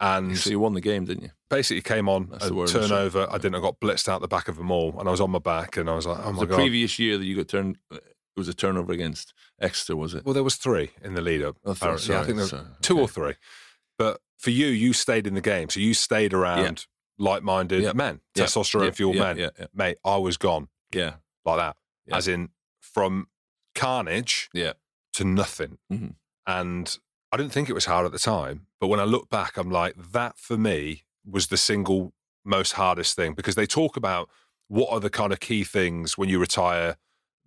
And 0.00 0.36
So 0.36 0.50
you 0.50 0.58
won 0.58 0.74
the 0.74 0.80
game, 0.80 1.04
didn't 1.04 1.22
you? 1.24 1.30
basically 1.48 1.80
came 1.82 2.08
on 2.08 2.28
That's 2.30 2.46
a 2.46 2.66
turnover. 2.66 3.28
I 3.30 3.38
didn't. 3.38 3.54
I 3.54 3.60
got 3.60 3.78
blitzed 3.80 4.08
out 4.08 4.20
the 4.20 4.28
back 4.28 4.48
of 4.48 4.56
them 4.56 4.70
all, 4.72 4.98
and 4.98 5.08
I 5.08 5.10
was 5.12 5.20
on 5.20 5.30
my 5.30 5.38
back, 5.38 5.76
and 5.76 5.88
I 5.88 5.94
was 5.94 6.04
like, 6.06 6.18
"Oh 6.18 6.32
my 6.32 6.40
the 6.40 6.46
god!" 6.46 6.52
The 6.54 6.62
previous 6.62 6.98
year 6.98 7.16
that 7.16 7.24
you 7.24 7.36
got 7.36 7.46
turned, 7.48 7.78
it 7.92 8.02
was 8.36 8.48
a 8.48 8.54
turnover 8.54 8.92
against 8.92 9.32
Exeter, 9.60 9.94
was 9.96 10.14
it? 10.14 10.24
Well, 10.24 10.34
there 10.34 10.42
was 10.42 10.56
three 10.56 10.90
in 11.02 11.14
the 11.14 11.20
lead 11.22 11.42
up. 11.42 11.56
Oh, 11.64 11.70
apparently. 11.72 12.08
yeah, 12.12 12.20
I 12.20 12.22
sorry, 12.22 12.26
think 12.26 12.36
there 12.36 12.44
were 12.44 12.48
sorry. 12.48 12.76
two 12.82 12.94
Okay. 12.94 13.02
or 13.02 13.08
three. 13.08 13.34
But 13.96 14.20
for 14.36 14.50
you, 14.50 14.66
you 14.66 14.92
stayed 14.92 15.28
in 15.28 15.34
the 15.34 15.40
game, 15.40 15.68
so 15.70 15.78
you 15.78 15.94
stayed 15.94 16.34
around 16.34 16.86
like-minded 17.16 17.82
Yeah. 17.84 17.92
men, 17.92 18.20
Yeah. 18.34 18.44
testosterone 18.44 18.86
Yeah, 18.86 18.90
fueled 18.90 19.14
yeah, 19.14 19.22
men. 19.22 19.36
Yeah, 19.38 19.50
yeah, 19.58 19.66
Mate, 19.72 19.98
I 20.04 20.16
was 20.16 20.36
gone 20.36 20.68
yeah, 20.92 21.14
like 21.44 21.58
that, 21.58 21.76
Yeah. 22.08 22.16
as 22.16 22.26
in 22.26 22.48
from 22.80 23.28
carnage 23.76 24.50
yeah. 24.52 24.72
to 25.12 25.24
nothing. 25.24 25.78
Mhm. 25.92 26.16
And 26.46 26.98
I 27.34 27.36
didn't 27.36 27.52
think 27.52 27.68
it 27.68 27.72
was 27.72 27.86
hard 27.86 28.06
at 28.06 28.12
the 28.12 28.18
time, 28.20 28.68
but 28.78 28.86
when 28.86 29.00
I 29.00 29.04
look 29.04 29.28
back, 29.28 29.56
I'm 29.56 29.68
like, 29.68 29.96
that 30.12 30.38
for 30.38 30.56
me 30.56 31.02
was 31.28 31.48
the 31.48 31.56
single 31.56 32.12
most 32.44 32.74
hardest 32.74 33.16
thing 33.16 33.34
because 33.34 33.56
they 33.56 33.66
talk 33.66 33.96
about 33.96 34.30
what 34.68 34.92
are 34.92 35.00
the 35.00 35.10
kind 35.10 35.32
of 35.32 35.40
key 35.40 35.64
things 35.64 36.16
when 36.16 36.28
you 36.28 36.38
retire 36.38 36.96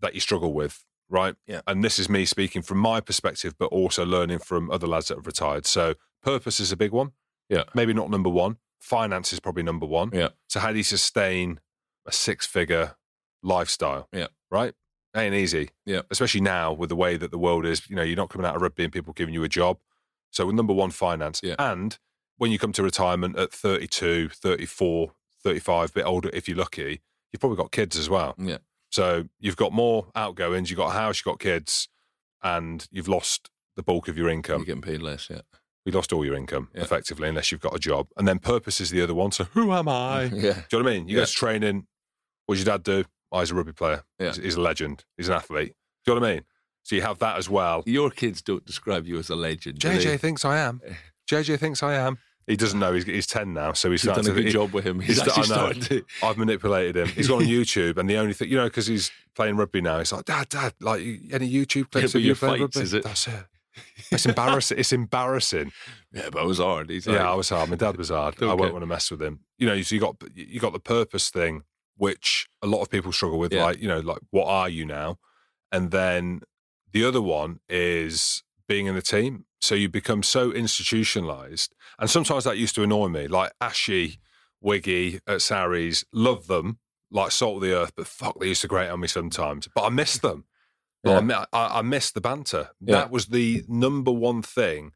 that 0.02 0.13
you 0.13 0.19
struggle 0.19 0.52
with, 0.52 0.84
right? 1.08 1.36
Yeah. 1.45 1.62
And 1.65 1.86
this 1.86 2.00
is 2.00 2.10
me 2.10 2.26
speaking 2.26 2.63
from 2.63 2.80
my 2.80 3.00
perspective, 3.00 3.56
but 3.58 3.67
also 3.67 4.06
learning 4.06 4.39
from 4.39 4.69
other 4.71 4.88
lads 4.88 5.08
that 5.08 5.19
have 5.19 5.26
retired. 5.26 5.65
So 5.65 5.93
purpose 6.21 6.60
is 6.60 6.73
a 6.73 6.78
big 6.78 6.91
one. 6.91 7.13
Yeah. 7.47 7.63
Maybe 7.73 7.93
not 7.93 8.10
number 8.10 8.30
one. 8.30 8.58
Finance 8.82 9.32
is 9.32 9.39
probably 9.39 9.63
number 9.63 9.86
one. 9.86 10.10
Yeah. 10.12 10.30
So 10.50 10.60
how 10.60 10.73
do 10.73 10.78
you 10.78 10.84
sustain 10.84 11.62
a 12.06 12.12
six 12.12 12.45
figure 12.45 12.97
lifestyle? 13.41 14.10
Yeah. 14.12 14.28
Right? 14.52 14.73
Ain't 15.17 15.34
easy. 15.36 15.69
Yeah. 15.86 16.01
Especially 16.12 16.41
now 16.41 16.71
with 16.73 16.89
the 16.89 16.95
way 16.95 17.17
that 17.17 17.32
the 17.32 17.38
world 17.38 17.65
is, 17.65 17.89
you 17.89 17.95
know, 17.95 18.03
you're 18.03 18.15
not 18.15 18.30
coming 18.30 18.45
out 18.45 18.56
of 18.56 18.62
rugby 18.62 18.84
and 18.84 18.93
people 18.93 19.13
giving 19.13 19.34
you 19.34 19.43
a 19.43 19.49
job. 19.49 19.80
So 20.32 20.49
number 20.51 20.73
one, 20.73 20.91
finance. 20.91 21.39
Yeah. 21.43 21.56
And 21.58 21.97
when 22.38 22.51
you 22.51 22.60
come 22.60 22.71
to 22.73 22.84
retirement 22.84 23.38
at 23.38 23.51
32, 23.51 24.30
34, 24.30 25.12
35, 25.43 25.89
a 25.89 25.93
bit 25.93 26.06
older, 26.06 26.30
if 26.34 26.47
you're 26.47 26.58
lucky, 26.58 27.01
you've 27.32 27.39
probably 27.39 27.58
got 27.58 27.71
kids 27.71 27.97
as 27.97 28.10
well. 28.10 28.36
Yeah. 28.38 28.58
So 28.91 29.25
you've 29.39 29.58
got 29.58 29.73
more 29.73 30.08
outgoings, 30.15 30.69
you've 30.69 30.77
got 30.77 30.89
a 30.89 30.99
house, 30.99 31.17
you've 31.19 31.32
got 31.32 31.39
kids, 31.39 31.88
and 32.43 32.88
you've 32.91 33.08
lost 33.08 33.49
the 33.75 33.84
bulk 33.84 34.08
of 34.08 34.17
your 34.17 34.30
income. 34.30 34.60
You're 34.60 34.75
getting 34.75 34.82
paid 34.82 35.01
less, 35.01 35.30
yeah. 35.30 35.41
You 35.86 35.91
lost 35.93 36.12
all 36.13 36.25
your 36.25 36.36
income 36.36 36.69
Yeah. 36.75 36.82
effectively, 36.84 37.27
unless 37.30 37.51
you've 37.51 37.62
got 37.62 37.75
a 37.75 37.80
job. 37.80 38.08
And 38.17 38.27
then 38.27 38.39
purpose 38.39 38.80
is 38.82 38.89
the 38.91 39.01
other 39.01 39.13
one. 39.15 39.32
So 39.32 39.45
who 39.45 39.71
am 39.71 39.88
I? 39.88 40.23
yeah. 40.25 40.30
Do 40.32 40.38
you 40.38 40.53
know 40.53 40.84
what 40.84 40.88
I 40.88 40.93
mean? 40.97 41.08
You 41.08 41.15
Yeah. 41.15 41.21
go 41.21 41.25
to 41.25 41.34
training. 41.34 41.88
What 42.45 42.56
does 42.56 42.65
your 42.65 42.77
dad 42.77 42.84
do? 42.84 43.03
Oh, 43.31 43.39
he's 43.39 43.51
a 43.51 43.55
rugby 43.55 43.73
player. 43.73 44.03
Yeah. 44.19 44.27
He's, 44.27 44.37
he's 44.37 44.55
a 44.55 44.61
legend. 44.61 45.03
He's 45.17 45.27
an 45.27 45.35
athlete. 45.35 45.75
Do 46.05 46.13
you 46.13 46.15
know 46.19 46.21
what 46.21 46.29
I 46.29 46.33
mean? 46.35 46.43
So 46.83 46.95
you 46.95 47.01
have 47.01 47.19
that 47.19 47.37
as 47.37 47.49
well. 47.49 47.83
Your 47.85 48.09
kids 48.09 48.41
don't 48.41 48.65
describe 48.65 49.05
you 49.05 49.17
as 49.19 49.29
a 49.29 49.35
legend. 49.35 49.79
JJ 49.79 50.19
thinks 50.19 50.45
I 50.45 50.57
am. 50.59 50.81
Eh. 50.85 50.93
JJ 51.29 51.59
thinks 51.59 51.83
I 51.83 51.95
am. 51.95 52.17
He 52.45 52.55
doesn't 52.55 52.79
know. 52.79 52.93
He's, 52.93 53.03
he's 53.03 53.27
10 53.27 53.53
now. 53.53 53.73
So 53.73 53.91
he's 53.91 54.05
You've 54.05 54.15
done 54.15 54.25
a 54.25 54.33
good 54.33 54.45
he- 54.45 54.51
job 54.51 54.71
with 54.73 54.85
him. 54.85 55.01
He's, 55.01 55.17
he's- 55.21 55.27
actually 55.37 55.53
I 55.53 55.57
know. 55.57 55.71
started 55.73 55.81
to. 55.89 56.05
I've 56.25 56.37
manipulated 56.37 56.95
him. 56.95 57.07
He's 57.09 57.27
gone 57.27 57.39
on 57.41 57.47
YouTube, 57.49 57.97
and 57.97 58.09
the 58.09 58.15
only 58.15 58.31
thing, 58.31 58.47
you 58.49 58.55
know, 58.55 58.67
because 58.67 58.87
he's 58.87 59.11
playing 59.35 59.57
rugby 59.57 59.81
now, 59.81 59.97
he's 59.97 60.13
like, 60.13 60.23
Dad, 60.23 60.47
Dad, 60.47 60.73
like 60.79 61.01
any 61.33 61.51
YouTube 61.51 61.91
clips 61.91 62.15
of 62.15 62.21
you 62.21 62.27
your 62.27 62.35
playing 62.37 62.61
rugby? 62.61 62.79
is 62.79 62.93
it? 62.93 63.03
That's 63.03 63.27
it. 63.27 63.33
It's 64.11 64.25
embarrassing. 64.25 64.79
it's 64.79 64.93
embarrassing. 64.93 65.71
Yeah, 66.13 66.29
but 66.31 66.41
it 66.41 66.47
was 66.47 66.57
hard. 66.59 66.89
He's 66.89 67.05
like, 67.05 67.17
yeah, 67.19 67.29
I 67.29 67.35
was 67.35 67.49
hard. 67.49 67.69
My 67.69 67.75
dad 67.75 67.97
was 67.97 68.09
hard. 68.09 68.41
I 68.41 68.53
won't 68.53 68.71
want 68.71 68.81
to 68.81 68.87
mess 68.87 69.11
with 69.11 69.21
him. 69.21 69.41
You 69.59 69.67
know, 69.67 69.79
so 69.81 69.93
you 69.93 69.99
got 70.01 70.15
you 70.33 70.59
got 70.59 70.71
the 70.73 70.79
purpose 70.79 71.29
thing, 71.29 71.63
which 71.97 72.47
a 72.62 72.67
lot 72.67 72.81
of 72.81 72.89
people 72.89 73.12
struggle 73.12 73.39
with. 73.39 73.51
Yeah. 73.53 73.65
Like, 73.65 73.79
you 73.81 73.88
know, 73.88 73.99
like 73.99 74.19
what 74.31 74.47
are 74.47 74.69
you 74.69 74.86
now? 74.86 75.17
And 75.71 75.91
then 75.91 76.41
the 76.91 77.03
other 77.03 77.21
one 77.21 77.60
is 77.67 78.43
being 78.67 78.86
in 78.86 78.95
the 78.95 79.01
team. 79.01 79.45
So 79.60 79.75
you 79.75 79.89
become 79.89 80.21
so 80.23 80.51
institutionalized, 80.51 81.73
and 81.99 82.10
sometimes 82.10 82.43
that 82.43 82.57
used 82.57 82.75
to 82.75 82.83
annoy 82.83 83.07
me. 83.07 83.27
Like 83.27 83.51
Ashy, 83.60 84.19
Wiggy 84.62 85.19
at 85.27 85.41
Sarries, 85.41 86.05
love 86.13 86.47
them 86.47 86.77
like 87.10 87.31
salt 87.31 87.55
of 87.55 87.62
the 87.62 87.73
earth, 87.73 87.93
but 87.95 88.05
fuck, 88.05 88.39
they 88.39 88.47
used 88.49 88.62
to 88.62 88.67
grate 88.67 88.89
on 88.89 88.99
me 88.99 89.07
sometimes. 89.07 89.67
But 89.73 89.86
I 89.86 89.89
miss 89.89 90.17
them. 90.17 90.45
Like, 91.03 91.13
Yeah. 91.13 91.17
I, 91.17 91.21
mi- 91.21 91.45
I, 91.53 91.79
I 91.79 91.81
miss 91.83 92.12
the 92.12 92.19
banter. 92.21 92.69
Yeah. 92.81 92.95
That 92.95 93.12
was 93.12 93.27
the 93.27 93.63
number 93.67 94.12
one 94.12 94.41
thing 94.41 94.91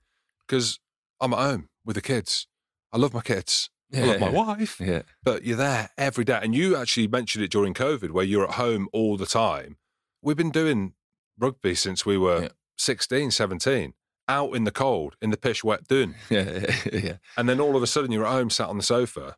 because 0.45 0.79
I'm 1.21 1.31
at 1.33 1.39
home 1.39 1.69
with 1.85 1.95
the 1.95 2.01
kids. 2.01 2.47
I 2.91 2.97
love 2.97 3.13
my 3.13 3.21
kids. 3.21 3.69
I 3.93 3.99
love 4.01 4.19
my 4.19 4.29
wife, 4.29 4.79
Yeah. 4.79 5.01
but 5.23 5.43
you're 5.43 5.57
there 5.57 5.89
every 5.97 6.23
day. 6.23 6.39
And 6.41 6.55
you 6.55 6.75
actually 6.75 7.07
mentioned 7.07 7.43
it 7.43 7.51
during 7.51 7.73
COVID 7.73 8.11
where 8.11 8.25
you're 8.25 8.45
at 8.45 8.55
home 8.55 8.87
all 8.93 9.17
the 9.17 9.25
time. 9.25 9.77
We've 10.21 10.37
been 10.37 10.51
doing 10.51 10.93
rugby 11.37 11.75
since 11.75 12.05
we 12.05 12.17
were 12.17 12.43
Yeah. 12.43 12.49
16, 12.77 13.31
17, 13.31 13.93
out 14.27 14.55
in 14.55 14.63
the 14.63 14.71
cold, 14.71 15.15
in 15.21 15.29
the 15.29 15.37
pish 15.37 15.63
wet 15.63 15.87
dune. 15.87 16.15
Yeah. 16.29 16.67
yeah. 16.91 16.99
yeah. 16.99 17.17
And 17.37 17.49
then 17.49 17.59
all 17.59 17.75
of 17.75 17.83
a 17.83 17.87
sudden 17.87 18.11
you're 18.11 18.25
at 18.25 18.31
home 18.31 18.49
sat 18.49 18.69
on 18.69 18.77
the 18.77 18.83
sofa 18.83 19.35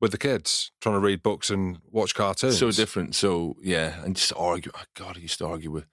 with 0.00 0.10
the 0.12 0.18
kids 0.18 0.70
trying 0.80 0.96
to 0.96 1.00
read 1.00 1.22
books 1.22 1.50
and 1.50 1.78
watch 1.90 2.14
cartoons. 2.14 2.58
So 2.58 2.70
different. 2.70 3.14
So 3.14 3.56
yeah, 3.62 4.02
and 4.02 4.16
just 4.16 4.32
argue. 4.36 4.70
Oh, 4.74 4.82
God, 4.94 5.16
I 5.16 5.20
used 5.20 5.38
to 5.38 5.46
argue 5.46 5.70
with 5.70 5.86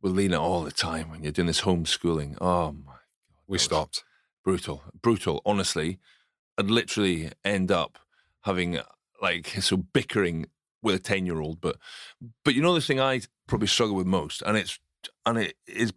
with 0.00 0.12
Lena 0.12 0.40
all 0.40 0.62
the 0.62 0.70
time 0.70 1.10
when 1.10 1.22
you're 1.22 1.32
doing 1.32 1.46
this 1.46 1.62
homeschooling. 1.62 2.36
Oh 2.40 2.72
my, 2.72 2.92
God. 2.92 2.98
We 3.48 3.58
stopped. 3.58 4.04
brutal, 4.44 4.82
brutal. 5.02 5.42
Honestly, 5.44 5.98
I'd 6.58 6.70
literally 6.70 7.30
end 7.44 7.70
up 7.70 7.98
having 8.42 8.78
like 9.22 9.48
so 9.60 9.76
bickering 9.76 10.46
with 10.82 10.94
a 10.94 10.98
ten 10.98 11.26
year 11.26 11.40
old. 11.40 11.60
But 11.60 11.76
but 12.44 12.54
you 12.54 12.62
know 12.62 12.74
the 12.74 12.80
thing 12.80 13.00
I 13.00 13.20
probably 13.46 13.68
struggle 13.68 13.96
with 13.96 14.06
most, 14.06 14.42
and 14.42 14.56
it's 14.56 14.78
and 15.24 15.38
it 15.38 15.54
is 15.66 15.92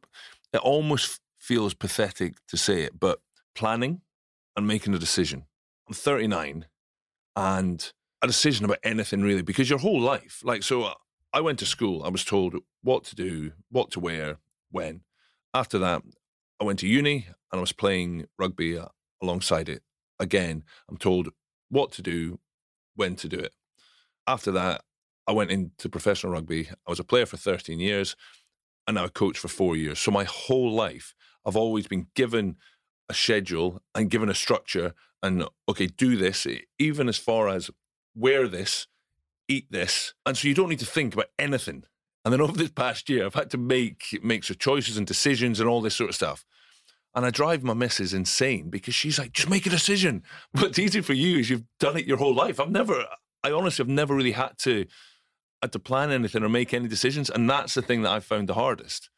it 0.54 0.60
almost 0.60 1.20
feels 1.38 1.74
pathetic 1.74 2.36
to 2.48 2.58
say 2.58 2.84
it, 2.84 3.00
but 3.00 3.20
planning 3.56 4.02
and 4.56 4.68
making 4.68 4.94
a 4.94 5.00
decision. 5.00 5.46
I'm 5.88 5.94
39 5.94 6.66
and 7.36 7.92
a 8.22 8.28
decision 8.28 8.66
about 8.66 8.80
anything 8.84 9.22
really 9.22 9.42
because 9.42 9.70
your 9.70 9.80
whole 9.80 10.00
life 10.00 10.42
like 10.44 10.64
so 10.64 10.84
uh, 10.84 10.94
i 11.34 11.42
went 11.42 11.58
to 11.60 11.66
school 11.66 12.04
i 12.04 12.10
was 12.10 12.24
told 12.24 12.56
what 12.84 13.04
to 13.04 13.16
do 13.16 13.52
what 13.70 13.90
to 13.92 14.00
wear 14.00 14.38
when 14.70 15.02
after 15.54 15.78
that 15.80 16.04
i 16.60 16.64
went 16.64 16.80
to 16.80 16.88
uni 16.88 17.26
and 17.52 17.58
i 17.58 17.62
was 17.62 17.72
playing 17.72 18.28
rugby 18.38 18.78
uh, 18.78 18.86
alongside 19.22 19.70
it 19.70 19.82
again 20.22 20.64
i'm 20.90 20.98
told 20.98 21.30
what 21.70 21.92
to 21.94 22.02
do 22.02 22.40
when 22.96 23.16
to 23.16 23.28
do 23.28 23.40
it. 23.40 23.54
After 24.28 24.52
that 24.52 24.84
i 25.28 25.32
went 25.32 25.52
into 25.52 25.90
professional 25.90 26.34
rugby. 26.34 26.70
I 26.70 26.90
was 26.90 27.00
a 27.00 27.04
player 27.04 27.26
for 27.26 27.38
13 27.38 27.80
years 27.80 28.16
and 28.88 28.96
now 28.96 29.06
a 29.06 29.10
coach 29.10 29.38
for 29.38 29.48
four 29.48 29.76
years. 29.76 30.00
So 30.00 30.12
my 30.12 30.26
whole 30.26 30.72
life 30.72 31.14
i've 31.46 31.58
always 31.58 31.88
been 31.88 32.08
given 32.14 32.58
a 33.10 33.14
schedule 33.14 33.82
and 33.96 34.10
given 34.10 34.30
a 34.30 34.36
structure 34.36 34.94
and 35.24 35.46
okay 35.68 35.88
do 35.88 36.16
this 36.16 36.48
even 36.80 37.10
as 37.10 37.18
far 37.18 37.50
as 37.50 37.72
wear 38.16 38.48
this 38.48 38.88
eat 39.48 39.72
this 39.72 40.14
and 40.26 40.38
so 40.38 40.48
you 40.48 40.54
don't 40.54 40.70
need 40.70 40.80
to 40.80 40.86
think 40.86 41.14
about 41.14 41.28
anything. 41.40 41.84
And 42.24 42.32
then 42.32 42.42
over 42.42 42.54
this 42.54 42.70
past 42.70 43.10
year 43.10 43.26
i've 43.26 43.34
had 43.34 43.50
to 43.52 43.58
make 43.58 44.20
make 44.22 44.44
some 44.44 44.58
choices 44.58 44.98
and 44.98 45.08
decisions 45.08 45.60
and 45.60 45.68
all 45.68 45.82
this 45.82 45.96
sort 45.96 46.10
of 46.10 46.16
stuff 46.16 46.46
and 47.16 47.26
i 47.26 47.30
drive 47.30 47.64
my 47.64 47.74
missus 47.74 48.14
insane 48.14 48.70
because 48.70 48.96
she's 48.96 49.20
like 49.20 49.32
just 49.34 49.50
make 49.50 49.66
a 49.66 49.70
decision 49.70 50.24
what's 50.54 50.80
easy 50.80 51.02
for 51.02 51.14
you 51.14 51.40
is 51.40 51.50
you've 51.50 51.66
done 51.80 51.98
it 51.98 52.06
your 52.06 52.18
whole 52.18 52.34
life 52.34 52.60
i've 52.60 52.72
never 52.72 53.06
i 53.44 53.52
honestly 53.52 53.84
have 53.84 53.90
never 53.90 54.16
really 54.16 54.32
had 54.32 54.58
to 54.58 54.86
had 55.62 55.72
to 55.72 55.80
plan 55.80 56.12
anything 56.12 56.44
or 56.44 56.50
make 56.50 56.74
any 56.74 56.88
decisions 56.88 57.30
and 57.30 57.50
that's 57.50 57.74
the 57.74 57.82
thing 57.82 58.02
that 58.02 58.12
i've 58.12 58.26
found 58.26 58.50
the 58.50 58.54
hardest 58.54 59.10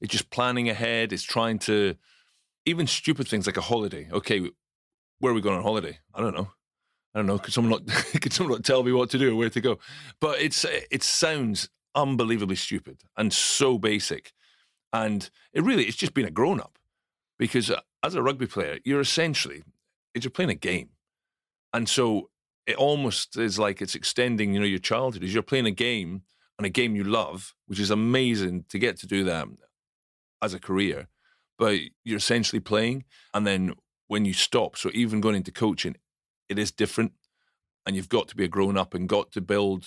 it's 0.00 0.12
just 0.12 0.30
planning 0.30 0.68
ahead 0.68 1.12
it's 1.12 1.22
trying 1.22 1.58
to 1.58 1.94
even 2.64 2.86
stupid 2.86 3.28
things 3.28 3.46
like 3.46 3.56
a 3.56 3.62
holiday 3.62 4.08
okay 4.12 4.50
where 5.22 5.30
are 5.30 5.34
we 5.36 5.40
going 5.40 5.56
on 5.56 5.62
holiday? 5.62 5.96
I 6.12 6.20
don't 6.20 6.34
know. 6.34 6.48
I 7.14 7.20
don't 7.20 7.26
know. 7.26 7.38
Could 7.38 7.54
someone 7.54 7.70
not 7.70 7.86
could 8.20 8.32
someone 8.32 8.56
not 8.56 8.64
tell 8.64 8.82
me 8.82 8.90
what 8.92 9.08
to 9.10 9.18
do 9.18 9.32
or 9.32 9.36
where 9.36 9.50
to 9.50 9.60
go? 9.60 9.78
But 10.20 10.40
it's 10.40 10.64
it 10.64 11.04
sounds 11.04 11.68
unbelievably 11.94 12.56
stupid 12.56 13.02
and 13.16 13.32
so 13.32 13.78
basic, 13.78 14.32
and 14.92 15.30
it 15.52 15.62
really 15.62 15.84
it's 15.84 15.96
just 15.96 16.12
being 16.12 16.26
a 16.26 16.32
grown 16.32 16.58
up, 16.58 16.76
because 17.38 17.70
uh, 17.70 17.80
as 18.02 18.14
a 18.14 18.22
rugby 18.22 18.46
player 18.46 18.78
you're 18.84 19.00
essentially 19.00 19.62
you're 20.14 20.30
playing 20.30 20.50
a 20.50 20.54
game, 20.54 20.90
and 21.72 21.88
so 21.88 22.30
it 22.66 22.76
almost 22.76 23.36
is 23.36 23.58
like 23.58 23.80
it's 23.80 23.94
extending 23.94 24.54
you 24.54 24.60
know 24.60 24.66
your 24.66 24.78
childhood. 24.78 25.22
Is 25.22 25.34
you're 25.34 25.42
playing 25.42 25.66
a 25.66 25.70
game 25.70 26.22
and 26.58 26.66
a 26.66 26.70
game 26.70 26.94
you 26.94 27.04
love, 27.04 27.54
which 27.66 27.80
is 27.80 27.90
amazing 27.90 28.64
to 28.68 28.78
get 28.78 28.96
to 28.98 29.06
do 29.06 29.24
that 29.24 29.48
as 30.42 30.54
a 30.54 30.60
career, 30.60 31.08
but 31.58 31.78
you're 32.04 32.18
essentially 32.18 32.60
playing. 32.60 33.04
And 33.32 33.46
then 33.46 33.74
when 34.08 34.24
you 34.24 34.32
stop, 34.32 34.76
so 34.76 34.90
even 34.92 35.20
going 35.20 35.36
into 35.36 35.52
coaching, 35.52 35.96
it 36.48 36.58
is 36.58 36.70
different. 36.70 37.12
And 37.86 37.96
you've 37.96 38.08
got 38.08 38.28
to 38.28 38.36
be 38.36 38.44
a 38.44 38.48
grown 38.48 38.76
up 38.76 38.94
and 38.94 39.08
got 39.08 39.32
to 39.32 39.40
build 39.40 39.86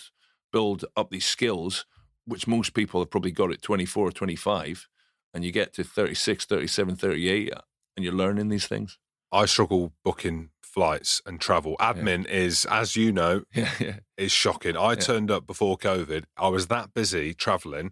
build 0.52 0.86
up 0.96 1.10
these 1.12 1.26
skills, 1.26 1.86
which 2.26 2.48
most 2.48 2.74
people 2.74 3.02
have 3.02 3.10
probably 3.10 3.32
got 3.32 3.52
at 3.52 3.62
24 3.62 4.08
or 4.08 4.12
25. 4.12 4.88
And 5.36 5.44
you 5.44 5.52
get 5.52 5.74
to 5.74 5.84
36, 5.84 6.46
37, 6.46 6.96
38, 6.96 7.54
uh, 7.54 7.60
and 7.98 8.04
you're 8.06 8.14
learning 8.14 8.48
these 8.48 8.68
things. 8.68 8.98
I 9.34 9.46
struggle 9.46 9.92
booking 10.04 10.50
flights 10.64 11.22
and 11.26 11.42
travel. 11.42 11.76
Admin 11.78 12.26
is, 12.28 12.66
as 12.72 12.96
you 12.96 13.12
know, 13.12 13.44
Yeah, 13.54 13.70
yeah. 13.80 14.00
is 14.18 14.32
shocking. 14.32 14.78
I 14.78 14.92
Yeah. 14.92 14.96
turned 14.96 15.30
up 15.30 15.46
before 15.46 15.78
COVID. 15.78 16.24
I 16.38 16.48
was 16.48 16.68
that 16.68 16.94
busy 16.94 17.34
traveling. 17.34 17.92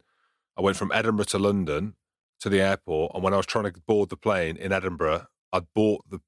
I 0.58 0.62
went 0.62 0.78
from 0.78 0.92
Edinburgh 0.94 1.26
to 1.26 1.38
London 1.40 1.96
to 2.40 2.48
the 2.50 2.62
airport, 2.62 3.12
and 3.14 3.22
when 3.24 3.34
I 3.34 3.38
was 3.38 3.46
trying 3.46 3.66
to 3.66 3.74
board 3.86 4.08
the 4.10 4.18
plane 4.18 4.56
in 4.56 4.72
Edinburgh, 4.72 5.28
I'd 5.52 5.68
bought 5.76 6.10
the 6.10 6.22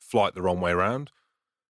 flight 0.00 0.34
the 0.34 0.42
wrong 0.42 0.60
way 0.62 0.70
around. 0.72 1.10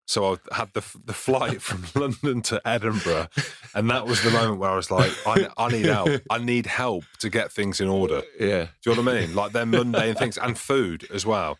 So 0.09 0.39
I 0.51 0.55
had 0.57 0.73
the 0.73 0.83
the 1.05 1.13
flight 1.13 1.61
from 1.61 1.85
London 2.01 2.41
to 2.43 2.67
Edinburgh, 2.67 3.29
and 3.75 3.91
that 3.91 4.07
was 4.07 4.23
the 4.23 4.31
moment 4.31 4.59
where 4.59 4.71
I 4.71 4.75
was 4.77 4.91
like, 4.91 5.13
I, 5.27 5.49
I 5.59 5.69
need 5.69 5.85
help. 5.85 6.23
I 6.31 6.39
need 6.39 6.65
help 6.65 7.05
to 7.19 7.29
get 7.29 7.53
things 7.53 7.81
in 7.81 7.89
order. 7.89 8.23
Yeah. 8.41 8.69
Do 8.83 8.91
you 8.91 8.97
know 8.97 9.03
what 9.03 9.15
I 9.15 9.21
mean? 9.21 9.35
Like 9.35 9.53
them 9.53 9.71
mundane 9.71 10.15
things 10.15 10.39
and 10.39 10.57
food 10.57 11.07
as 11.13 11.27
well. 11.27 11.59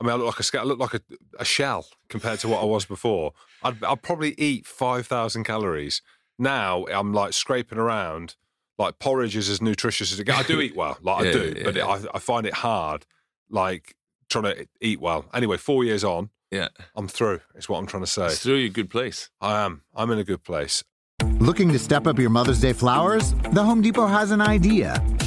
I 0.00 0.04
mean, 0.04 0.12
I 0.12 0.16
look 0.16 0.26
like 0.38 0.54
a 0.54 0.60
I 0.60 0.62
look 0.62 0.78
like 0.78 0.94
a, 0.94 1.00
a 1.40 1.44
shell 1.44 1.86
compared 2.08 2.38
to 2.40 2.48
what 2.48 2.62
I 2.62 2.66
was 2.66 2.84
before. 2.84 3.32
I'd, 3.64 3.82
I'd 3.82 4.02
probably 4.02 4.34
eat 4.38 4.66
five 4.66 5.06
thousand 5.06 5.44
calories. 5.44 6.02
Now 6.38 6.86
I'm 6.86 7.12
like 7.12 7.32
scraping 7.32 7.78
around. 7.78 8.36
Like 8.78 9.00
porridge 9.00 9.34
is 9.36 9.48
as 9.48 9.60
nutritious 9.60 10.12
as 10.12 10.20
it 10.20 10.24
gets. 10.24 10.38
I 10.38 10.42
do 10.44 10.60
eat 10.60 10.76
well, 10.76 10.98
like 11.02 11.26
I 11.26 11.32
do, 11.32 11.54
yeah, 11.56 11.64
but 11.64 11.74
yeah. 11.74 11.86
I, 11.86 12.00
I 12.14 12.18
find 12.20 12.46
it 12.46 12.54
hard, 12.54 13.06
like 13.50 13.96
trying 14.30 14.44
to 14.44 14.68
eat 14.80 15.00
well. 15.00 15.24
Anyway, 15.34 15.56
four 15.56 15.82
years 15.82 16.04
on, 16.04 16.30
Yeah. 16.50 16.68
I'm 16.94 17.08
through. 17.08 17.40
Is 17.54 17.68
what 17.68 17.78
I'm 17.78 17.86
trying 17.86 18.02
to 18.02 18.10
say. 18.10 18.26
It's 18.26 18.46
really 18.46 18.66
a 18.66 18.70
good 18.70 18.90
place. 18.90 19.30
I 19.40 19.64
am. 19.64 19.82
I'm 19.94 20.10
in 20.10 20.18
a 20.18 20.24
good 20.24 20.42
place. 20.44 20.82
Looking 21.38 21.70
to 21.72 21.78
step 21.78 22.06
up 22.06 22.18
your 22.18 22.30
Mother's 22.30 22.60
Day 22.60 22.72
flowers? 22.72 23.34
The 23.52 23.62
Home 23.62 23.82
Depot 23.82 24.06
has 24.06 24.30
an 24.30 24.40
idea. 24.40 25.02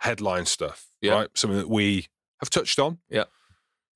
headline 0.00 0.46
stuff, 0.46 0.86
Yeah. 1.00 1.12
right? 1.12 1.28
Something 1.34 1.58
that 1.58 1.68
we 1.68 2.06
have 2.40 2.50
touched 2.50 2.78
on. 2.78 2.98
Yeah. 3.08 3.24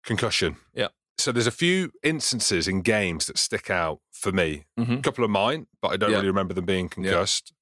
Concussion. 0.04 0.56
Yeah. 0.74 0.88
So 1.18 1.30
there's 1.30 1.46
a 1.46 1.50
few 1.52 1.92
instances 2.02 2.66
in 2.66 2.82
games 2.82 3.26
that 3.26 3.38
stick 3.38 3.70
out 3.70 4.00
for 4.10 4.32
me. 4.32 4.64
Mhm. 4.78 4.98
A 4.98 5.02
couple 5.02 5.24
of 5.24 5.30
mine, 5.30 5.66
but 5.80 5.88
I 5.92 5.96
don't 5.96 6.10
Yeah. 6.10 6.16
really 6.16 6.28
remember 6.28 6.54
them 6.54 6.64
being 6.64 6.88
concussed. 6.88 7.52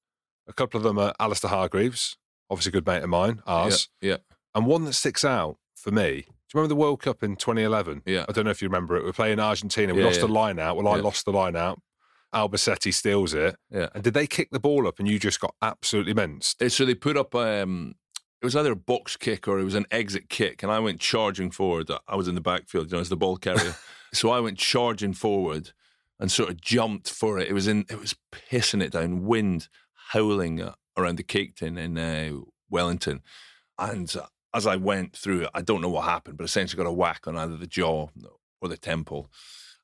A 0.47 0.53
couple 0.53 0.77
of 0.79 0.83
them 0.83 0.97
are 0.97 1.13
Alistair 1.19 1.49
Hargreaves, 1.51 2.17
obviously 2.49 2.71
a 2.71 2.73
good 2.73 2.85
mate 2.87 3.03
of 3.03 3.09
mine, 3.09 3.43
ours. 3.45 3.89
Yeah. 4.01 4.17
And 4.55 4.65
one 4.65 4.85
that 4.85 4.93
sticks 4.93 5.23
out 5.23 5.57
for 5.75 5.91
me. 5.91 6.21
Do 6.21 6.57
you 6.57 6.59
remember 6.59 6.69
the 6.69 6.75
World 6.81 7.01
Cup 7.01 7.21
in 7.23 7.35
2011? 7.35 8.01
Yeah. 8.05 8.25
I 8.27 8.31
don't 8.31 8.45
know 8.45 8.51
if 8.51 8.61
you 8.61 8.67
remember 8.67 8.95
it. 8.97 9.01
We 9.01 9.05
were 9.07 9.13
playing 9.13 9.39
Argentina. 9.39 9.93
We 9.93 9.99
Yeah, 10.01 10.07
lost 10.07 10.19
yeah. 10.19 10.25
the 10.25 10.33
line 10.33 10.57
out. 10.59 10.75
Well, 10.75 10.87
I 10.87 10.97
Yeah. 10.97 11.03
lost 11.03 11.25
the 11.25 11.31
line 11.31 11.55
out. 11.55 11.79
Albacete 12.33 12.93
steals 12.93 13.33
it. 13.33 13.55
Yeah. 13.69 13.89
And 13.93 14.03
did 14.03 14.13
they 14.13 14.25
kick 14.25 14.49
the 14.51 14.59
ball 14.59 14.87
up 14.87 14.99
and 14.99 15.07
you 15.07 15.19
just 15.19 15.39
got 15.39 15.53
absolutely 15.61 16.13
minced? 16.13 16.61
So 16.71 16.85
they 16.85 16.95
put 16.95 17.15
up 17.17 17.35
um 17.35 17.95
it 18.41 18.45
was 18.45 18.55
either 18.55 18.71
a 18.71 18.75
box 18.75 19.17
kick 19.17 19.47
or 19.47 19.59
it 19.59 19.63
was 19.63 19.75
an 19.75 19.85
exit 19.91 20.29
kick, 20.29 20.63
and 20.63 20.71
I 20.71 20.79
went 20.79 20.99
charging 20.99 21.51
forward. 21.51 21.91
I 22.07 22.15
was 22.15 22.27
in 22.27 22.35
the 22.35 22.41
backfield, 22.41 22.91
you 22.91 22.97
know, 22.97 23.01
as 23.01 23.09
the 23.09 23.17
ball 23.17 23.37
carrier. 23.37 23.75
so 24.13 24.31
I 24.31 24.39
went 24.39 24.57
charging 24.57 25.13
forward 25.13 25.71
and 26.19 26.31
sort 26.31 26.49
of 26.49 26.59
jumped 26.59 27.09
for 27.09 27.37
it. 27.39 27.47
It 27.47 27.53
was 27.53 27.67
in, 27.67 27.85
it 27.89 27.99
was 27.99 28.15
pissing 28.31 28.81
it 28.81 28.91
down, 28.91 29.25
wind 29.25 29.67
howling 30.09 30.67
around 30.97 31.17
the 31.17 31.23
cake 31.23 31.55
tin 31.55 31.77
in 31.77 31.97
uh, 31.97 32.31
Wellington, 32.69 33.21
and 33.77 34.13
as 34.53 34.67
I 34.67 34.75
went 34.75 35.15
through, 35.15 35.47
I 35.53 35.61
don't 35.61 35.81
know 35.81 35.89
what 35.89 36.03
happened, 36.03 36.37
but 36.37 36.43
essentially 36.43 36.83
got 36.83 36.89
a 36.89 36.93
whack 36.93 37.27
on 37.27 37.37
either 37.37 37.55
the 37.55 37.67
jaw 37.67 38.07
or 38.59 38.69
the 38.69 38.77
temple, 38.77 39.29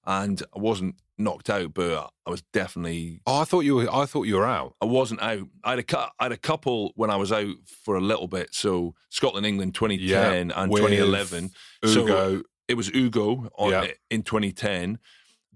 and 0.06 0.42
I 0.56 0.60
wasn't 0.60 0.96
knocked 1.18 1.50
out, 1.50 1.74
but 1.74 2.12
I 2.26 2.30
was 2.30 2.44
definitely 2.54 3.22
Oh, 3.26 3.40
I 3.40 3.44
thought 3.44 3.62
you 3.62 3.76
were. 3.76 3.94
I 3.94 4.06
thought 4.06 4.24
you 4.28 4.36
were 4.36 4.46
out. 4.46 4.76
I 4.82 4.86
wasn't 4.86 5.22
out. 5.22 5.48
I 5.64 5.72
had 5.72 5.80
a 5.80 6.00
I 6.20 6.24
had 6.24 6.32
a 6.32 6.38
couple 6.38 6.92
when 6.96 7.10
I 7.10 7.16
was 7.16 7.32
out 7.32 7.56
for 7.66 7.96
a 7.96 8.02
little 8.02 8.28
bit. 8.28 8.54
So 8.54 8.94
Scotland, 9.10 9.46
England, 9.46 9.74
2010 9.76 10.52
and 10.52 10.72
with 10.72 10.82
2011. 10.84 11.52
So 11.86 12.04
Ugo. 12.04 12.44
it 12.68 12.76
was 12.76 12.90
Ugo 12.94 13.50
on, 13.58 13.72
Yeah. 13.72 13.88
in 14.12 14.24
2010. 14.24 15.00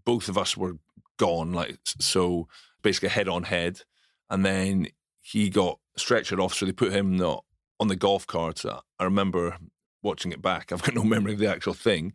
Both 0.03 0.30
of 0.30 0.38
us 0.38 0.57
were 0.57 0.78
gone, 1.18 1.53
like 1.53 1.78
so, 1.86 2.47
basically 2.82 3.09
head 3.09 3.28
on 3.28 3.43
head. 3.43 3.82
And 4.30 4.43
then 4.45 4.88
he 5.22 5.49
got 5.49 5.78
stretchered 5.99 6.39
off, 6.43 6.53
so 6.55 6.66
they 6.66 6.72
put 6.72 6.91
him 6.93 7.16
not 7.18 7.43
on 7.80 7.88
the 7.88 7.95
golf 7.95 8.26
cart. 8.26 8.64
I 8.66 9.03
remember 9.03 9.57
watching 10.01 10.32
it 10.32 10.41
back. 10.41 10.72
I've 10.72 10.82
got 10.82 10.95
no 10.95 11.03
memory 11.03 11.34
of 11.34 11.39
the 11.39 11.49
actual 11.49 11.74
thing. 11.76 12.14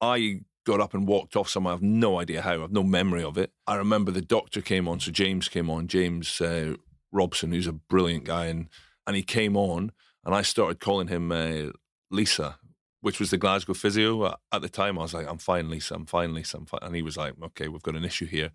I 0.00 0.40
got 0.64 0.80
up 0.80 0.94
and 0.94 1.06
walked 1.06 1.36
off 1.36 1.48
somewhere. 1.48 1.74
I've 1.74 1.82
no 1.82 2.20
idea 2.20 2.42
how. 2.42 2.62
I've 2.62 2.72
no 2.72 2.82
memory 2.82 3.22
of 3.22 3.36
it. 3.38 3.52
I 3.66 3.76
remember 3.76 4.10
the 4.10 4.22
doctor 4.22 4.60
came 4.60 4.88
on, 4.88 5.00
so 5.00 5.10
James 5.10 5.48
came 5.48 5.68
on, 5.70 5.88
James 5.88 6.40
uh, 6.40 6.74
Robson, 7.10 7.52
who's 7.52 7.66
a 7.66 7.72
brilliant 7.72 8.24
guy, 8.24 8.46
and 8.46 8.68
and 9.06 9.16
he 9.16 9.22
came 9.22 9.56
on, 9.56 9.92
and 10.24 10.34
I 10.34 10.42
started 10.42 10.80
calling 10.80 11.08
him 11.08 11.32
uh, 11.32 11.72
Lisa, 12.10 12.58
which 13.00 13.18
was 13.18 13.30
the 13.30 13.38
Glasgow 13.38 13.74
physio 13.74 14.36
at 14.52 14.62
the 14.62 14.68
time. 14.68 14.98
I 14.98 15.02
was 15.02 15.14
like, 15.14 15.28
"I'm 15.28 15.38
fine, 15.38 15.70
Lisa. 15.70 15.94
I'm 15.94 16.06
fine, 16.06 16.34
Lisa. 16.34 16.58
I'm 16.58 16.66
fine," 16.66 16.80
and 16.82 16.94
he 16.94 17.02
was 17.02 17.16
like, 17.16 17.34
"Okay, 17.42 17.68
we've 17.68 17.82
got 17.82 17.96
an 17.96 18.04
issue 18.04 18.26
here," 18.26 18.50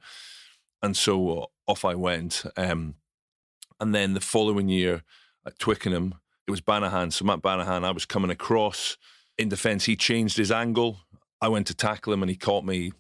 and 0.81 0.95
so 0.95 1.41
uh, 1.41 1.45
off 1.67 1.85
I 1.85 1.95
went. 1.95 2.45
Um, 2.55 2.95
and 3.79 3.93
then 3.93 4.13
the 4.13 4.21
following 4.21 4.69
year 4.69 5.03
at 5.45 5.59
Twickenham, 5.59 6.15
it 6.47 6.51
was 6.51 6.61
Banahan. 6.61 7.11
So 7.13 7.25
Matt 7.25 7.41
Banahan, 7.41 7.83
I 7.83 7.91
was 7.91 8.05
coming 8.05 8.31
across 8.31 8.97
in 9.37 9.49
defence. 9.49 9.85
He 9.85 9.95
changed 9.95 10.37
his 10.37 10.51
angle. 10.51 10.99
I 11.41 11.47
went 11.49 11.67
to 11.67 11.75
tackle 11.75 12.13
him 12.13 12.23
and 12.23 12.29
he 12.29 12.35
caught 12.35 12.65
me 12.65 12.91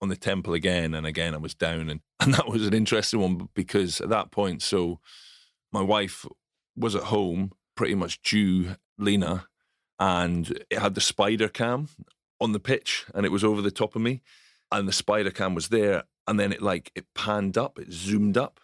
on 0.00 0.08
the 0.08 0.16
temple 0.16 0.54
again 0.54 0.94
and 0.94 1.06
again 1.06 1.34
I 1.34 1.38
was 1.38 1.54
down 1.54 1.88
and, 1.88 2.00
and 2.20 2.34
that 2.34 2.48
was 2.48 2.66
an 2.66 2.74
interesting 2.74 3.20
one 3.20 3.48
because 3.54 4.00
at 4.00 4.10
that 4.10 4.30
point 4.30 4.62
so 4.62 5.00
my 5.72 5.82
wife 5.82 6.26
was 6.76 6.94
at 6.94 7.04
home 7.04 7.52
pretty 7.76 7.94
much 7.94 8.22
due 8.22 8.76
Lena 8.98 9.46
and 9.98 10.64
it 10.70 10.78
had 10.78 10.94
the 10.94 11.00
spider 11.00 11.48
cam 11.48 11.88
on 12.40 12.52
the 12.52 12.60
pitch 12.60 13.06
and 13.14 13.24
it 13.24 13.32
was 13.32 13.44
over 13.44 13.62
the 13.62 13.70
top 13.70 13.96
of 13.96 14.02
me 14.02 14.22
and 14.70 14.88
the 14.88 14.92
spider 14.92 15.30
cam 15.30 15.54
was 15.54 15.68
there 15.68 16.04
and 16.26 16.38
then 16.38 16.52
it 16.52 16.62
like 16.62 16.90
it 16.94 17.06
panned 17.14 17.56
up 17.56 17.78
it 17.78 17.92
zoomed 17.92 18.36
up 18.36 18.60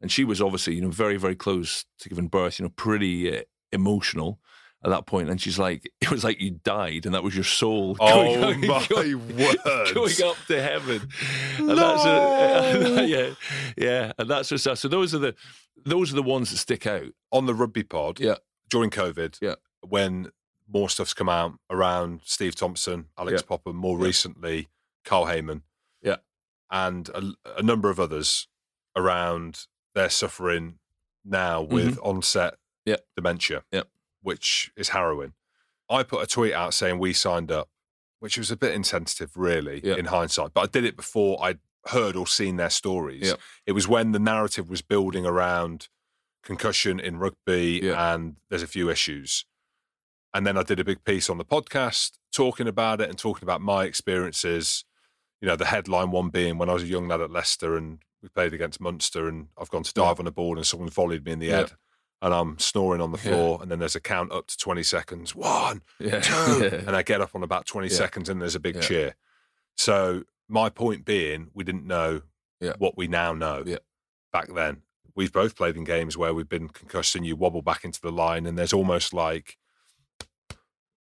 and 0.00 0.10
she 0.10 0.24
was 0.24 0.40
obviously 0.40 0.74
you 0.74 0.80
know 0.80 0.90
very 0.90 1.16
very 1.16 1.36
close 1.36 1.84
to 1.98 2.08
giving 2.08 2.28
birth 2.28 2.58
you 2.58 2.64
know 2.64 2.72
pretty 2.76 3.38
uh, 3.38 3.42
emotional 3.72 4.40
at 4.84 4.90
that 4.90 5.06
point 5.06 5.30
and 5.30 5.40
she's 5.40 5.58
like 5.58 5.88
it 6.00 6.10
was 6.10 6.24
like 6.24 6.40
you 6.40 6.50
died 6.64 7.06
and 7.06 7.14
that 7.14 7.22
was 7.22 7.34
your 7.34 7.44
soul 7.44 7.96
Oh 8.00 8.34
going, 8.40 8.60
my 8.66 8.86
going, 8.90 9.36
words. 9.36 9.92
going 9.92 10.14
up 10.30 10.36
to 10.48 10.62
heaven 10.62 11.08
and 11.58 11.66
No. 11.68 11.74
that's 11.76 13.08
yeah 13.08 13.34
yeah 13.76 14.12
and 14.18 14.28
that's 14.28 14.48
just 14.48 14.64
so 14.64 14.88
those 14.88 15.14
are 15.14 15.18
the 15.18 15.34
those 15.84 16.12
are 16.12 16.16
the 16.16 16.22
ones 16.22 16.50
that 16.50 16.56
stick 16.58 16.86
out 16.86 17.12
on 17.30 17.46
the 17.46 17.54
rugby 17.54 17.82
pod 17.82 18.20
Yeah. 18.20 18.36
during 18.70 18.90
COVID. 18.90 19.38
Yeah. 19.40 19.54
When 19.86 20.30
more 20.72 20.88
stuff's 20.88 21.12
come 21.14 21.28
out 21.28 21.54
around 21.70 22.20
Steve 22.24 22.54
Thompson, 22.54 23.06
Alex 23.18 23.42
Yeah. 23.42 23.46
Popham, 23.48 23.76
more 23.76 23.98
Yeah. 23.98 24.04
recently 24.06 24.68
Carl 25.04 25.26
Hayman. 25.26 25.62
Yeah. 26.00 26.16
And 26.70 27.08
a, 27.08 27.32
a 27.58 27.62
number 27.62 27.90
of 27.90 27.98
others 27.98 28.46
around 28.96 29.66
their 29.94 30.08
suffering 30.10 30.78
now 31.24 31.62
with 31.62 31.98
onset 32.02 32.54
Mm-hmm. 32.54 32.90
Yeah. 32.90 32.96
dementia. 33.16 33.62
Yeah. 33.72 33.82
Which 34.22 34.70
is 34.76 34.90
harrowing. 34.90 35.32
I 35.90 36.02
put 36.04 36.22
a 36.22 36.26
tweet 36.26 36.54
out 36.54 36.74
saying 36.74 36.98
we 36.98 37.12
signed 37.12 37.50
up, 37.52 37.68
which 38.20 38.38
was 38.38 38.50
a 38.50 38.56
bit 38.56 38.74
insensitive, 38.74 39.36
really, 39.36 39.80
Yeah. 39.84 39.96
in 39.96 40.06
hindsight. 40.06 40.54
But 40.54 40.62
I 40.62 40.66
did 40.66 40.84
it 40.84 40.96
before 40.96 41.42
I'd 41.44 41.58
heard 41.88 42.14
or 42.16 42.26
seen 42.26 42.56
their 42.56 42.70
stories. 42.70 43.28
Yeah. 43.28 43.34
It 43.66 43.72
was 43.72 43.88
when 43.88 44.12
the 44.12 44.18
narrative 44.20 44.70
was 44.70 44.80
building 44.82 45.26
around 45.26 45.88
concussion 46.42 46.98
in 47.00 47.18
rugby 47.18 47.80
Yeah. 47.82 48.14
and 48.14 48.36
there's 48.48 48.62
a 48.62 48.66
few 48.68 48.88
issues. 48.88 49.44
And 50.34 50.46
then 50.46 50.56
I 50.56 50.62
did 50.62 50.80
a 50.80 50.84
big 50.84 51.04
piece 51.04 51.28
on 51.28 51.38
the 51.38 51.44
podcast 51.44 52.12
talking 52.32 52.66
about 52.68 53.00
it 53.00 53.10
and 53.10 53.18
talking 53.18 53.44
about 53.44 53.60
my 53.60 53.84
experiences. 53.84 54.84
You 55.40 55.48
know, 55.48 55.56
the 55.56 55.66
headline 55.66 56.10
one 56.12 56.30
being 56.30 56.56
when 56.58 56.70
I 56.70 56.74
was 56.74 56.84
a 56.84 56.86
young 56.86 57.08
lad 57.08 57.20
at 57.20 57.30
Leicester 57.30 57.76
and 57.76 57.98
we 58.22 58.28
played 58.28 58.54
against 58.54 58.80
Munster 58.80 59.28
and 59.28 59.48
I've 59.58 59.68
gone 59.70 59.82
to 59.82 59.92
dive 59.92 60.20
on 60.20 60.26
a 60.26 60.30
ball 60.30 60.56
and 60.56 60.66
someone 60.66 60.88
volleyed 60.88 61.24
me 61.26 61.32
in 61.32 61.38
the 61.40 61.48
head 61.48 61.72
and 62.22 62.32
I'm 62.32 62.58
snoring 62.58 63.00
on 63.02 63.12
the 63.12 63.18
floor, 63.18 63.58
and 63.60 63.70
then 63.70 63.78
there's 63.80 63.96
a 63.96 64.00
count 64.00 64.32
up 64.32 64.46
to 64.46 64.56
20 64.56 64.82
seconds. 64.84 65.34
One, 65.34 65.82
Yeah. 65.98 66.20
two, 66.20 66.32
Yeah. 66.62 66.82
and 66.86 66.96
I 66.96 67.02
get 67.02 67.20
up 67.20 67.34
on 67.34 67.42
about 67.42 67.66
20 67.66 67.88
Yeah. 67.88 67.96
seconds, 67.96 68.28
and 68.30 68.40
there's 68.40 68.54
a 68.54 68.60
big 68.60 68.76
Yeah. 68.76 68.80
cheer. 68.80 69.16
So 69.76 70.22
my 70.48 70.70
point 70.70 71.04
being, 71.04 71.50
we 71.52 71.64
didn't 71.64 71.86
know 71.86 72.22
Yeah. 72.60 72.74
what 72.78 72.96
we 72.96 73.08
now 73.08 73.32
know 73.34 73.64
Yeah. 73.66 73.78
back 74.32 74.48
then. 74.54 74.82
We've 75.14 75.32
both 75.32 75.56
played 75.56 75.76
in 75.76 75.84
games 75.84 76.16
where 76.16 76.32
we've 76.32 76.48
been 76.48 76.68
concussed 76.68 77.16
and 77.16 77.26
you 77.26 77.36
wobble 77.36 77.60
back 77.60 77.84
into 77.84 78.00
the 78.00 78.12
line, 78.12 78.46
and 78.46 78.56
there's 78.56 78.72
almost 78.72 79.12
like 79.12 79.58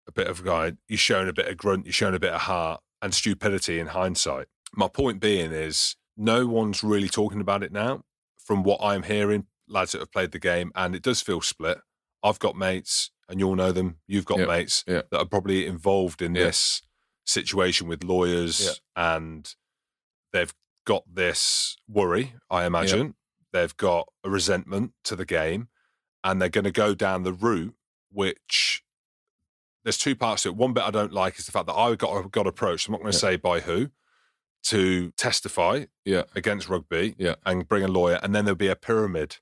a 0.08 0.12
bit 0.12 0.28
of 0.28 0.44
guy, 0.44 0.74
you're 0.88 0.98
showing 0.98 1.28
a 1.30 1.34
bit 1.34 1.48
of 1.48 1.58
grunt, 1.58 1.86
you're 1.86 1.94
showing 1.94 2.16
a 2.16 2.20
bit 2.20 2.34
of 2.34 2.42
heart 2.42 2.82
and 3.02 3.14
stupidity 3.14 3.78
in 3.80 3.88
hindsight. 3.88 4.48
My 4.74 4.88
point 4.88 5.20
being 5.20 5.52
is 5.52 5.96
no 6.18 6.48
one's 6.48 6.84
really 6.84 7.10
talking 7.10 7.42
about 7.42 7.62
it 7.62 7.72
now. 7.72 8.04
From 8.38 8.64
what 8.64 8.80
I'm 8.82 9.04
hearing, 9.04 9.46
lads 9.70 9.92
that 9.94 10.00
have 10.00 10.12
played 10.12 10.32
the 10.32 10.40
game, 10.40 10.72
and 10.76 10.96
it 10.96 11.02
does 11.04 11.22
feel 11.22 11.42
split. 11.42 11.80
I've 12.24 12.40
got 12.40 12.56
mates, 12.58 13.12
and 13.30 13.40
you'll 13.40 13.56
know 13.56 13.72
them. 13.72 14.00
You've 14.08 14.26
got 14.26 14.40
Yeah. 14.40 14.46
mates 14.46 14.84
Yeah. 14.88 15.04
that 15.12 15.18
are 15.20 15.26
probably 15.26 15.66
involved 15.66 16.22
in 16.22 16.36
Yeah. 16.36 16.46
this 16.46 16.82
situation 17.26 17.88
with 17.88 18.04
lawyers, 18.04 18.82
and 18.96 19.54
they've 20.34 20.54
got 20.86 21.04
this 21.14 21.78
worry. 21.88 22.34
I 22.50 22.66
imagine 22.66 23.16
they've 23.54 23.76
got 23.78 24.12
a 24.24 24.30
resentment 24.30 24.94
to 25.06 25.16
the 25.16 25.26
game, 25.26 25.70
and 26.24 26.42
they're 26.42 26.50
going 26.50 26.64
to 26.66 26.72
go 26.72 26.94
down 26.96 27.24
the 27.24 27.34
route 27.34 27.76
which 28.12 28.84
there's 29.84 29.98
two 29.98 30.16
parts 30.16 30.44
to 30.44 30.50
it. 30.50 30.56
One 30.56 30.74
bit 30.74 30.84
I 30.84 30.92
don't 30.92 31.14
like 31.14 31.40
is 31.40 31.46
the 31.46 31.52
fact 31.52 31.68
that 31.68 31.74
I 31.76 31.96
got 31.96 32.32
got 32.32 32.48
approached. 32.48 32.88
I'm 32.88 32.92
not 32.94 33.02
going 33.02 33.12
to 33.14 33.18
say 33.18 33.38
by 33.38 33.62
who 33.62 33.92
to 34.64 35.12
testify 35.12 35.86
Yeah. 36.04 36.24
against 36.36 36.68
rugby 36.68 37.16
Yeah. 37.18 37.36
and 37.46 37.68
bring 37.68 37.84
a 37.84 37.88
lawyer, 37.88 38.20
and 38.22 38.36
then 38.36 38.44
there'll 38.46 38.58
be 38.58 38.68
a 38.68 38.76
pyramid 38.76 39.38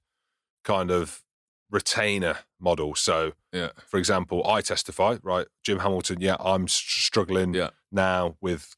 kind 0.68 0.92
of 0.92 1.24
retainer 1.72 2.36
model. 2.60 2.94
So, 2.96 3.34
Yeah. 3.54 3.72
for 3.88 3.98
example, 3.98 4.46
I 4.48 4.62
testify, 4.62 5.18
right? 5.24 5.48
Jim 5.64 5.80
Hamilton, 5.80 6.18
yeah, 6.22 6.36
I'm 6.40 6.68
struggling 6.68 7.54
Yeah. 7.54 7.70
now 7.92 8.38
with 8.42 8.76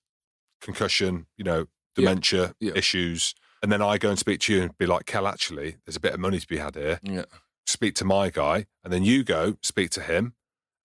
concussion, 0.62 1.28
you 1.38 1.44
know, 1.44 1.68
dementia 1.96 2.56
Yeah. 2.60 2.74
issues. 2.76 3.34
And 3.62 3.72
then 3.72 3.82
I 3.82 3.98
go 3.98 4.10
and 4.10 4.20
speak 4.20 4.40
to 4.42 4.54
you 4.54 4.62
and 4.64 4.78
be 4.78 4.86
like, 4.86 5.06
Kel, 5.06 5.28
actually, 5.28 5.78
there's 5.86 5.96
a 5.96 6.00
bit 6.00 6.14
of 6.14 6.20
money 6.20 6.40
to 6.40 6.48
be 6.48 6.58
had 6.58 6.76
here 6.76 7.00
Yeah. 7.04 7.26
speak 7.66 7.94
to 7.96 8.06
my 8.06 8.30
guy, 8.30 8.66
and 8.84 8.92
then 8.94 9.04
you 9.04 9.24
go 9.24 9.58
speak 9.62 9.90
to 9.92 10.02
him, 10.02 10.34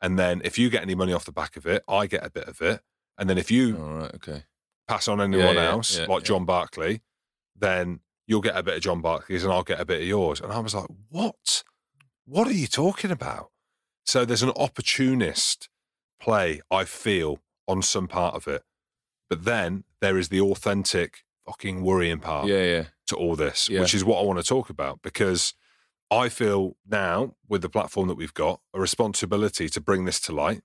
and 0.00 0.18
then 0.18 0.40
if 0.44 0.58
you 0.58 0.68
get 0.70 0.82
any 0.82 0.94
money 0.94 1.12
off 1.12 1.24
the 1.24 1.32
back 1.32 1.56
of 1.56 1.66
it, 1.66 1.82
I 1.88 2.06
get 2.06 2.24
a 2.24 2.30
bit 2.30 2.46
of 2.48 2.60
it, 2.60 2.82
and 3.16 3.28
then 3.30 3.38
if 3.38 3.50
you 3.50 3.76
All 3.78 3.94
right. 3.94 4.14
Okay. 4.16 4.44
pass 4.86 5.08
on 5.08 5.20
anyone 5.20 5.56
else, 5.56 5.98
like. 5.98 6.24
John 6.24 6.44
Barkley, 6.44 7.00
then 7.56 8.00
you'll 8.26 8.40
get 8.40 8.56
a 8.56 8.62
bit 8.62 8.76
of 8.76 8.82
John 8.82 9.00
Barkley's, 9.00 9.44
and 9.44 9.52
I'll 9.52 9.62
get 9.62 9.80
a 9.80 9.84
bit 9.84 10.00
of 10.02 10.08
yours. 10.08 10.40
And 10.40 10.52
I 10.52 10.58
was 10.58 10.74
like, 10.74 10.86
what? 11.10 11.62
What 12.26 12.46
are 12.48 12.52
you 12.52 12.66
talking 12.66 13.10
about? 13.10 13.50
So 14.06 14.24
there's 14.24 14.42
an 14.42 14.52
opportunist 14.56 15.68
play 16.20 16.60
I 16.70 16.84
feel 16.84 17.40
on 17.66 17.82
some 17.82 18.08
part 18.08 18.34
of 18.34 18.46
it, 18.48 18.62
but 19.28 19.44
then 19.44 19.84
there 20.00 20.18
is 20.18 20.28
the 20.28 20.40
authentic 20.40 21.24
fucking 21.46 21.82
worrying 21.82 22.18
part 22.20 22.46
Yeah. 22.46 22.62
Yeah. 22.62 22.84
to 23.08 23.16
all 23.16 23.36
this, 23.36 23.68
Yeah. 23.68 23.80
which 23.80 23.94
is 23.94 24.04
what 24.04 24.18
I 24.20 24.24
want 24.24 24.38
to 24.38 24.44
talk 24.44 24.70
about 24.70 25.00
because 25.02 25.54
I 26.10 26.28
feel 26.28 26.76
now 26.86 27.34
with 27.48 27.62
the 27.62 27.68
platform 27.68 28.08
that 28.08 28.14
we've 28.14 28.32
got 28.34 28.60
a 28.72 28.80
responsibility 28.80 29.68
to 29.70 29.80
bring 29.80 30.04
this 30.04 30.20
to 30.20 30.32
light, 30.32 30.62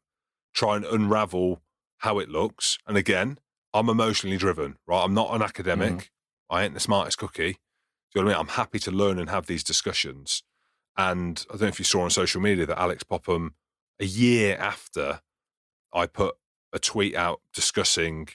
try 0.54 0.76
and 0.76 0.86
unravel 0.86 1.62
how 2.00 2.20
it 2.20 2.30
looks. 2.30 2.78
And 2.88 2.96
again, 2.98 3.40
I'm 3.74 3.90
emotionally 3.90 4.38
driven, 4.38 4.78
right? 4.88 5.04
I'm 5.04 5.14
not 5.14 5.34
an 5.34 5.42
academic. 5.42 5.90
Mm-hmm. 5.90 6.00
I 6.50 6.64
ain't 6.64 6.74
the 6.74 6.80
smartest 6.80 7.18
cookie. 7.18 7.54
Do 7.54 8.20
you 8.20 8.22
know 8.22 8.26
what 8.28 8.36
I 8.36 8.38
mean? 8.38 8.42
I'm 8.42 8.56
happy 8.56 8.80
to 8.80 8.92
learn 8.92 9.20
and 9.20 9.30
have 9.30 9.46
these 9.46 9.64
discussions. 9.64 10.44
And 10.98 11.46
I 11.50 11.54
don't 11.54 11.62
know 11.62 11.68
if 11.68 11.80
you 11.80 11.86
saw 11.86 12.02
on 12.02 12.10
social 12.10 12.42
media 12.42 12.66
that 12.66 12.80
Alex 12.80 13.04
Popham, 13.04 13.54
a 14.00 14.06
year 14.06 14.58
after 14.58 15.22
I 15.94 16.08
put 16.08 16.36
a 16.74 16.80
tweet 16.80 17.16
out 17.16 17.42
discussing 17.54 18.30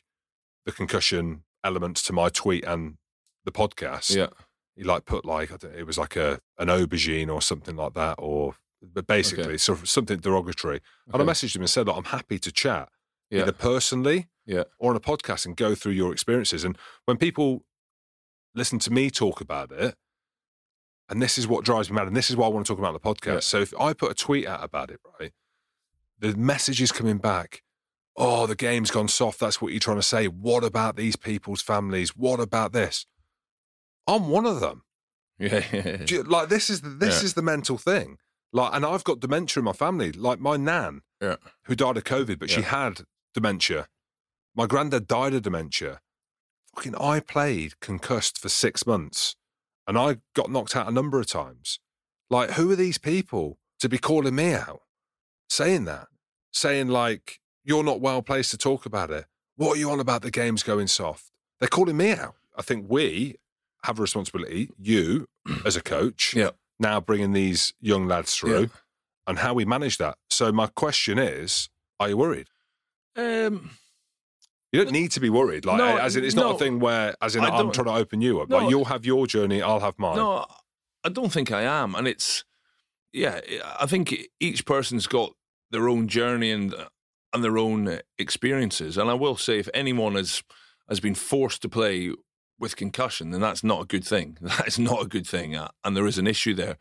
the 0.65 0.73
concussion 0.73 1.43
elements 1.63 2.03
to 2.05 2.13
my 2.13 2.29
tweet 2.29 2.65
and 2.65 2.97
the 3.45 3.53
podcast, 3.53 4.15
Yeah. 4.15 4.29
he 4.77 4.83
like 4.85 5.05
put 5.05 5.25
like 5.25 5.53
I 5.53 5.57
don't, 5.57 5.75
it 5.75 5.87
was 5.87 5.99
like 5.99 6.17
a 6.17 6.41
an 6.59 6.69
aubergine 6.69 7.29
or 7.33 7.43
something 7.43 7.77
like 7.77 7.95
that, 7.95 8.15
or 8.19 8.55
but 8.83 9.07
basically 9.07 9.45
Okay. 9.45 9.57
sort 9.57 9.81
of 9.83 9.89
something 9.89 10.19
derogatory. 10.21 10.81
And 11.13 11.21
I 11.23 11.25
messaged 11.25 11.57
him 11.57 11.63
and 11.63 11.71
said, 11.71 11.87
"Look, 11.87 11.97
I'm 11.97 12.05
happy 12.05 12.39
to 12.39 12.53
chat 12.53 12.91
Yeah. 13.31 13.43
either 13.43 13.53
personally 13.53 14.29
Yeah. 14.47 14.65
or 14.79 14.91
on 14.91 14.97
a 14.97 15.01
podcast 15.01 15.47
and 15.47 15.57
go 15.57 15.75
through 15.75 15.93
your 15.93 16.13
experiences." 16.13 16.65
And 16.65 16.79
when 17.07 17.17
people 17.17 17.65
listen 18.55 18.79
to 18.81 18.93
me 18.93 19.11
talk 19.11 19.41
about 19.41 19.71
it, 19.73 19.95
and 21.09 21.21
this 21.23 21.39
is 21.39 21.47
what 21.47 21.65
drives 21.65 21.91
me 21.91 21.97
mad, 21.97 22.07
and 22.07 22.17
this 22.17 22.31
is 22.31 22.37
why 22.37 22.47
I 22.47 22.49
want 22.51 22.67
to 22.67 22.73
talk 22.73 22.79
about 22.79 22.93
the 22.93 23.01
podcast. 23.15 23.33
Yeah. 23.35 23.41
So 23.41 23.61
if 23.61 23.75
I 23.79 23.93
put 23.93 24.11
a 24.11 24.15
tweet 24.15 24.47
out 24.47 24.63
about 24.65 24.91
it, 24.91 25.01
right, 25.21 25.33
the 26.19 26.35
message 26.37 26.81
is 26.81 26.93
coming 26.93 27.19
back. 27.19 27.63
Oh, 28.17 28.47
the 28.47 28.55
game's 28.55 28.91
gone 28.93 29.09
soft. 29.09 29.41
That's 29.41 29.61
what 29.61 29.73
you're 29.73 29.81
trying 29.81 29.97
to 29.99 30.03
say. 30.03 30.27
What 30.29 30.63
about 30.63 30.95
these 30.97 31.17
people's 31.17 31.61
families? 31.63 32.17
What 32.17 32.39
about 32.39 32.73
this? 32.73 33.07
I'm 34.07 34.29
one 34.29 34.47
of 34.47 34.61
them. 34.61 34.83
Yeah. 35.39 36.05
You- 36.09 36.23
like 36.23 36.49
this 36.49 36.71
is 36.71 36.83
the, 36.83 36.91
this 36.91 37.21
Yeah. 37.21 37.25
is 37.25 37.35
the 37.35 37.43
mental 37.43 37.77
thing. 37.77 38.19
Like, 38.53 38.73
and 38.73 38.87
I've 38.87 39.03
got 39.03 39.19
dementia 39.19 39.61
in 39.61 39.65
my 39.65 39.73
family. 39.73 40.13
Like 40.13 40.39
my 40.39 40.57
nan, 40.57 41.01
Yeah. 41.21 41.37
who 41.65 41.75
died 41.75 41.97
of 41.97 42.05
COVID, 42.05 42.39
but 42.39 42.51
she 42.51 42.63
had 42.63 43.01
dementia. 43.35 43.89
My 44.55 44.67
granddad 44.67 45.09
died 45.09 45.35
of 45.35 45.43
dementia. 45.43 46.01
Fucking, 46.75 46.95
I 46.97 47.21
played 47.21 47.79
concussed 47.81 48.39
for 48.39 48.49
six 48.49 48.87
months, 48.87 49.37
and 49.87 49.97
I 49.97 50.17
got 50.35 50.51
knocked 50.51 50.75
out 50.75 50.89
a 50.89 50.93
number 50.93 51.21
of 51.21 51.27
times. 51.27 51.79
Like, 52.31 52.53
who 52.53 52.71
are 52.73 52.77
these 52.77 52.99
people 52.99 53.59
to 53.81 53.89
be 53.89 53.99
calling 53.99 54.35
me 54.35 54.55
out, 54.55 54.83
saying 55.49 55.85
that, 55.85 56.09
saying 56.53 56.89
like 56.89 57.39
you're 57.65 57.85
not 57.85 58.01
well 58.01 58.23
placed 58.23 58.51
to 58.53 58.59
talk 58.59 58.87
about 58.87 59.11
it? 59.11 59.27
What 59.57 59.77
are 59.77 59.79
you 59.79 59.91
on 59.91 60.01
about? 60.01 60.23
The 60.23 60.31
game's 60.33 60.63
going 60.65 60.89
soft. 60.89 61.31
They're 61.61 61.69
calling 61.69 61.97
me 61.97 62.11
out. 62.13 62.35
I 62.57 62.63
think 62.63 62.87
we 62.89 63.37
have 63.85 63.99
a 63.99 64.03
responsibility. 64.03 64.71
You, 64.79 65.29
as 65.65 65.77
a 65.77 65.83
coach, 65.83 66.35
Yeah. 66.35 66.51
now 66.81 67.01
bringing 67.01 67.33
these 67.35 67.73
young 67.81 68.09
lads 68.09 68.35
through 68.35 68.61
Yeah. 68.61 68.67
and 69.29 69.39
how 69.39 69.55
we 69.55 69.65
manage 69.65 69.99
that. 69.99 70.17
So 70.29 70.51
my 70.51 70.67
question 70.67 71.19
is, 71.19 71.69
are 72.01 72.09
you 72.09 72.17
worried? 72.17 72.49
Um. 73.17 73.71
You 74.75 74.83
don't 74.83 74.93
need 74.93 75.13
to 75.13 75.21
be 75.21 75.31
worried. 75.31 75.65
Like, 75.65 75.79
No, 75.79 75.97
as 75.99 76.17
in, 76.17 76.25
it's 76.25 76.35
not 76.35 76.49
no. 76.49 76.57
a 76.57 76.59
thing 76.59 76.81
where, 76.81 77.15
as 77.23 77.37
in, 77.37 77.45
I 77.45 77.49
I'm 77.49 77.71
trying 77.71 77.87
to 77.87 77.95
open 77.95 78.21
you 78.21 78.41
up. 78.41 78.49
No, 78.49 78.59
like, 78.59 78.71
you'll 78.71 78.87
have 78.87 79.07
your 79.07 79.25
journey, 79.29 79.63
I'll 79.63 79.79
have 79.79 79.97
mine. 80.01 80.17
No, 80.17 80.47
I 81.05 81.11
don't 81.11 81.31
think 81.31 81.53
I 81.53 81.63
am, 81.63 81.95
and 81.95 82.09
it's 82.09 82.45
yeah. 83.13 83.41
I 83.79 83.87
think 83.87 84.13
each 84.41 84.67
person's 84.67 85.07
got 85.07 85.33
their 85.71 85.89
own 85.89 86.09
journey 86.09 86.51
and 86.51 86.75
and 87.33 87.45
their 87.45 87.57
own 87.57 88.01
experiences. 88.19 88.99
And 88.99 89.09
I 89.09 89.15
will 89.15 89.37
say, 89.37 89.61
if 89.61 89.69
anyone 89.73 90.17
has 90.17 90.43
has 90.89 90.99
been 90.99 91.15
forced 91.15 91.63
to 91.63 91.69
play 91.69 92.13
with 92.59 92.75
concussion, 92.75 93.31
then 93.31 93.41
that's 93.41 93.63
not 93.63 93.83
a 93.83 93.87
good 93.87 94.05
thing. 94.05 94.39
That 94.43 94.67
is 94.67 94.79
not 94.79 95.03
a 95.03 95.07
good 95.07 95.27
thing, 95.27 95.55
uh, 95.55 95.69
and 95.85 95.97
there 95.97 96.09
is 96.09 96.19
an 96.19 96.27
issue 96.27 96.55
there. 96.55 96.79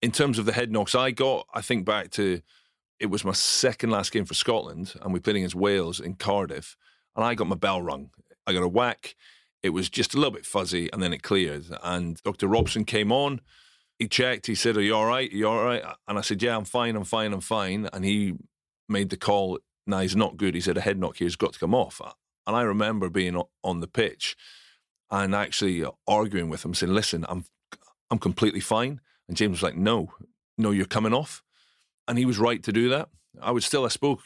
In 0.00 0.10
terms 0.10 0.38
of 0.38 0.46
the 0.46 0.52
head 0.52 0.72
knocks 0.72 0.94
I 0.94 1.10
got, 1.10 1.46
I 1.52 1.60
think 1.60 1.84
back 1.84 2.10
to 2.12 2.40
it 2.98 3.06
was 3.06 3.26
my 3.26 3.32
second 3.32 3.90
last 3.90 4.10
game 4.10 4.24
for 4.24 4.32
Scotland, 4.32 4.94
and 5.02 5.12
we 5.12 5.20
played 5.20 5.36
against 5.36 5.54
Wales 5.54 6.00
in 6.00 6.14
Cardiff, 6.14 6.78
and 7.16 7.24
I 7.24 7.34
got 7.34 7.48
my 7.48 7.56
bell 7.56 7.82
rung. 7.82 8.10
I 8.46 8.52
got 8.52 8.62
a 8.62 8.68
whack. 8.68 9.16
It 9.62 9.70
was 9.70 9.88
just 9.90 10.14
a 10.14 10.18
little 10.18 10.32
bit 10.32 10.46
fuzzy, 10.46 10.88
and 10.92 11.02
then 11.02 11.12
it 11.12 11.22
cleared. 11.22 11.64
And 11.82 12.22
Dr. 12.22 12.46
Robson 12.46 12.84
came 12.84 13.10
on. 13.10 13.40
He 13.98 14.06
checked. 14.06 14.46
He 14.46 14.54
said, 14.54 14.76
"Are 14.76 14.82
you 14.82 14.94
all 14.94 15.06
right? 15.06 15.32
Are 15.32 15.36
you 15.36 15.48
all 15.48 15.64
right?" 15.64 15.82
And 16.06 16.18
I 16.18 16.20
said, 16.20 16.42
"Yeah, 16.42 16.56
I'm 16.56 16.66
fine. 16.66 16.94
I'm 16.94 17.04
fine. 17.04 17.32
I'm 17.32 17.40
fine." 17.40 17.88
And 17.92 18.04
he 18.04 18.34
made 18.88 19.08
the 19.08 19.16
call. 19.16 19.58
Now 19.86 20.00
he's 20.00 20.14
not 20.14 20.36
good. 20.36 20.54
He 20.54 20.60
said 20.60 20.76
a 20.76 20.82
head 20.82 20.98
knock 20.98 21.16
here's 21.16 21.36
got 21.36 21.54
to 21.54 21.58
come 21.58 21.74
off. 21.74 22.00
And 22.46 22.54
I 22.54 22.62
remember 22.62 23.08
being 23.08 23.42
on 23.64 23.80
the 23.80 23.88
pitch 23.88 24.36
and 25.10 25.34
actually 25.34 25.84
uh, 25.84 25.92
arguing 26.06 26.50
with 26.50 26.64
him, 26.64 26.74
saying, 26.74 26.92
"Listen, 26.92 27.24
I'm 27.28 27.46
I'm 28.10 28.18
completely 28.18 28.60
fine." 28.60 29.00
And 29.26 29.36
James 29.36 29.52
was 29.52 29.62
like, 29.62 29.76
"No, 29.76 30.12
no, 30.58 30.70
you're 30.70 30.86
coming 30.86 31.14
off." 31.14 31.42
And 32.06 32.18
he 32.18 32.26
was 32.26 32.38
right 32.38 32.62
to 32.62 32.72
do 32.72 32.88
that. 32.90 33.08
I 33.40 33.50
would 33.50 33.64
still. 33.64 33.84
I 33.84 33.88
spoke 33.88 34.20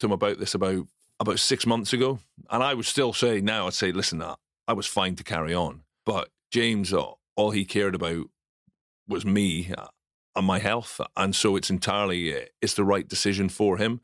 to 0.00 0.06
him 0.06 0.12
about 0.12 0.38
this 0.38 0.54
about 0.54 0.88
about 1.20 1.38
six 1.38 1.66
months 1.66 1.92
ago, 1.92 2.18
and 2.50 2.62
I 2.62 2.74
would 2.74 2.86
still 2.86 3.12
say 3.12 3.40
now. 3.40 3.66
I'd 3.66 3.74
say, 3.74 3.92
"Listen, 3.92 4.22
I, 4.22 4.34
I 4.66 4.72
was 4.72 4.86
fine 4.86 5.16
to 5.16 5.24
carry 5.24 5.54
on." 5.54 5.82
But 6.04 6.30
James, 6.50 6.92
uh, 6.92 7.12
all 7.36 7.50
he 7.50 7.64
cared 7.64 7.94
about 7.94 8.26
was 9.08 9.24
me 9.24 9.72
uh, 9.76 9.86
and 10.36 10.46
my 10.46 10.58
health, 10.58 11.00
and 11.16 11.34
so 11.34 11.56
it's 11.56 11.70
entirely 11.70 12.34
uh, 12.34 12.46
it's 12.60 12.74
the 12.74 12.84
right 12.84 13.08
decision 13.08 13.48
for 13.48 13.76
him. 13.76 14.00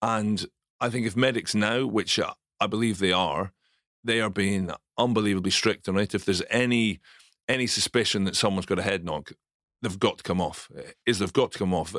And 0.00 0.46
I 0.80 0.90
think 0.90 1.06
if 1.06 1.16
medics 1.16 1.54
now, 1.54 1.86
which 1.86 2.18
I 2.60 2.66
believe 2.66 2.98
they 2.98 3.12
are, 3.12 3.52
they 4.04 4.20
are 4.20 4.30
being 4.30 4.70
unbelievably 4.98 5.50
strict 5.50 5.88
on 5.88 5.98
it. 5.98 6.14
If 6.14 6.24
there's 6.24 6.42
any 6.50 7.00
any 7.48 7.66
suspicion 7.66 8.24
that 8.24 8.36
someone's 8.36 8.66
got 8.66 8.78
a 8.78 8.82
head 8.82 9.04
knock, 9.04 9.32
they've 9.80 9.98
got 9.98 10.18
to 10.18 10.24
come 10.24 10.40
off. 10.40 10.70
Is 11.06 11.18
they've 11.18 11.32
got 11.32 11.52
to 11.52 11.58
come 11.58 11.74
off 11.74 11.94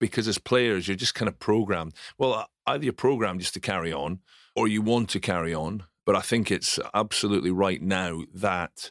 because 0.00 0.28
as 0.28 0.38
players, 0.38 0.88
you're 0.88 0.96
just 0.96 1.14
kind 1.14 1.28
of 1.28 1.38
programmed. 1.38 1.94
Well, 2.18 2.34
uh, 2.34 2.44
either 2.66 2.84
you're 2.84 2.92
programmed 2.92 3.40
just 3.40 3.54
to 3.54 3.60
carry 3.60 3.92
on, 3.92 4.20
or 4.56 4.68
you 4.68 4.82
want 4.82 5.08
to 5.10 5.20
carry 5.20 5.54
on. 5.54 5.84
But 6.06 6.16
I 6.16 6.20
think 6.20 6.50
it's 6.50 6.78
absolutely 6.92 7.50
right 7.50 7.80
now 7.80 8.22
that 8.34 8.90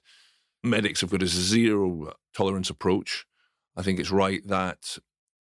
medics 0.63 1.01
have 1.01 1.11
got 1.11 1.21
a 1.21 1.27
zero 1.27 2.13
tolerance 2.35 2.69
approach. 2.69 3.25
I 3.75 3.81
think 3.83 3.99
it's 3.99 4.11
right 4.11 4.41
that 4.47 4.97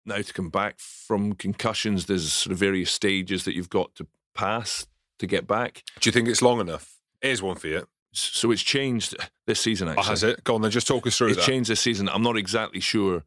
now 0.07 0.17
to 0.21 0.33
come 0.33 0.51
back 0.51 0.79
from 0.79 1.33
concussions, 1.35 2.07
there's 2.07 2.31
sort 2.33 2.53
of 2.53 2.59
various 2.59 2.91
stages 2.91 3.45
that 3.45 3.55
you've 3.55 3.71
got 3.71 3.95
to 3.95 4.07
pass 4.35 4.87
to 5.19 5.27
get 5.27 5.47
back. 5.47 5.83
Do 6.01 6.09
you 6.09 6.13
think 6.13 6.29
it's 6.29 6.43
long 6.43 6.61
enough? 6.61 6.99
Here's 7.23 7.41
one 7.43 7.57
for 7.57 7.69
you. 7.69 7.87
So 8.13 8.51
it's 8.51 8.63
changed 8.63 9.17
this 9.47 9.61
season. 9.61 9.89
Actually, 9.89 10.03
Oh, 10.05 10.11
has 10.11 10.23
it? 10.23 10.45
Go 10.45 10.55
on 10.57 10.63
then, 10.63 10.71
just 10.71 10.87
talk 10.87 11.07
us 11.07 11.17
through 11.17 11.29
it's 11.29 11.37
that. 11.39 11.47
changed 11.47 11.71
this 11.71 11.81
season. 11.81 12.09
I'm 12.11 12.23
not 12.23 12.37
exactly 12.37 12.81
sure 12.81 13.25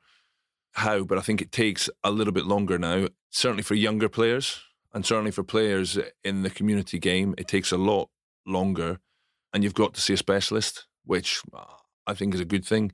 how, 0.78 1.04
but 1.04 1.18
I 1.18 1.22
think 1.22 1.42
it 1.42 1.52
takes 1.52 1.90
a 2.04 2.12
little 2.12 2.34
bit 2.34 2.46
longer 2.46 2.78
now. 2.78 3.08
Certainly 3.30 3.64
for 3.64 3.76
younger 3.76 4.10
players, 4.10 4.62
and 4.94 5.06
certainly 5.06 5.32
for 5.32 5.44
players 5.44 5.98
in 6.24 6.44
the 6.44 6.50
community 6.50 7.00
game, 7.00 7.36
it 7.38 7.48
takes 7.48 7.72
a 7.72 7.78
lot 7.78 8.10
longer, 8.46 9.00
and 9.54 9.64
you've 9.64 9.74
got 9.74 9.94
to 9.96 10.02
see 10.02 10.14
a 10.14 10.18
specialist, 10.18 10.88
which 11.04 11.42
uh, 11.54 11.64
I 12.06 12.14
think 12.14 12.34
is 12.34 12.40
a 12.40 12.46
good 12.46 12.66
thing, 12.66 12.92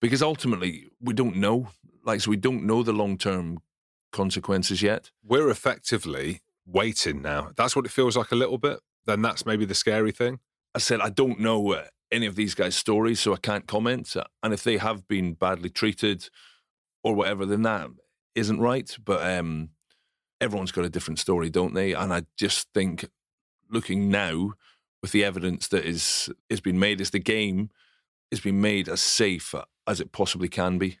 because 0.00 0.22
ultimately 0.22 0.88
we 1.00 1.14
don't 1.14 1.36
know. 1.36 1.70
Like, 2.04 2.20
so 2.20 2.30
we 2.30 2.36
don't 2.36 2.64
know 2.64 2.82
the 2.82 2.92
long 2.92 3.16
term 3.18 3.58
consequences 4.12 4.82
yet. 4.82 5.10
We're 5.24 5.50
effectively 5.50 6.40
waiting 6.66 7.22
now. 7.22 7.50
That's 7.56 7.76
what 7.76 7.86
it 7.86 7.92
feels 7.92 8.16
like 8.16 8.32
a 8.32 8.36
little 8.36 8.58
bit. 8.58 8.80
Then 9.06 9.22
that's 9.22 9.46
maybe 9.46 9.64
the 9.64 9.74
scary 9.74 10.12
thing. 10.12 10.40
I 10.74 10.78
said 10.78 11.00
I 11.00 11.10
don't 11.10 11.40
know 11.40 11.72
uh, 11.72 11.84
any 12.12 12.26
of 12.26 12.36
these 12.36 12.54
guys' 12.54 12.76
stories, 12.76 13.20
so 13.20 13.32
I 13.32 13.38
can't 13.38 13.66
comment. 13.66 14.14
And 14.42 14.52
if 14.52 14.62
they 14.62 14.78
have 14.78 15.06
been 15.08 15.34
badly 15.34 15.70
treated 15.70 16.28
or 17.02 17.14
whatever, 17.14 17.46
then 17.46 17.62
that 17.62 17.88
isn't 18.34 18.60
right. 18.60 18.96
But 19.04 19.26
um, 19.26 19.70
everyone's 20.40 20.72
got 20.72 20.84
a 20.84 20.90
different 20.90 21.18
story, 21.18 21.50
don't 21.50 21.74
they? 21.74 21.92
And 21.92 22.12
I 22.12 22.22
just 22.36 22.68
think, 22.74 23.08
looking 23.70 24.10
now 24.10 24.52
with 25.02 25.12
the 25.12 25.24
evidence 25.24 25.68
that 25.68 25.84
is 25.84 26.30
is 26.48 26.60
being 26.60 26.78
made, 26.78 27.00
is 27.00 27.10
the 27.10 27.18
game 27.18 27.70
is 28.30 28.40
being 28.40 28.60
made 28.60 28.88
as 28.88 29.00
safe 29.00 29.54
as 29.86 30.00
it 30.00 30.12
possibly 30.12 30.48
can 30.48 30.78
be. 30.78 30.98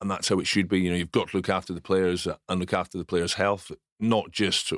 And 0.00 0.10
that's 0.10 0.28
how 0.28 0.38
it 0.38 0.46
should 0.46 0.68
be. 0.68 0.80
You 0.80 0.90
know, 0.90 0.96
you've 0.96 1.12
got 1.12 1.28
to 1.28 1.36
look 1.36 1.48
after 1.48 1.72
the 1.72 1.80
players 1.80 2.26
and 2.48 2.60
look 2.60 2.72
after 2.72 2.96
the 2.96 3.04
players' 3.04 3.34
health, 3.34 3.70
not 3.98 4.30
just 4.30 4.72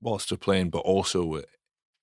whilst 0.00 0.28
they're 0.28 0.38
playing, 0.38 0.70
but 0.70 0.80
also 0.80 1.42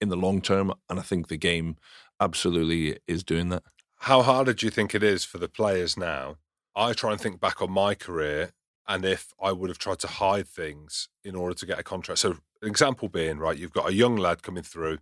in 0.01 0.09
the 0.09 0.15
long 0.15 0.41
term. 0.41 0.73
And 0.89 0.99
I 0.99 1.03
think 1.03 1.27
the 1.27 1.37
game 1.37 1.77
absolutely 2.19 2.97
is 3.07 3.23
doing 3.23 3.49
that. 3.49 3.63
How 3.99 4.21
hard 4.21 4.55
do 4.55 4.65
you 4.65 4.71
think 4.71 4.95
it 4.95 5.03
is 5.03 5.25
for 5.25 5.37
the 5.37 5.47
players 5.47 5.97
now? 5.97 6.37
I 6.75 6.93
try 6.93 7.11
and 7.11 7.21
think 7.21 7.39
back 7.39 7.61
on 7.61 7.71
my 7.71 7.95
career 7.95 8.51
and 8.87 9.03
if 9.05 9.33
I 9.41 9.51
would 9.51 9.69
have 9.69 9.77
tried 9.79 9.99
to 9.99 10.07
hide 10.07 10.47
things 10.47 11.09
in 11.23 11.35
order 11.35 11.55
to 11.55 11.65
get 11.65 11.79
a 11.79 11.83
contract. 11.83 12.19
So, 12.19 12.31
an 12.61 12.67
example 12.69 13.09
being, 13.09 13.37
right, 13.39 13.57
you've 13.57 13.71
got 13.73 13.89
a 13.89 13.93
young 13.93 14.15
lad 14.15 14.43
coming 14.43 14.63
through, 14.63 14.99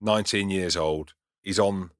19 0.00 0.50
years 0.50 0.76
old. 0.76 1.14
He's 1.42 1.58
on 1.58 1.90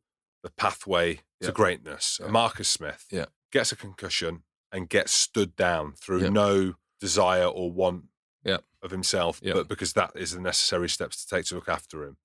the 0.42 0.50
pathway 0.50 1.20
to 1.40 1.52
greatness. 1.52 2.18
Yeah. 2.22 2.28
Marcus 2.28 2.68
Smith 2.68 3.06
Yeah. 3.10 3.26
gets 3.52 3.72
a 3.72 3.76
concussion 3.76 4.44
and 4.72 4.88
gets 4.88 5.12
stood 5.12 5.56
down 5.56 5.92
through 5.92 6.22
Yeah. 6.22 6.28
no 6.30 6.74
desire 7.00 7.46
or 7.46 7.70
want 7.70 8.04
Yeah. 8.44 8.58
of 8.82 8.90
himself, 8.90 9.40
Yeah. 9.42 9.52
but 9.54 9.68
because 9.68 9.92
that 9.94 10.12
is 10.14 10.32
the 10.32 10.40
necessary 10.40 10.88
steps 10.88 11.24
to 11.24 11.34
take 11.36 11.46
to 11.46 11.54
look 11.56 11.68
after 11.68 12.04
him. 12.04 12.16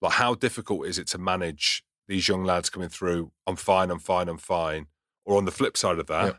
Like, 0.00 0.14
how 0.14 0.34
difficult 0.34 0.86
is 0.86 0.98
it 0.98 1.06
to 1.08 1.18
manage 1.18 1.84
these 2.08 2.26
young 2.26 2.44
lads 2.44 2.70
coming 2.70 2.88
through? 2.88 3.32
I'm 3.46 3.56
fine, 3.56 3.90
I'm 3.90 4.00
fine, 4.00 4.28
I'm 4.28 4.38
fine. 4.38 4.88
Or 5.24 5.36
on 5.36 5.44
the 5.44 5.50
flip 5.52 5.76
side 5.76 5.98
of 5.98 6.06
that, 6.08 6.26
Yeah. 6.26 6.38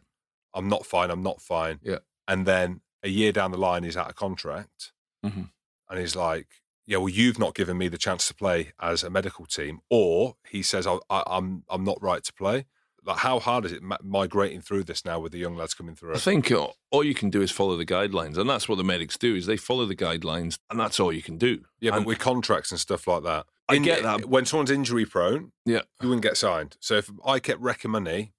I'm 0.54 0.68
not 0.70 0.86
fine, 0.86 1.10
I'm 1.10 1.24
not 1.24 1.42
fine. 1.42 1.80
Yeah. 1.84 2.00
And 2.28 2.46
then 2.46 2.82
a 3.02 3.10
year 3.10 3.32
down 3.32 3.52
the 3.52 3.58
line, 3.58 3.84
he's 3.84 3.98
out 3.98 4.10
of 4.10 4.16
contract 4.16 4.92
Mhm. 5.26 5.50
and 5.90 6.00
he's 6.00 6.16
like, 6.16 6.48
yeah, 6.86 6.98
well, 6.98 7.10
you've 7.10 7.40
not 7.40 7.56
given 7.56 7.78
me 7.78 7.88
the 7.88 7.98
chance 7.98 8.28
to 8.28 8.34
play 8.36 8.74
as 8.80 9.04
a 9.04 9.10
medical 9.10 9.46
team, 9.46 9.80
or 9.90 10.36
he 10.50 10.62
says 10.62 10.86
I, 10.86 10.98
I, 11.10 11.24
I'm 11.28 11.64
I'm 11.70 11.84
not 11.86 12.02
right 12.02 12.24
to 12.24 12.34
play. 12.34 12.66
Like, 13.06 13.18
how 13.18 13.40
hard 13.40 13.66
is 13.66 13.72
it 13.74 13.82
migrating 14.02 14.62
through 14.62 14.84
this 14.86 15.04
now 15.04 15.20
with 15.20 15.34
the 15.34 15.38
young 15.38 15.58
lads 15.58 15.74
coming 15.74 15.94
through? 15.96 16.14
I 16.16 16.18
think 16.20 16.50
uh, 16.52 16.68
all 16.90 17.04
you 17.04 17.14
can 17.14 17.30
do 17.30 17.42
is 17.42 17.52
follow 17.52 17.76
the 17.76 17.86
guidelines, 17.86 18.38
and 18.38 18.50
that's 18.50 18.70
what 18.70 18.76
the 18.78 18.84
medics 18.84 19.18
do. 19.18 19.36
Is 19.36 19.46
they 19.46 19.58
follow 19.58 19.86
the 19.86 19.96
guidelines, 19.96 20.58
and 20.70 20.80
that's 20.80 21.00
all 21.02 21.12
you 21.12 21.22
can 21.22 21.38
do. 21.38 21.64
yeah, 21.82 21.92
but 21.92 21.98
And- 21.98 22.06
with 22.06 22.20
contracts 22.20 22.72
and 22.72 22.80
stuff 22.80 23.06
like 23.08 23.24
that, 23.24 23.46
I 23.68 23.78
get 23.80 24.04
that. 24.04 24.26
When 24.26 24.46
someone's 24.46 24.72
injury 24.72 25.06
prone, 25.06 25.52
Yeah. 25.66 25.82
you 26.02 26.08
wouldn't 26.10 26.24
get 26.24 26.38
signed. 26.38 26.78
So 26.80 26.96
if 26.96 27.10
I 27.26 27.40
kept 27.40 27.60
wrecking 27.62 27.92
money, 27.92 28.34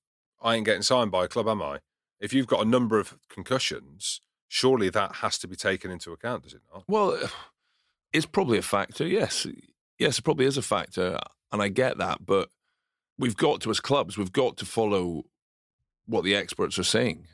I 0.45 0.57
ain't 0.57 0.67
getting 0.67 0.83
signed 0.83 1.11
by 1.11 1.25
a 1.25 1.29
club, 1.29 1.49
am 1.49 1.63
I? 1.63 1.81
If 2.21 2.35
you've 2.35 2.47
got 2.47 2.65
a 2.65 2.69
number 2.69 2.99
of 2.99 3.17
concussions, 3.31 4.21
surely 4.47 4.91
that 4.91 5.17
has 5.17 5.39
to 5.39 5.49
be 5.49 5.57
taken 5.57 5.91
into 5.91 6.13
account, 6.13 6.45
does 6.45 6.53
it 6.53 6.61
not? 6.73 6.85
Well, 6.87 7.19
it's 8.13 8.27
probably 8.27 8.59
a 8.59 8.63
factor. 8.63 9.07
Yes, 9.07 9.47
yes, 9.99 10.19
it 10.19 10.23
probably 10.23 10.45
is 10.45 10.59
a 10.59 10.63
factor, 10.63 11.19
and 11.51 11.63
I 11.63 11.69
get 11.69 11.97
that. 11.97 12.25
But 12.25 12.51
we've 13.19 13.37
got 13.37 13.63
to, 13.63 13.71
as 13.71 13.81
clubs, 13.81 14.19
we've 14.19 14.33
got 14.33 14.59
to 14.59 14.67
follow 14.67 15.25
what 16.07 16.25
the 16.25 16.37
experts 16.37 16.79
are 16.79 16.85
saying. 16.85 17.27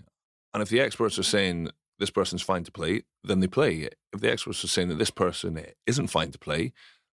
And 0.54 0.62
if 0.62 0.68
the 0.68 0.80
experts 0.80 1.18
are 1.18 1.24
saying 1.24 1.70
this 1.98 2.10
person's 2.10 2.42
fine 2.42 2.62
to 2.64 2.72
play, 2.72 3.02
then 3.24 3.40
they 3.40 3.48
play. 3.48 3.88
If 4.12 4.20
the 4.20 4.30
experts 4.30 4.62
are 4.64 4.68
saying 4.68 4.88
that 4.88 4.98
this 4.98 5.10
person 5.10 5.60
isn't 5.86 6.08
fine 6.08 6.30
to 6.30 6.38
play, 6.38 6.72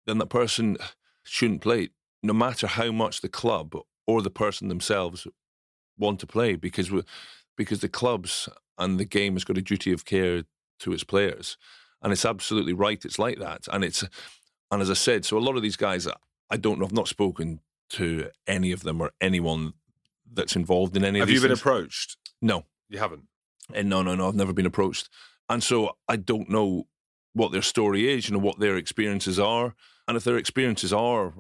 then 0.07 0.19
that 0.19 0.27
person 0.27 0.77
shouldn't 1.25 1.63
play, 1.63 1.91
no 2.23 2.33
matter 2.33 2.67
how 2.69 2.93
much 2.93 3.21
the 3.21 3.29
club 3.29 3.75
or 4.07 4.23
the 4.23 4.31
person 4.31 4.69
themselves 4.69 5.27
want 6.01 6.19
to 6.21 6.27
play, 6.27 6.57
because 6.57 6.91
we, 6.91 7.03
because 7.57 7.81
the 7.81 7.89
clubs 7.89 8.49
and 8.79 8.99
the 8.99 9.05
game 9.05 9.35
has 9.35 9.45
got 9.45 9.59
a 9.59 9.63
duty 9.63 9.93
of 9.93 10.05
care 10.05 10.43
to 10.81 10.93
its 10.93 11.05
players, 11.05 11.57
and 12.03 12.13
it's 12.13 12.25
absolutely 12.25 12.73
right. 12.73 13.05
It's 13.05 13.19
like 13.19 13.39
that, 13.39 13.69
and 13.73 13.85
it's 13.85 14.03
and 14.73 14.83
as 14.83 14.91
I 14.91 14.95
said, 14.95 15.25
so 15.25 15.39
a 15.39 15.47
lot 15.47 15.57
of 15.57 15.63
these 15.63 15.77
guys, 15.77 16.09
I 16.51 16.57
don't 16.57 16.79
know. 16.79 16.87
I've 16.87 16.93
not 16.93 17.09
spoken 17.09 17.61
to 17.91 18.31
any 18.47 18.73
of 18.73 18.83
them 18.83 19.01
or 19.01 19.11
anyone 19.21 19.75
that's 20.33 20.57
involved 20.57 20.97
in 20.97 21.05
any 21.05 21.21
of 21.21 21.27
these. 21.27 21.37
Have 21.37 21.43
of 21.43 21.43
you 21.43 21.49
been 21.49 21.57
things. 21.57 21.61
approached? 21.61 22.17
No, 22.41 22.65
You 22.89 22.99
haven't. 22.99 23.25
and 23.75 23.89
no, 23.89 24.03
no, 24.03 24.15
no, 24.15 24.29
I've 24.29 24.35
never 24.37 24.53
been 24.53 24.67
approached. 24.67 25.09
And 25.49 25.63
so 25.63 25.97
I 26.09 26.17
don't 26.17 26.49
know 26.49 26.87
what 27.35 27.51
their 27.53 27.63
story 27.63 28.13
is, 28.13 28.29
you 28.29 28.35
know, 28.35 28.43
what 28.43 28.61
their 28.61 28.77
experiences 28.77 29.39
are. 29.41 29.75
And 30.07 30.17
if 30.17 30.25
their 30.25 30.37
experiences 30.39 30.93
are 30.93 31.35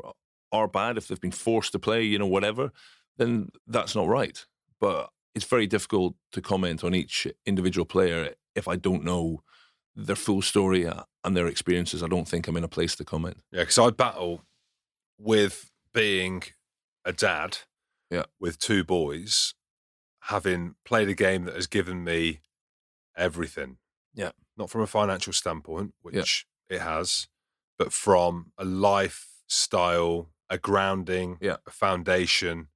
are 0.52 0.66
bad, 0.68 0.96
if 0.98 1.06
they've 1.06 1.20
been 1.20 1.30
forced 1.30 1.70
to 1.72 1.78
play, 1.78 2.02
you 2.02 2.18
know, 2.18 2.26
whatever, 2.26 2.72
then 3.16 3.48
that's 3.68 3.94
not 3.94 4.08
right. 4.08 4.44
But 4.80 5.10
it's 5.34 5.44
very 5.44 5.66
difficult 5.66 6.14
to 6.32 6.40
comment 6.40 6.82
on 6.82 6.94
each 6.94 7.26
individual 7.46 7.84
player 7.84 8.34
if 8.54 8.66
I 8.66 8.76
don't 8.76 9.04
know 9.04 9.42
their 9.94 10.16
full 10.16 10.42
story 10.42 10.86
uh, 10.86 11.02
and 11.24 11.36
their 11.36 11.46
experiences. 11.46 12.02
I 12.02 12.08
don't 12.08 12.26
think 12.26 12.48
I'm 12.48 12.56
in 12.56 12.64
a 12.64 12.68
place 12.68 12.96
to 12.96 13.04
comment. 13.04 13.38
Yeah, 13.52 13.60
because 13.62 13.78
I 13.78 13.90
battle 13.90 14.42
with 15.18 15.70
being 15.92 16.42
a 17.04 17.12
dad 17.12 17.58
Yeah. 18.10 18.24
with 18.38 18.58
two 18.58 18.82
boys, 18.84 19.54
having 20.22 20.74
played 20.84 21.08
a 21.08 21.14
game 21.14 21.44
that 21.44 21.54
has 21.54 21.66
given 21.66 22.02
me 22.04 22.40
everything. 23.16 23.78
Yeah. 24.14 24.32
Not 24.56 24.70
from 24.70 24.80
a 24.80 24.86
financial 24.86 25.32
standpoint, 25.32 25.94
which 26.02 26.46
it 26.68 26.80
has, 26.80 27.28
but 27.78 27.92
from 27.92 28.52
a 28.58 28.64
lifestyle, 28.64 30.30
a 30.48 30.58
grounding, 30.58 31.38
Yeah. 31.40 31.58
a 31.66 31.70
foundation, 31.70 32.68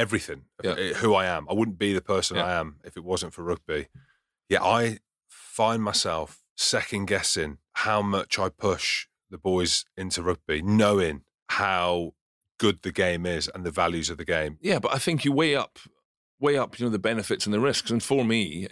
everything. 0.00 0.42
Yeah. 0.64 0.74
who 1.02 1.14
I 1.14 1.26
am. 1.26 1.46
I 1.50 1.54
wouldn't 1.54 1.78
be 1.78 1.92
the 1.92 2.00
person 2.14 2.36
Yeah. 2.36 2.46
I 2.46 2.52
am 2.60 2.76
if 2.84 2.96
it 2.96 3.04
wasn't 3.04 3.32
for 3.34 3.42
rugby. 3.42 3.88
Yeah, 4.48 4.62
I 4.62 4.98
find 5.28 5.82
myself 5.82 6.42
second 6.56 7.06
guessing 7.06 7.58
how 7.72 8.02
much 8.02 8.38
I 8.38 8.48
push 8.48 9.06
the 9.30 9.38
boys 9.38 9.84
into 9.96 10.22
rugby, 10.22 10.62
knowing 10.62 11.22
how 11.48 12.14
good 12.58 12.82
the 12.82 12.92
game 12.92 13.24
is 13.26 13.48
and 13.54 13.64
the 13.64 13.70
values 13.70 14.10
of 14.10 14.18
the 14.18 14.24
game. 14.24 14.58
Yeah, 14.60 14.78
but 14.78 14.92
I 14.94 14.98
think 14.98 15.24
you 15.24 15.32
weigh 15.32 15.54
up, 15.56 15.78
weigh 16.38 16.58
up, 16.58 16.78
you 16.78 16.84
know, 16.86 16.90
the 16.90 16.98
benefits 16.98 17.46
and 17.46 17.54
the 17.54 17.60
risks. 17.60 17.90
And 17.90 18.02
for 18.02 18.24
me, 18.24 18.68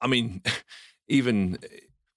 I 0.00 0.06
mean, 0.06 0.42
even 1.08 1.58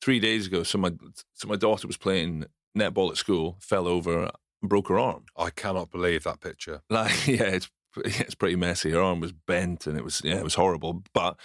three 0.01 0.19
days 0.19 0.47
ago, 0.47 0.63
so 0.63 0.77
my 0.77 0.91
so 1.33 1.47
my 1.47 1.55
daughter 1.55 1.87
was 1.87 1.97
playing 1.97 2.45
netball 2.77 3.11
at 3.11 3.17
school, 3.17 3.57
fell 3.59 3.87
over, 3.87 4.31
broke 4.61 4.89
her 4.89 4.99
arm. 4.99 5.25
I 5.37 5.49
cannot 5.49 5.91
believe 5.91 6.23
that 6.23 6.39
picture. 6.39 6.81
Like, 6.89 7.27
yeah, 7.27 7.43
it's 7.43 7.69
it's 8.05 8.35
pretty 8.35 8.55
messy. 8.55 8.91
Her 8.91 9.01
arm 9.01 9.19
was 9.19 9.31
bent, 9.31 9.87
and 9.87 9.97
it 9.97 10.03
was 10.03 10.21
yeah, 10.23 10.37
it 10.37 10.43
was 10.43 10.55
horrible. 10.55 11.03
But 11.13 11.37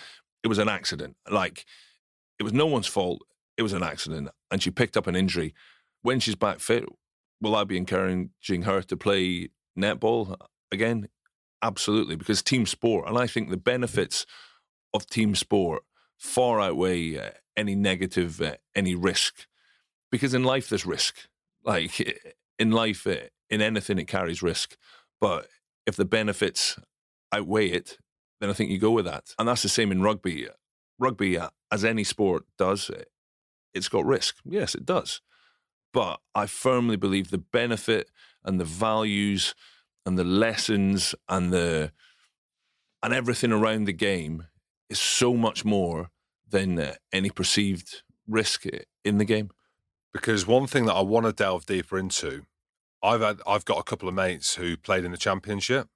it 0.43 0.49
was 0.49 0.59
an 0.59 0.69
accident. 0.69 1.17
Like, 1.31 1.65
it 2.39 2.43
was 2.43 2.53
no 2.53 2.67
one's 2.67 2.87
fault. 2.87 3.23
It 3.57 3.63
was 3.63 3.73
an 3.73 3.83
accident, 3.83 4.29
and 4.51 4.63
she 4.63 4.71
picked 4.71 4.97
up 4.97 5.07
an 5.07 5.17
injury. 5.17 5.55
When 6.03 6.21
she's 6.21 6.37
back 6.37 6.61
fit, 6.61 6.85
will 7.41 7.57
I 7.57 7.65
be 7.65 7.77
encouraging 7.77 8.63
her 8.63 8.83
to 8.83 8.97
play 8.97 9.51
netball 9.79 10.37
again? 10.71 11.09
Absolutely, 11.61 12.15
because 12.15 12.43
team 12.43 12.67
sport, 12.67 13.09
and 13.09 13.19
I 13.19 13.27
think 13.27 13.51
the 13.51 13.57
benefits 13.57 14.27
of 14.95 15.07
team 15.07 15.35
sport 15.35 15.83
far 16.17 16.61
outweigh 16.61 17.17
uh, 17.17 17.31
any 17.57 17.75
negative, 17.75 18.41
uh, 18.41 18.57
any 18.75 18.95
risk. 18.95 19.47
Because 20.11 20.35
in 20.35 20.45
life, 20.45 20.69
there's 20.69 20.87
risk. 20.87 21.29
Like 21.65 22.01
in 22.59 22.71
life, 22.71 23.07
uh, 23.07 23.17
in 23.51 23.61
anything, 23.61 23.99
it 23.99 24.07
carries 24.07 24.43
risk. 24.43 24.77
But 25.21 25.49
if 25.89 25.97
the 25.97 26.05
benefits 26.05 26.79
outweigh 27.33 27.71
it, 27.71 27.99
then 28.41 28.51
I 28.51 28.53
think 28.53 28.71
you 28.71 28.79
go 28.79 28.93
with 28.93 29.07
that. 29.07 29.25
And 29.39 29.49
that's 29.49 29.63
the 29.63 29.69
same 29.69 29.91
in 29.91 30.03
rugby. 30.03 30.47
Rugby, 30.99 31.39
uh, 31.39 31.51
as 31.73 31.85
any 31.85 32.05
sport 32.05 32.45
does, 32.57 32.91
uh, 32.91 33.03
it's 33.75 33.89
got 33.89 34.05
risk. 34.05 34.37
Yes, 34.45 34.75
it 34.75 34.85
does. 34.85 35.21
But 35.93 36.21
I 36.35 36.47
firmly 36.47 36.97
believe 36.97 37.31
the 37.31 37.39
benefit 37.39 38.11
and 38.45 38.61
the 38.61 38.65
values 38.89 39.55
and 40.05 40.19
the 40.19 40.25
lessons 40.25 41.15
and 41.29 41.53
the 41.53 41.93
and 43.03 43.15
everything 43.15 43.53
around 43.53 43.85
the 43.85 43.93
game 43.93 44.47
is 44.89 44.99
so 44.99 45.35
much 45.35 45.65
more 45.65 46.11
than 46.51 46.79
uh, 46.79 46.95
any 47.13 47.31
perceived 47.31 48.03
risk 48.27 48.65
in 49.05 49.19
the 49.19 49.25
game. 49.25 49.51
because 50.13 50.47
one 50.47 50.67
thing 50.67 50.87
that 50.87 50.95
I 50.95 51.03
want 51.03 51.27
to 51.27 51.33
delve 51.33 51.65
deeper 51.67 51.99
into, 51.99 52.45
I've 53.03 53.21
had 53.21 53.41
I've 53.47 53.65
got 53.65 53.79
a 53.79 53.85
couple 53.85 54.09
of 54.09 54.15
mates 54.15 54.57
who 54.57 54.77
played 54.77 55.05
in 55.05 55.13
the 55.13 55.17
championship, 55.17 55.89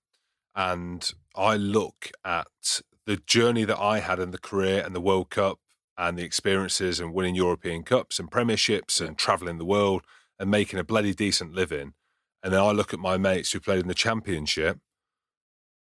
and 0.55 1.11
I 1.36 1.57
look 1.57 2.11
at 2.24 2.80
the 3.07 3.16
journey 3.16 3.64
that 3.64 3.78
I 3.78 3.98
had 3.98 4.18
in 4.20 4.30
the 4.30 4.38
career 4.38 4.82
and 4.84 4.94
the 4.94 5.00
World 5.00 5.30
Cup 5.30 5.59
and 5.98 6.16
the 6.16 6.24
experiences 6.24 7.00
and 7.00 7.12
winning 7.12 7.34
European 7.34 7.82
Cups 7.82 8.18
and 8.18 8.30
Premierships 8.30 9.05
and 9.05 9.18
traveling 9.18 9.59
the 9.59 9.64
world 9.64 10.03
and 10.38 10.50
making 10.50 10.78
a 10.78 10.84
bloody 10.84 11.14
decent 11.14 11.55
living, 11.55 11.94
and 12.42 12.53
then 12.53 12.61
I 12.61 12.70
look 12.70 12.94
at 12.94 13.00
my 13.00 13.16
mates 13.16 13.53
who 13.53 13.61
played 13.61 13.80
in 13.80 13.88
the 13.88 13.94
championship, 13.94 14.78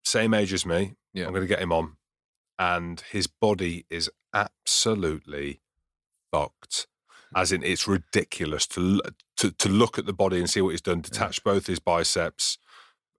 same 0.04 0.34
age 0.34 0.52
as 0.52 0.66
me. 0.66 0.94
Yeah. 1.12 1.26
I'm 1.26 1.32
going 1.32 1.42
to 1.42 1.48
get 1.48 1.62
him 1.62 1.72
on, 1.72 1.96
and 2.58 3.02
his 3.10 3.26
body 3.26 3.86
is 3.90 4.10
absolutely 4.34 5.60
fucked 6.30 6.86
as 7.34 7.52
in 7.52 7.62
it's 7.62 7.86
ridiculous 7.86 8.66
to 8.66 9.00
to 9.38 9.50
to 9.52 9.68
look 9.68 9.98
at 9.98 10.06
the 10.06 10.12
body 10.12 10.38
and 10.38 10.48
see 10.48 10.60
what 10.60 10.70
he's 10.70 10.82
done. 10.82 11.00
Detach 11.00 11.42
both 11.42 11.66
his 11.66 11.78
biceps. 11.78 12.58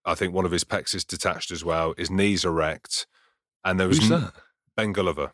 I 0.05 0.15
think 0.15 0.33
one 0.33 0.45
of 0.45 0.51
his 0.51 0.63
pecs 0.63 0.95
is 0.95 1.03
detached 1.03 1.51
as 1.51 1.65
well. 1.65 1.93
His 1.97 2.09
knees 2.09 2.45
erect, 2.45 3.07
and 3.65 3.79
there 3.79 3.87
was 3.87 3.99
Who's 3.99 4.09
that? 4.09 4.33
Ben 4.77 4.93
Gulliver. 4.93 5.33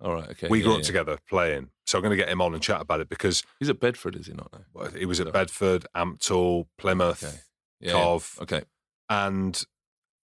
All 0.00 0.12
right, 0.12 0.28
okay. 0.30 0.48
we 0.48 0.60
grew 0.60 0.72
up 0.72 0.78
yeah. 0.78 0.84
together 0.84 1.18
playing, 1.28 1.70
so 1.86 1.96
I'm 1.96 2.02
going 2.02 2.10
to 2.10 2.16
get 2.16 2.28
him 2.28 2.42
on 2.42 2.52
and 2.52 2.62
chat 2.62 2.80
about 2.80 3.00
it 3.00 3.08
because 3.08 3.44
He's 3.60 3.70
at 3.70 3.80
Bedford, 3.80 4.16
is 4.16 4.26
he 4.26 4.34
not 4.34 4.52
well, 4.74 4.90
he 4.90 5.06
was 5.06 5.20
at 5.20 5.32
Bedford, 5.32 5.86
Ampthill, 5.96 6.66
Plymouth, 6.76 7.22
Okay. 7.22 7.36
Yeah, 7.80 7.96
yeah. 7.96 8.18
Okay. 8.42 8.62
and 9.08 9.64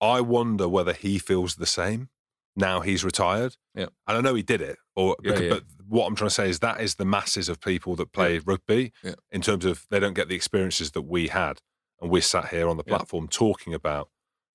I 0.01 0.21
wonder 0.23 0.69
whether 0.69 0.93
he 0.93 1.19
feels 1.19 1.55
the 1.55 1.67
same 1.67 2.09
now 2.57 2.81
he's 2.81 3.05
retired. 3.05 3.57
Yeah. 3.75 3.87
and 4.09 4.19
I 4.19 4.21
know 4.21 4.35
he 4.35 4.43
did 4.43 4.61
it, 4.61 4.79
or 4.97 5.17
Yeah, 5.23 5.31
because, 5.33 5.43
yeah. 5.47 5.49
but 5.55 5.65
what 5.87 6.07
I'm 6.07 6.15
trying 6.17 6.29
to 6.29 6.35
say 6.35 6.49
is 6.51 6.59
that 6.59 6.81
is 6.81 6.97
the 6.97 7.05
masses 7.05 7.49
of 7.49 7.61
people 7.61 7.95
that 7.97 8.13
play 8.13 8.39
rugby 8.39 8.93
Yeah. 9.03 9.15
in 9.31 9.41
terms 9.43 9.65
of 9.65 9.87
they 9.91 10.01
don't 10.01 10.15
get 10.15 10.29
the 10.29 10.35
experiences 10.35 10.91
that 10.93 11.03
we 11.03 11.29
had, 11.29 11.61
and 12.01 12.11
we're 12.11 12.23
sat 12.23 12.49
here 12.49 12.69
on 12.69 12.77
the 12.77 12.85
platform 12.85 13.29
talking 13.29 13.73
about 13.75 14.11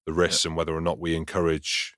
the 0.06 0.14
risks 0.14 0.46
and 0.46 0.56
whether 0.56 0.76
or 0.76 0.82
not 0.82 1.00
we 1.00 1.16
encourage 1.16 1.96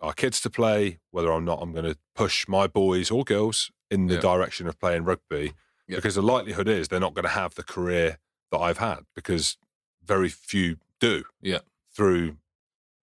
our 0.00 0.12
kids 0.12 0.40
to 0.40 0.50
play, 0.50 0.98
whether 1.10 1.30
or 1.30 1.40
not 1.40 1.60
I'm 1.62 1.72
going 1.72 1.84
to 1.84 1.98
push 2.14 2.46
my 2.48 2.66
boys 2.66 3.10
or 3.10 3.22
girls 3.24 3.70
in 3.90 4.06
the 4.06 4.16
direction 4.18 4.66
of 4.66 4.78
playing 4.78 5.04
rugby, 5.04 5.52
because 5.86 6.14
the 6.14 6.22
likelihood 6.22 6.68
is 6.68 6.88
they're 6.88 6.98
not 7.00 7.14
going 7.14 7.24
to 7.24 7.28
have 7.28 7.54
the 7.54 7.62
career 7.62 8.18
that 8.50 8.58
I've 8.58 8.78
had 8.78 9.00
because 9.14 9.58
very 10.04 10.28
few 10.28 10.76
do 11.00 11.24
Yeah. 11.40 11.60
through 11.94 12.36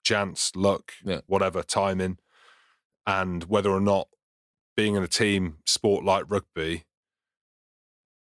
chance, 0.10 0.52
luck, 0.56 0.94
Yeah. 1.04 1.22
whatever, 1.28 1.62
timing, 1.64 2.18
and 3.06 3.44
whether 3.46 3.70
or 3.70 3.80
not 3.82 4.08
being 4.76 4.96
in 4.96 5.04
a 5.04 5.08
team 5.08 5.58
sport 5.66 6.04
like 6.06 6.26
rugby, 6.28 6.86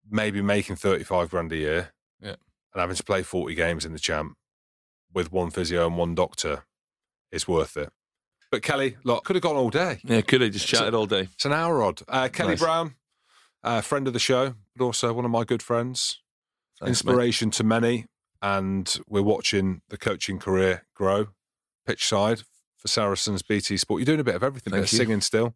maybe 0.10 0.42
making 0.42 0.76
35 0.76 1.30
grand 1.30 1.52
a 1.52 1.56
year 1.58 1.94
Yeah. 2.20 2.36
and 2.74 2.82
having 2.82 2.96
to 2.96 3.04
play 3.04 3.24
40 3.24 3.56
games 3.56 3.86
in 3.86 3.94
the 3.94 4.00
champ 4.00 4.38
with 5.14 5.32
one 5.32 5.50
physio 5.52 5.88
and 5.88 5.98
one 5.98 6.16
doctor 6.16 6.66
is 7.32 7.48
worth 7.48 7.78
it. 7.78 7.92
But 8.52 8.64
Kelly, 8.64 8.98
look, 9.04 9.24
could 9.24 9.36
have 9.38 9.44
gone 9.44 9.56
all 9.56 9.70
day. 9.70 10.02
Yeah, 10.04 10.22
could 10.22 10.42
have 10.42 10.52
just 10.52 10.68
chatted 10.68 10.94
all 10.94 11.06
day. 11.06 11.30
It's 11.34 11.46
an 11.46 11.54
hour 11.54 11.82
odd. 11.82 12.02
Uh, 12.08 12.28
Kelly 12.28 12.52
Nice. 12.52 12.60
Brown, 12.60 12.96
uh, 13.64 13.82
friend 13.82 14.08
of 14.08 14.14
the 14.14 14.20
show, 14.20 14.56
but 14.76 14.84
also 14.86 15.14
one 15.14 15.24
of 15.26 15.32
my 15.32 15.46
good 15.46 15.64
friends 15.64 16.22
Thanks, 16.80 16.82
mate. 16.82 17.12
inspiration 17.12 17.52
to 17.52 17.64
many, 17.64 18.08
and 18.42 19.00
we're 19.08 19.22
watching 19.22 19.82
the 19.90 19.98
coaching 19.98 20.38
career 20.40 20.86
grow. 20.96 21.30
Pitch 21.86 22.08
side 22.08 22.42
for 22.78 22.88
Saracens, 22.88 23.42
BT 23.42 23.78
Sport. 23.78 24.00
You're 24.00 24.06
doing 24.06 24.20
a 24.20 24.24
bit 24.24 24.36
of 24.36 24.44
everything. 24.44 24.72
Thank 24.72 24.84
Bit 24.84 24.94
of 24.94 24.98
singing 24.98 25.22
still. 25.22 25.56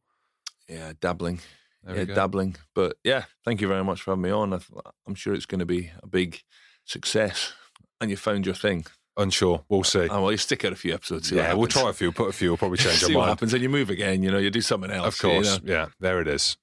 Yeah, 0.67 0.93
dabbling. 0.99 1.39
There 1.83 1.97
yeah, 1.97 2.15
dabbling. 2.15 2.55
But 2.73 2.97
yeah, 3.03 3.25
thank 3.43 3.61
you 3.61 3.67
very 3.67 3.83
much 3.83 4.01
for 4.01 4.11
having 4.11 4.23
me 4.23 4.31
on. 4.31 4.59
I'm 5.07 5.15
sure 5.15 5.33
it's 5.33 5.45
going 5.45 5.59
to 5.59 5.65
be 5.65 5.91
a 6.01 6.07
big 6.07 6.41
success. 6.83 7.53
And 8.01 8.09
you 8.09 8.17
found 8.17 8.45
your 8.45 8.55
thing. 8.55 8.85
Unsure. 9.17 9.63
We'll 9.69 9.81
uh, 9.81 9.83
see. 9.83 10.09
Oh, 10.09 10.23
well, 10.23 10.31
you 10.31 10.37
stick 10.37 10.65
out 10.65 10.73
a 10.73 10.75
few 10.75 10.93
episodes. 10.93 11.31
Yeah, 11.31 11.53
we'll 11.53 11.67
try 11.67 11.89
a 11.89 11.93
few. 11.93 12.11
Put 12.11 12.29
a 12.29 12.33
few. 12.33 12.49
We'll 12.49 12.57
probably 12.57 12.77
change 12.79 12.97
see 12.97 13.13
our 13.13 13.21
what 13.21 13.29
happens. 13.29 13.53
And 13.53 13.61
you 13.61 13.69
move 13.69 13.89
again. 13.89 14.23
You 14.23 14.31
know, 14.31 14.39
you 14.39 14.49
do 14.49 14.61
something 14.61 14.91
else. 14.91 15.15
Of 15.15 15.21
course. 15.21 15.59
You 15.59 15.67
know? 15.67 15.73
Yeah. 15.73 15.85
There 15.99 16.19
it 16.21 16.27
is. 16.27 16.57